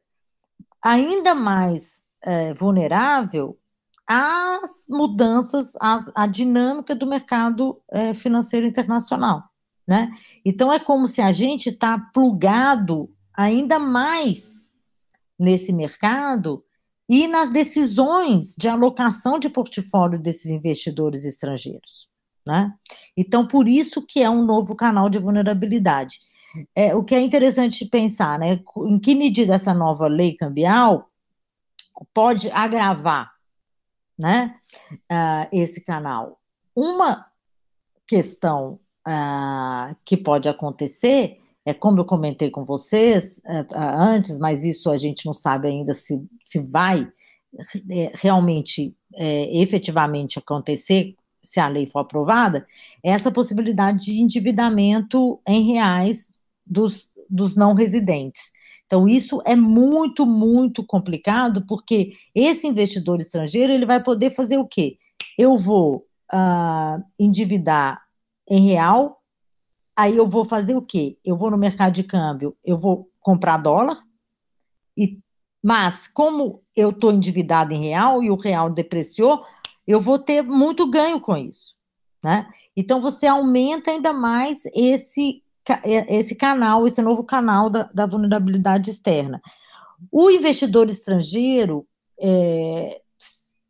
ainda 0.81 1.33
mais 1.35 2.03
é, 2.21 2.53
vulnerável 2.53 3.57
às 4.07 4.85
mudanças, 4.89 5.73
às, 5.81 6.09
à 6.15 6.25
dinâmica 6.25 6.95
do 6.95 7.05
mercado 7.05 7.81
é, 7.91 8.13
financeiro 8.13 8.65
internacional, 8.65 9.43
né? 9.85 10.09
Então 10.45 10.71
é 10.71 10.79
como 10.79 11.07
se 11.07 11.21
a 11.21 11.31
gente 11.31 11.69
está 11.69 11.99
plugado 12.13 13.09
ainda 13.33 13.77
mais 13.77 14.69
nesse 15.37 15.73
mercado 15.73 16.63
e 17.09 17.27
nas 17.27 17.51
decisões 17.51 18.53
de 18.57 18.67
alocação 18.67 19.39
de 19.39 19.49
portfólio 19.49 20.19
desses 20.19 20.47
investidores 20.47 21.23
estrangeiros. 21.23 22.09
Né? 22.45 22.73
Então, 23.15 23.47
por 23.47 23.67
isso 23.67 24.01
que 24.05 24.21
é 24.21 24.29
um 24.29 24.43
novo 24.43 24.75
canal 24.75 25.09
de 25.09 25.19
vulnerabilidade. 25.19 26.19
É, 26.75 26.95
o 26.95 27.03
que 27.03 27.13
é 27.13 27.19
interessante 27.19 27.85
pensar, 27.85 28.39
né? 28.39 28.61
Em 28.87 28.97
que 28.97 29.13
medida 29.13 29.53
essa 29.53 29.73
nova 29.73 30.07
lei 30.07 30.35
cambial 30.35 31.09
pode 32.13 32.49
agravar, 32.51 33.31
né? 34.17 34.55
Uh, 35.11 35.47
esse 35.51 35.83
canal. 35.83 36.39
Uma 36.75 37.27
questão 38.07 38.79
uh, 39.07 39.95
que 40.05 40.15
pode 40.15 40.47
acontecer 40.47 41.39
é 41.67 41.73
como 41.73 41.99
eu 41.99 42.05
comentei 42.05 42.49
com 42.49 42.63
vocês 42.63 43.41
é, 43.45 43.65
antes, 43.75 44.39
mas 44.39 44.63
isso 44.63 44.89
a 44.89 44.97
gente 44.97 45.25
não 45.25 45.33
sabe 45.33 45.67
ainda 45.67 45.93
se, 45.93 46.17
se 46.41 46.59
vai 46.59 47.05
é, 47.89 48.13
realmente, 48.15 48.95
é, 49.13 49.61
efetivamente 49.61 50.39
acontecer, 50.39 51.13
se 51.43 51.59
a 51.59 51.67
lei 51.67 51.85
for 51.85 51.99
aprovada, 51.99 52.65
é 53.03 53.11
essa 53.11 53.29
possibilidade 53.29 54.05
de 54.05 54.21
endividamento 54.21 55.41
em 55.45 55.73
reais 55.73 56.31
dos, 56.65 57.11
dos 57.29 57.57
não 57.57 57.73
residentes. 57.73 58.53
Então, 58.85 59.05
isso 59.05 59.41
é 59.45 59.53
muito, 59.55 60.25
muito 60.25 60.85
complicado, 60.85 61.65
porque 61.67 62.13
esse 62.33 62.65
investidor 62.65 63.19
estrangeiro 63.19 63.73
ele 63.73 63.85
vai 63.85 64.01
poder 64.01 64.31
fazer 64.31 64.57
o 64.57 64.65
quê? 64.65 64.97
Eu 65.37 65.57
vou 65.57 66.05
uh, 66.31 67.03
endividar 67.19 68.01
em 68.49 68.65
real 68.69 69.17
Aí 69.97 70.15
eu 70.15 70.27
vou 70.27 70.45
fazer 70.45 70.75
o 70.75 70.81
quê? 70.81 71.17
Eu 71.25 71.35
vou 71.35 71.49
no 71.49 71.57
mercado 71.57 71.93
de 71.93 72.03
câmbio, 72.03 72.55
eu 72.63 72.77
vou 72.77 73.09
comprar 73.19 73.57
dólar, 73.57 74.03
e, 74.95 75.17
mas 75.63 76.07
como 76.07 76.61
eu 76.75 76.91
estou 76.91 77.11
endividado 77.11 77.73
em 77.73 77.87
real 77.87 78.21
e 78.21 78.29
o 78.29 78.35
real 78.35 78.69
depreciou, 78.69 79.43
eu 79.87 79.99
vou 79.99 80.19
ter 80.19 80.43
muito 80.43 80.87
ganho 80.87 81.19
com 81.19 81.35
isso. 81.35 81.75
Né? 82.23 82.47
Então 82.75 83.01
você 83.01 83.25
aumenta 83.25 83.89
ainda 83.89 84.13
mais 84.13 84.65
esse, 84.75 85.41
é, 85.83 86.15
esse 86.15 86.35
canal, 86.35 86.85
esse 86.85 87.01
novo 87.01 87.23
canal 87.23 87.67
da, 87.67 87.89
da 87.91 88.05
vulnerabilidade 88.05 88.91
externa. 88.91 89.41
O 90.11 90.29
investidor 90.29 90.91
estrangeiro 90.91 91.87
é, 92.19 93.01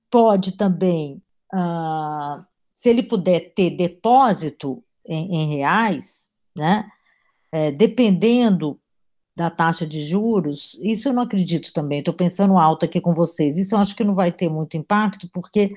pode 0.10 0.58
também, 0.58 1.22
ah, 1.54 2.46
se 2.74 2.90
ele 2.90 3.04
puder 3.04 3.54
ter 3.54 3.70
depósito 3.72 4.84
em, 5.08 5.36
em 5.36 5.56
reais, 5.56 6.30
né? 6.56 6.88
É, 7.52 7.72
dependendo 7.72 8.80
da 9.36 9.50
taxa 9.50 9.86
de 9.86 10.04
juros, 10.04 10.78
isso 10.82 11.08
eu 11.08 11.14
não 11.14 11.24
acredito 11.24 11.72
também, 11.72 12.00
estou 12.00 12.14
pensando 12.14 12.58
alto 12.58 12.86
aqui 12.86 13.00
com 13.00 13.14
vocês, 13.14 13.56
isso 13.56 13.76
eu 13.76 13.80
acho 13.80 13.96
que 13.96 14.04
não 14.04 14.16
vai 14.16 14.32
ter 14.32 14.50
muito 14.50 14.76
impacto, 14.76 15.30
porque 15.32 15.74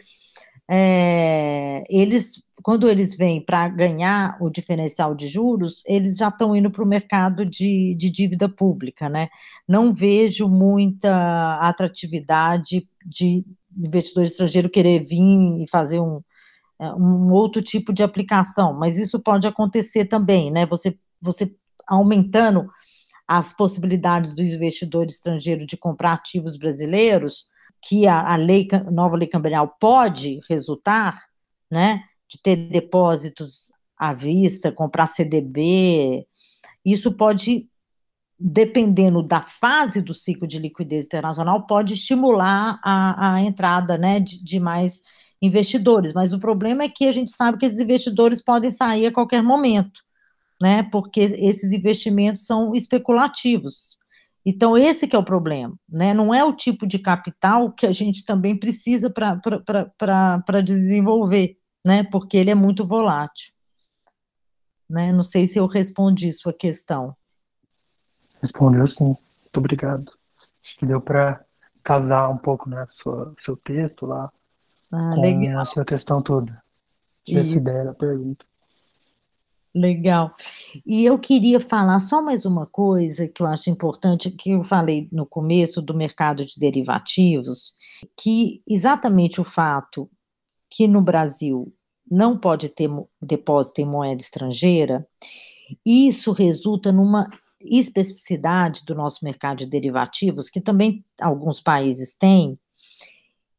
é, 0.72 1.82
eles, 1.90 2.42
quando 2.62 2.88
eles 2.88 3.16
vêm 3.16 3.44
para 3.44 3.68
ganhar 3.68 4.38
o 4.40 4.48
diferencial 4.48 5.16
de 5.16 5.28
juros, 5.28 5.82
eles 5.84 6.16
já 6.16 6.28
estão 6.28 6.54
indo 6.54 6.70
para 6.70 6.84
o 6.84 6.86
mercado 6.86 7.44
de, 7.44 7.96
de 7.98 8.08
dívida 8.08 8.48
pública, 8.48 9.08
né? 9.08 9.28
Não 9.68 9.92
vejo 9.92 10.48
muita 10.48 11.56
atratividade 11.56 12.88
de 13.04 13.44
investidor 13.76 14.22
estrangeiro 14.24 14.70
querer 14.70 15.00
vir 15.00 15.60
e 15.60 15.68
fazer 15.68 15.98
um, 15.98 16.22
um 16.94 17.30
outro 17.30 17.60
tipo 17.60 17.92
de 17.92 18.02
aplicação, 18.02 18.72
mas 18.72 18.96
isso 18.96 19.20
pode 19.20 19.46
acontecer 19.46 20.06
também, 20.06 20.50
né? 20.50 20.66
Você, 20.66 20.98
você 21.20 21.54
aumentando 21.86 22.66
as 23.28 23.52
possibilidades 23.52 24.32
do 24.32 24.42
investidor 24.42 25.06
estrangeiro 25.06 25.66
de 25.66 25.76
comprar 25.76 26.14
ativos 26.14 26.56
brasileiros, 26.56 27.46
que 27.82 28.06
a, 28.06 28.32
a 28.32 28.36
lei, 28.36 28.68
nova 28.90 29.16
lei 29.16 29.28
cambial 29.28 29.76
pode 29.80 30.38
resultar, 30.48 31.18
né? 31.70 32.02
De 32.28 32.40
ter 32.40 32.56
depósitos 32.56 33.72
à 33.96 34.12
vista, 34.12 34.72
comprar 34.72 35.06
CDB, 35.06 36.26
isso 36.84 37.12
pode, 37.12 37.68
dependendo 38.38 39.22
da 39.22 39.42
fase 39.42 40.00
do 40.00 40.14
ciclo 40.14 40.46
de 40.46 40.58
liquidez 40.58 41.04
internacional, 41.04 41.66
pode 41.66 41.94
estimular 41.94 42.80
a, 42.82 43.34
a 43.34 43.42
entrada, 43.42 43.98
né, 43.98 44.18
de, 44.18 44.42
de 44.42 44.58
mais 44.58 45.02
investidores, 45.40 46.12
mas 46.12 46.32
o 46.32 46.38
problema 46.38 46.82
é 46.84 46.88
que 46.88 47.06
a 47.06 47.12
gente 47.12 47.30
sabe 47.30 47.58
que 47.58 47.64
esses 47.64 47.78
investidores 47.78 48.42
podem 48.42 48.70
sair 48.70 49.06
a 49.06 49.12
qualquer 49.12 49.42
momento, 49.42 50.02
né? 50.60 50.82
Porque 50.82 51.20
esses 51.20 51.72
investimentos 51.72 52.44
são 52.44 52.74
especulativos. 52.74 53.98
Então, 54.44 54.76
esse 54.76 55.06
que 55.06 55.16
é 55.16 55.18
o 55.18 55.24
problema, 55.24 55.74
né? 55.88 56.12
Não 56.12 56.34
é 56.34 56.44
o 56.44 56.52
tipo 56.52 56.86
de 56.86 56.98
capital 56.98 57.72
que 57.72 57.86
a 57.86 57.92
gente 57.92 58.24
também 58.24 58.58
precisa 58.58 59.10
para 59.10 60.60
desenvolver, 60.62 61.56
né? 61.84 62.02
Porque 62.04 62.36
ele 62.36 62.50
é 62.50 62.54
muito 62.54 62.86
volátil. 62.86 63.52
Né? 64.88 65.12
Não 65.12 65.22
sei 65.22 65.46
se 65.46 65.58
eu 65.58 65.66
respondi 65.66 66.32
sua 66.32 66.52
questão. 66.52 67.14
Respondeu 68.42 68.88
sim. 68.88 69.04
Muito 69.04 69.56
obrigado. 69.56 70.10
Acho 70.64 70.78
que 70.78 70.86
deu 70.86 71.00
para 71.00 71.44
casar 71.84 72.28
um 72.28 72.36
pouco, 72.36 72.68
né, 72.68 72.86
sua, 73.02 73.34
seu 73.44 73.56
texto 73.56 74.04
lá 74.04 74.30
ah, 74.92 75.12
com 75.14 75.20
legal. 75.20 75.62
a 75.62 75.66
sua 75.66 75.84
questão 75.84 76.22
toda. 76.22 76.62
Essa 77.28 77.46
ideia 77.46 77.84
da 77.84 77.94
pergunta. 77.94 78.44
Legal. 79.72 80.34
E 80.84 81.04
eu 81.04 81.16
queria 81.16 81.60
falar 81.60 82.00
só 82.00 82.20
mais 82.20 82.44
uma 82.44 82.66
coisa 82.66 83.28
que 83.28 83.40
eu 83.40 83.46
acho 83.46 83.70
importante, 83.70 84.30
que 84.30 84.50
eu 84.50 84.64
falei 84.64 85.08
no 85.12 85.24
começo 85.24 85.80
do 85.80 85.94
mercado 85.94 86.44
de 86.44 86.58
derivativos, 86.58 87.74
que 88.16 88.62
exatamente 88.66 89.40
o 89.40 89.44
fato 89.44 90.10
que 90.68 90.88
no 90.88 91.00
Brasil 91.00 91.72
não 92.10 92.36
pode 92.36 92.68
ter 92.68 92.90
depósito 93.22 93.80
em 93.80 93.84
moeda 93.84 94.20
estrangeira, 94.20 95.06
isso 95.86 96.32
resulta 96.32 96.90
numa 96.90 97.28
especificidade 97.60 98.82
do 98.84 98.94
nosso 98.94 99.24
mercado 99.24 99.58
de 99.58 99.66
derivativos, 99.66 100.50
que 100.50 100.60
também 100.60 101.04
alguns 101.20 101.60
países 101.60 102.16
têm, 102.16 102.58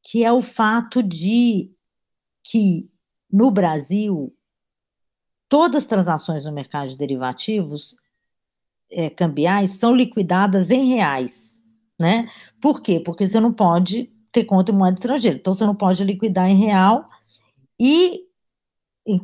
que 0.04 0.24
é 0.24 0.32
o 0.32 0.41
fato 0.41 1.02
de 1.04 1.72
que 2.43 2.89
no 3.32 3.52
Brasil 3.52 4.36
todas 5.47 5.84
as 5.84 5.88
transações 5.88 6.45
no 6.45 6.52
mercado 6.52 6.89
de 6.89 6.97
derivativos 6.97 7.95
é, 8.91 9.10
cambiais 9.10 9.72
são 9.72 9.95
liquidadas 9.95 10.72
em 10.72 10.88
reais, 10.88 11.62
né? 11.99 12.30
Por 12.62 12.82
quê? 12.82 12.99
Porque 12.99 13.28
você 13.28 13.39
não 13.39 13.54
pode 13.54 14.12
ter 14.32 14.45
conta 14.45 14.72
em 14.72 14.76
moeda 14.76 14.95
estrangeira, 14.95 15.38
então 15.38 15.54
você 15.54 15.66
não 15.66 15.76
pode 15.76 16.04
liquidar 16.04 16.49
em 16.49 16.58
real 16.58 17.10
e 17.80 18.22
em, 19.06 19.20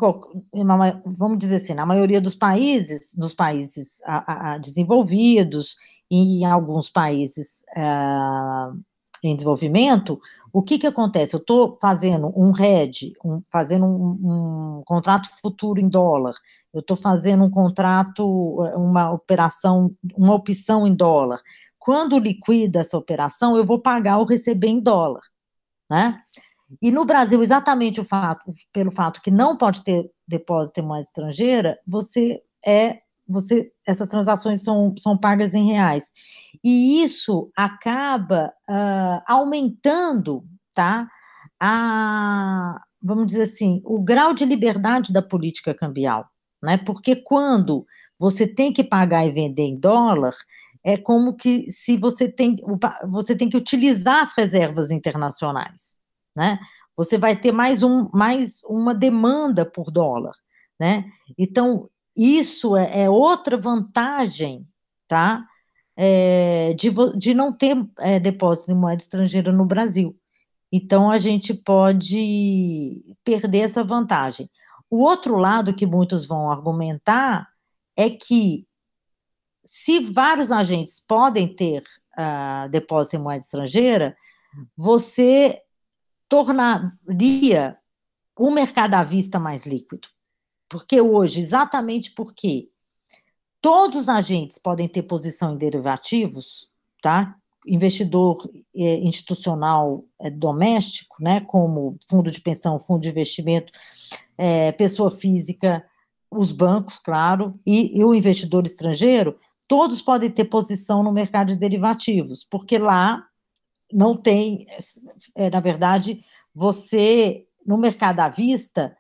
vamos 1.05 1.37
dizer 1.37 1.57
assim, 1.57 1.73
na 1.73 1.85
maioria 1.85 2.19
dos 2.19 2.35
países, 2.35 3.15
nos 3.15 3.33
países 3.33 4.01
a, 4.05 4.53
a, 4.53 4.57
desenvolvidos 4.57 5.75
e 6.09 6.41
em 6.41 6.45
alguns 6.45 6.89
países 6.89 7.63
uh, 7.77 8.77
em 9.23 9.35
desenvolvimento, 9.35 10.19
o 10.51 10.61
que 10.61 10.77
que 10.77 10.87
acontece? 10.87 11.35
Eu 11.35 11.39
estou 11.39 11.77
fazendo 11.81 12.31
um 12.35 12.51
hedge, 12.57 13.13
um, 13.23 13.41
fazendo 13.51 13.85
um, 13.85 14.79
um, 14.79 14.83
contrato 14.85 15.29
futuro 15.41 15.79
em 15.79 15.89
dólar, 15.89 16.35
eu 16.73 16.81
estou 16.81 16.95
fazendo 16.95 17.43
um 17.43 17.49
contrato, 17.49 18.25
uma 18.75 19.11
operação, 19.11 19.91
uma 20.15 20.35
opção 20.35 20.85
em 20.85 20.93
dólar. 20.93 21.41
Quando 21.79 22.19
liquida 22.19 22.79
essa 22.79 22.97
operação, 22.97 23.55
eu 23.55 23.65
vou 23.65 23.79
pagar 23.79 24.17
ou 24.17 24.25
receber 24.25 24.67
em 24.67 24.79
dólar, 24.79 25.21
né? 25.89 26.21
E 26.81 26.91
no 26.91 27.05
Brasil, 27.05 27.41
exatamente 27.41 28.01
o 28.01 28.03
fato, 28.03 28.53
pelo 28.73 28.91
fato 28.91 29.21
que 29.21 29.31
não 29.31 29.57
pode 29.57 29.83
ter 29.83 30.11
depósito 30.27 30.81
em 30.81 30.83
moeda 30.83 31.05
estrangeira, 31.05 31.79
você 31.87 32.41
é 32.65 32.99
você, 33.27 33.71
essas 33.85 34.09
transações 34.09 34.63
são, 34.63 34.93
são 34.97 35.17
pagas 35.17 35.53
em 35.53 35.67
reais. 35.67 36.11
E 36.63 37.03
isso 37.03 37.51
acaba 37.55 38.53
uh, 38.69 39.21
aumentando, 39.27 40.45
tá? 40.73 41.07
A, 41.59 42.81
vamos 43.01 43.25
dizer 43.25 43.43
assim, 43.43 43.81
o 43.83 44.01
grau 44.01 44.33
de 44.33 44.45
liberdade 44.45 45.11
da 45.11 45.21
política 45.21 45.73
cambial, 45.73 46.25
né? 46.63 46.77
Porque 46.77 47.15
quando 47.15 47.85
você 48.19 48.47
tem 48.47 48.71
que 48.71 48.83
pagar 48.83 49.25
e 49.25 49.31
vender 49.31 49.63
em 49.63 49.79
dólar, 49.79 50.33
é 50.83 50.97
como 50.97 51.35
que 51.35 51.69
se 51.69 51.97
você 51.97 52.31
tem, 52.31 52.55
você 53.09 53.35
tem 53.35 53.49
que 53.49 53.57
utilizar 53.57 54.21
as 54.21 54.33
reservas 54.35 54.89
internacionais, 54.91 55.97
né? 56.35 56.59
Você 56.95 57.17
vai 57.17 57.35
ter 57.35 57.51
mais, 57.51 57.83
um, 57.83 58.09
mais 58.13 58.61
uma 58.63 58.95
demanda 58.95 59.65
por 59.65 59.91
dólar, 59.91 60.33
né? 60.79 61.05
Então, 61.37 61.89
isso 62.17 62.75
é, 62.75 63.03
é 63.03 63.09
outra 63.09 63.57
vantagem, 63.57 64.67
tá? 65.07 65.45
É, 65.95 66.73
de, 66.73 66.91
de 67.15 67.33
não 67.33 67.53
ter 67.53 67.77
é, 67.99 68.19
depósito 68.19 68.71
em 68.71 68.75
moeda 68.75 69.01
estrangeira 69.01 69.51
no 69.51 69.65
Brasil. 69.65 70.17
Então, 70.71 71.09
a 71.09 71.17
gente 71.17 71.53
pode 71.53 73.15
perder 73.23 73.59
essa 73.59 73.83
vantagem. 73.83 74.49
O 74.89 74.99
outro 74.99 75.37
lado 75.37 75.73
que 75.73 75.85
muitos 75.85 76.25
vão 76.25 76.51
argumentar 76.51 77.47
é 77.95 78.09
que, 78.09 78.67
se 79.63 79.99
vários 79.99 80.51
agentes 80.51 80.99
podem 80.99 81.53
ter 81.53 81.83
uh, 82.17 82.69
depósito 82.69 83.15
em 83.15 83.19
moeda 83.19 83.43
estrangeira, 83.43 84.15
você 84.75 85.61
tornaria 86.29 87.77
o 88.37 88.51
mercado 88.51 88.95
à 88.95 89.03
vista 89.03 89.39
mais 89.39 89.65
líquido. 89.65 90.07
Porque 90.69 90.99
hoje, 91.01 91.41
exatamente 91.41 92.11
porque 92.11 92.69
todos 93.61 94.03
os 94.03 94.09
agentes 94.09 94.57
podem 94.57 94.87
ter 94.87 95.03
posição 95.03 95.53
em 95.53 95.57
derivativos, 95.57 96.69
tá? 97.01 97.35
Investidor 97.65 98.49
é, 98.75 98.95
institucional 98.99 100.05
é, 100.19 100.29
doméstico, 100.29 101.17
né? 101.21 101.41
Como 101.41 101.97
fundo 102.09 102.31
de 102.31 102.41
pensão, 102.41 102.79
fundo 102.79 103.01
de 103.01 103.09
investimento, 103.09 103.71
é, 104.37 104.71
pessoa 104.71 105.09
física, 105.09 105.85
os 106.29 106.51
bancos, 106.51 106.99
claro, 106.99 107.59
e, 107.65 107.97
e 107.97 108.03
o 108.03 108.13
investidor 108.13 108.65
estrangeiro, 108.65 109.37
todos 109.67 110.01
podem 110.01 110.29
ter 110.29 110.45
posição 110.45 111.03
no 111.03 111.11
mercado 111.11 111.47
de 111.47 111.55
derivativos, 111.55 112.43
porque 112.43 112.77
lá 112.77 113.25
não 113.91 114.15
tem, 114.15 114.65
é, 115.35 115.49
na 115.49 115.59
verdade, 115.59 116.23
você, 116.53 117.45
no 117.65 117.77
mercado 117.77 118.19
à 118.19 118.29
vista, 118.29 118.95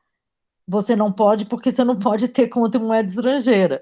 você 0.67 0.95
não 0.95 1.11
pode, 1.11 1.45
porque 1.45 1.71
você 1.71 1.83
não 1.83 1.97
pode 1.97 2.27
ter 2.27 2.47
conta 2.49 2.77
em 2.77 2.81
moeda 2.81 3.09
estrangeira. 3.09 3.81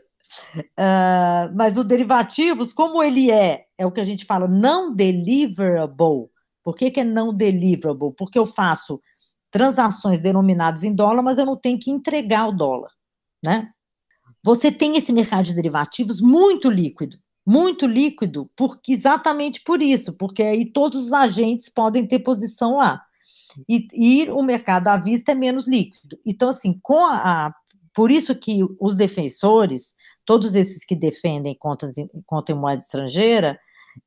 Uh, 0.55 1.53
mas 1.55 1.77
o 1.77 1.83
derivativos, 1.83 2.73
como 2.73 3.01
ele 3.01 3.31
é, 3.31 3.65
é 3.77 3.85
o 3.85 3.91
que 3.91 3.99
a 3.99 4.03
gente 4.03 4.25
fala, 4.25 4.47
não 4.47 4.93
deliverable. 4.93 6.29
Por 6.63 6.75
que, 6.75 6.91
que 6.91 6.99
é 6.99 7.03
não 7.03 7.33
deliverable? 7.33 8.13
Porque 8.15 8.37
eu 8.37 8.45
faço 8.45 9.01
transações 9.49 10.21
denominadas 10.21 10.83
em 10.83 10.93
dólar, 10.93 11.23
mas 11.23 11.37
eu 11.37 11.45
não 11.45 11.55
tenho 11.55 11.79
que 11.79 11.89
entregar 11.89 12.47
o 12.47 12.51
dólar, 12.51 12.91
né? 13.43 13.71
Você 14.43 14.71
tem 14.71 14.97
esse 14.97 15.11
mercado 15.13 15.45
de 15.45 15.55
derivativos 15.55 16.21
muito 16.21 16.69
líquido, 16.69 17.17
muito 17.45 17.87
líquido, 17.87 18.49
porque 18.55 18.91
exatamente 18.91 19.61
por 19.63 19.81
isso, 19.81 20.17
porque 20.17 20.43
aí 20.43 20.71
todos 20.71 21.05
os 21.05 21.13
agentes 21.13 21.69
podem 21.69 22.05
ter 22.05 22.19
posição 22.19 22.77
lá 22.77 23.04
e, 23.67 23.87
e 23.93 24.29
o 24.29 24.41
mercado 24.41 24.87
à 24.87 24.97
vista 24.97 25.31
é 25.31 25.35
menos 25.35 25.67
líquido. 25.67 26.17
Então, 26.25 26.49
assim, 26.49 26.79
com 26.81 27.05
a, 27.05 27.47
a 27.47 27.53
por 27.93 28.11
isso 28.11 28.35
que 28.35 28.59
os 28.79 28.95
defensores, 28.95 29.93
todos 30.25 30.53
esses 30.53 30.83
que 30.83 30.95
defendem 30.95 31.55
contas 31.57 31.97
em, 31.97 32.09
conta 32.25 32.51
em 32.51 32.55
moeda 32.55 32.81
estrangeira, 32.81 33.57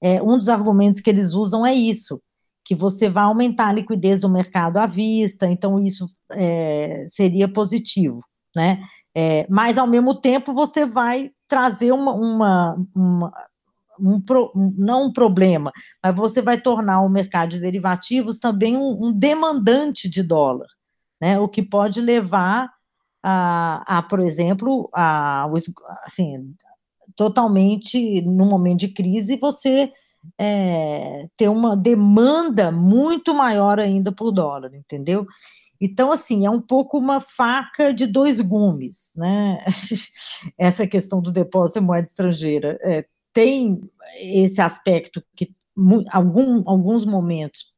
é, 0.00 0.22
um 0.22 0.36
dos 0.36 0.48
argumentos 0.48 1.00
que 1.00 1.08
eles 1.08 1.32
usam 1.32 1.64
é 1.64 1.72
isso, 1.72 2.20
que 2.64 2.74
você 2.74 3.08
vai 3.08 3.24
aumentar 3.24 3.68
a 3.68 3.72
liquidez 3.72 4.20
do 4.20 4.28
mercado 4.28 4.76
à 4.76 4.86
vista, 4.86 5.46
então 5.46 5.80
isso 5.80 6.06
é, 6.32 7.02
seria 7.06 7.50
positivo, 7.50 8.20
né? 8.54 8.82
É, 9.14 9.46
mas, 9.48 9.78
ao 9.78 9.86
mesmo 9.86 10.14
tempo, 10.20 10.52
você 10.52 10.84
vai 10.84 11.30
trazer 11.48 11.92
uma, 11.92 12.12
uma, 12.12 12.86
uma 12.94 13.32
um 14.00 14.20
pro, 14.20 14.52
não 14.54 15.06
um 15.06 15.12
problema, 15.12 15.72
mas 16.02 16.14
você 16.14 16.42
vai 16.42 16.60
tornar 16.60 17.00
o 17.02 17.08
mercado 17.08 17.50
de 17.50 17.60
derivativos 17.60 18.38
também 18.38 18.76
um, 18.76 19.06
um 19.06 19.12
demandante 19.12 20.08
de 20.08 20.22
dólar, 20.22 20.68
né? 21.20 21.38
O 21.38 21.48
que 21.48 21.62
pode 21.62 22.00
levar 22.00 22.70
a, 23.22 23.98
a 23.98 24.02
por 24.02 24.20
exemplo, 24.20 24.88
a, 24.94 25.46
assim, 26.04 26.54
totalmente 27.16 28.22
no 28.22 28.46
momento 28.46 28.80
de 28.80 28.88
crise 28.88 29.36
você 29.36 29.92
é, 30.38 31.26
ter 31.36 31.48
uma 31.48 31.76
demanda 31.76 32.70
muito 32.70 33.34
maior 33.34 33.78
ainda 33.78 34.12
por 34.12 34.30
dólar, 34.30 34.74
entendeu? 34.74 35.26
Então, 35.80 36.10
assim, 36.10 36.44
é 36.44 36.50
um 36.50 36.60
pouco 36.60 36.98
uma 36.98 37.20
faca 37.20 37.94
de 37.94 38.06
dois 38.06 38.40
gumes, 38.40 39.12
né? 39.16 39.64
Essa 40.58 40.86
questão 40.86 41.20
do 41.20 41.30
depósito 41.30 41.78
em 41.78 41.82
moeda 41.82 42.06
estrangeira. 42.06 42.78
É, 42.82 43.04
tem 43.32 43.80
esse 44.20 44.60
aspecto 44.60 45.22
que 45.34 45.54
algum, 46.10 46.62
alguns 46.66 47.04
momentos 47.04 47.72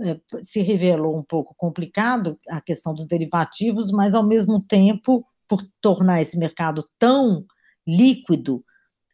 é, 0.00 0.20
se 0.42 0.60
revelou 0.60 1.16
um 1.16 1.22
pouco 1.22 1.54
complicado, 1.56 2.38
a 2.48 2.60
questão 2.60 2.94
dos 2.94 3.06
derivativos, 3.06 3.90
mas 3.90 4.14
ao 4.14 4.26
mesmo 4.26 4.60
tempo, 4.60 5.26
por 5.48 5.62
tornar 5.80 6.20
esse 6.20 6.38
mercado 6.38 6.84
tão 6.98 7.44
líquido, 7.86 8.64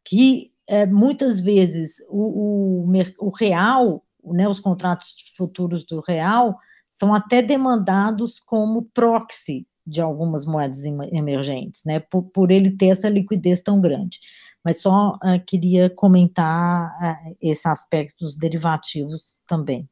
que 0.05 0.53
é, 0.67 0.87
muitas 0.87 1.41
vezes 1.41 2.03
o, 2.09 2.85
o, 2.85 2.93
o 3.19 3.31
real, 3.31 4.05
né, 4.25 4.49
os 4.49 4.61
contratos 4.61 5.15
futuros 5.37 5.85
do 5.85 6.01
real, 6.01 6.59
são 6.91 7.15
até 7.15 7.43
demandados 7.43 8.39
como 8.39 8.83
proxy 8.95 9.67
de 9.87 10.01
algumas 10.01 10.47
moedas 10.47 10.85
emergentes, 10.85 11.83
né, 11.85 12.01
por, 12.01 12.23
por 12.25 12.51
ele 12.51 12.71
ter 12.71 12.89
essa 12.89 13.09
liquidez 13.09 13.61
tão 13.61 13.81
grande. 13.81 14.19
Mas 14.65 14.81
só 14.81 15.17
uh, 15.17 15.45
queria 15.47 15.91
comentar 15.91 16.97
uh, 16.99 17.37
esses 17.41 17.67
aspectos 17.67 18.37
derivativos 18.37 19.41
também. 19.47 19.89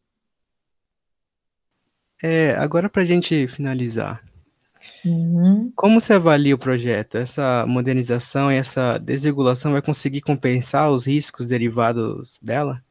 É, 2.23 2.53
agora 2.53 2.89
para 2.89 3.03
a 3.03 3.05
gente 3.05 3.49
finalizar, 3.49 4.23
uhum. 5.05 5.73
como 5.75 6.01
você 6.01 6.15
avalia 6.15 6.55
o 6.55 6.59
projeto? 6.59 7.17
Essa 7.17 7.67
modernização 7.67 8.51
e 8.51 8.55
essa 8.55 8.97
desregulação 8.97 9.73
vai 9.73 9.83
conseguir 9.83 10.21
compensar 10.21 10.91
os 10.91 11.07
riscos 11.07 11.49
derivados 11.49 12.39
dela? 12.41 12.83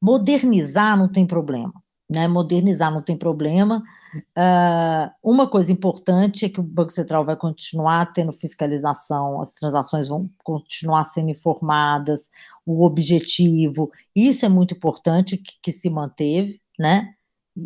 Modernizar 0.00 0.96
não 0.96 1.10
tem 1.10 1.26
problema 1.26 1.72
né, 2.10 2.26
modernizar 2.26 2.92
não 2.92 3.00
tem 3.00 3.16
problema. 3.16 3.84
Uh, 4.36 5.10
uma 5.22 5.48
coisa 5.48 5.70
importante 5.70 6.44
é 6.44 6.48
que 6.48 6.58
o 6.58 6.64
Banco 6.64 6.90
Central 6.90 7.24
vai 7.24 7.36
continuar 7.36 8.12
tendo 8.12 8.32
fiscalização, 8.32 9.40
as 9.40 9.54
transações 9.54 10.08
vão 10.08 10.28
continuar 10.42 11.04
sendo 11.04 11.30
informadas, 11.30 12.28
o 12.66 12.84
objetivo, 12.84 13.92
isso 14.14 14.44
é 14.44 14.48
muito 14.48 14.74
importante 14.74 15.36
que, 15.36 15.52
que 15.62 15.70
se 15.70 15.88
manteve, 15.88 16.60
né? 16.76 17.14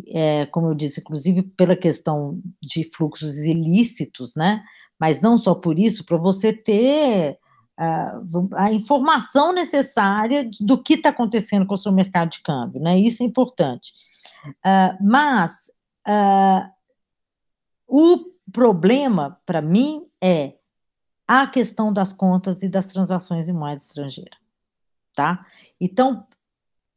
É, 0.07 0.45
como 0.47 0.67
eu 0.67 0.75
disse, 0.75 0.99
inclusive 0.99 1.41
pela 1.41 1.75
questão 1.75 2.39
de 2.61 2.83
fluxos 2.83 3.37
ilícitos, 3.37 4.35
né? 4.35 4.63
Mas 4.99 5.21
não 5.21 5.37
só 5.37 5.55
por 5.55 5.79
isso, 5.79 6.05
para 6.05 6.17
você 6.17 6.53
ter 6.53 7.39
uh, 7.79 8.49
a 8.55 8.71
informação 8.71 9.53
necessária 9.53 10.47
do 10.61 10.81
que 10.81 10.95
está 10.95 11.09
acontecendo 11.09 11.65
com 11.65 11.73
o 11.73 11.77
seu 11.77 11.91
mercado 11.91 12.29
de 12.29 12.41
câmbio, 12.41 12.79
né? 12.79 12.99
Isso 12.99 13.23
é 13.23 13.25
importante. 13.25 13.93
Uh, 14.47 15.03
mas 15.03 15.71
uh, 16.07 16.69
o 17.87 18.25
problema, 18.51 19.39
para 19.45 19.61
mim, 19.61 20.07
é 20.21 20.55
a 21.27 21.47
questão 21.47 21.91
das 21.91 22.13
contas 22.13 22.61
e 22.61 22.69
das 22.69 22.87
transações 22.87 23.49
em 23.49 23.53
moeda 23.53 23.81
estrangeira, 23.81 24.37
tá? 25.15 25.45
Então, 25.81 26.27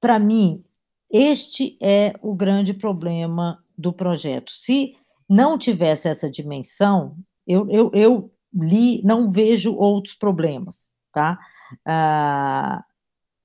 para 0.00 0.18
mim, 0.18 0.64
este 1.10 1.78
é 1.80 2.14
o 2.20 2.34
grande 2.34 2.74
problema 2.74 3.64
do 3.76 3.92
projeto. 3.92 4.50
Se 4.52 4.96
não 5.28 5.56
tivesse 5.56 6.08
essa 6.08 6.28
dimensão, 6.28 7.16
eu, 7.46 7.68
eu, 7.70 7.90
eu 7.94 8.32
li, 8.52 9.02
não 9.02 9.30
vejo 9.30 9.74
outros 9.74 10.14
problemas, 10.14 10.90
tá? 11.10 11.38
Uh, 11.86 12.82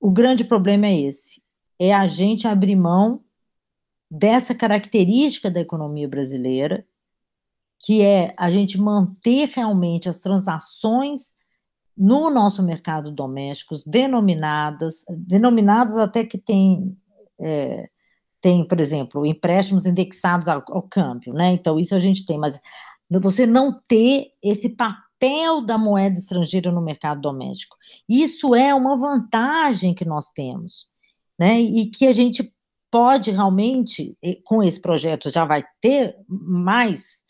o 0.00 0.10
grande 0.10 0.44
problema 0.44 0.86
é 0.86 1.00
esse, 1.00 1.42
é 1.78 1.94
a 1.94 2.06
gente 2.06 2.46
abrir 2.46 2.76
mão 2.76 3.23
dessa 4.14 4.54
característica 4.54 5.50
da 5.50 5.60
economia 5.60 6.08
brasileira, 6.08 6.86
que 7.80 8.00
é 8.00 8.32
a 8.38 8.48
gente 8.48 8.80
manter 8.80 9.48
realmente 9.48 10.08
as 10.08 10.20
transações 10.20 11.34
no 11.96 12.30
nosso 12.30 12.62
mercado 12.62 13.10
doméstico 13.10 13.74
denominadas, 13.86 15.04
denominadas 15.10 15.96
até 15.96 16.24
que 16.24 16.38
tem, 16.38 16.96
é, 17.40 17.88
tem, 18.40 18.66
por 18.66 18.78
exemplo, 18.78 19.26
empréstimos 19.26 19.84
indexados 19.84 20.48
ao, 20.48 20.62
ao 20.68 20.82
câmbio, 20.82 21.34
né? 21.34 21.50
Então, 21.50 21.78
isso 21.78 21.94
a 21.94 22.00
gente 22.00 22.24
tem, 22.24 22.38
mas 22.38 22.60
você 23.10 23.46
não 23.46 23.76
ter 23.76 24.28
esse 24.40 24.70
papel 24.70 25.60
da 25.64 25.76
moeda 25.76 26.16
estrangeira 26.16 26.70
no 26.70 26.80
mercado 26.80 27.20
doméstico. 27.20 27.76
Isso 28.08 28.54
é 28.54 28.72
uma 28.74 28.96
vantagem 28.96 29.92
que 29.92 30.04
nós 30.04 30.30
temos, 30.30 30.86
né? 31.38 31.60
E 31.60 31.90
que 31.90 32.06
a 32.06 32.12
gente 32.12 32.53
pode 32.94 33.32
realmente, 33.32 34.16
com 34.44 34.62
esse 34.62 34.80
projeto, 34.80 35.28
já 35.28 35.44
vai 35.44 35.64
ter 35.80 36.14
mais 36.28 37.24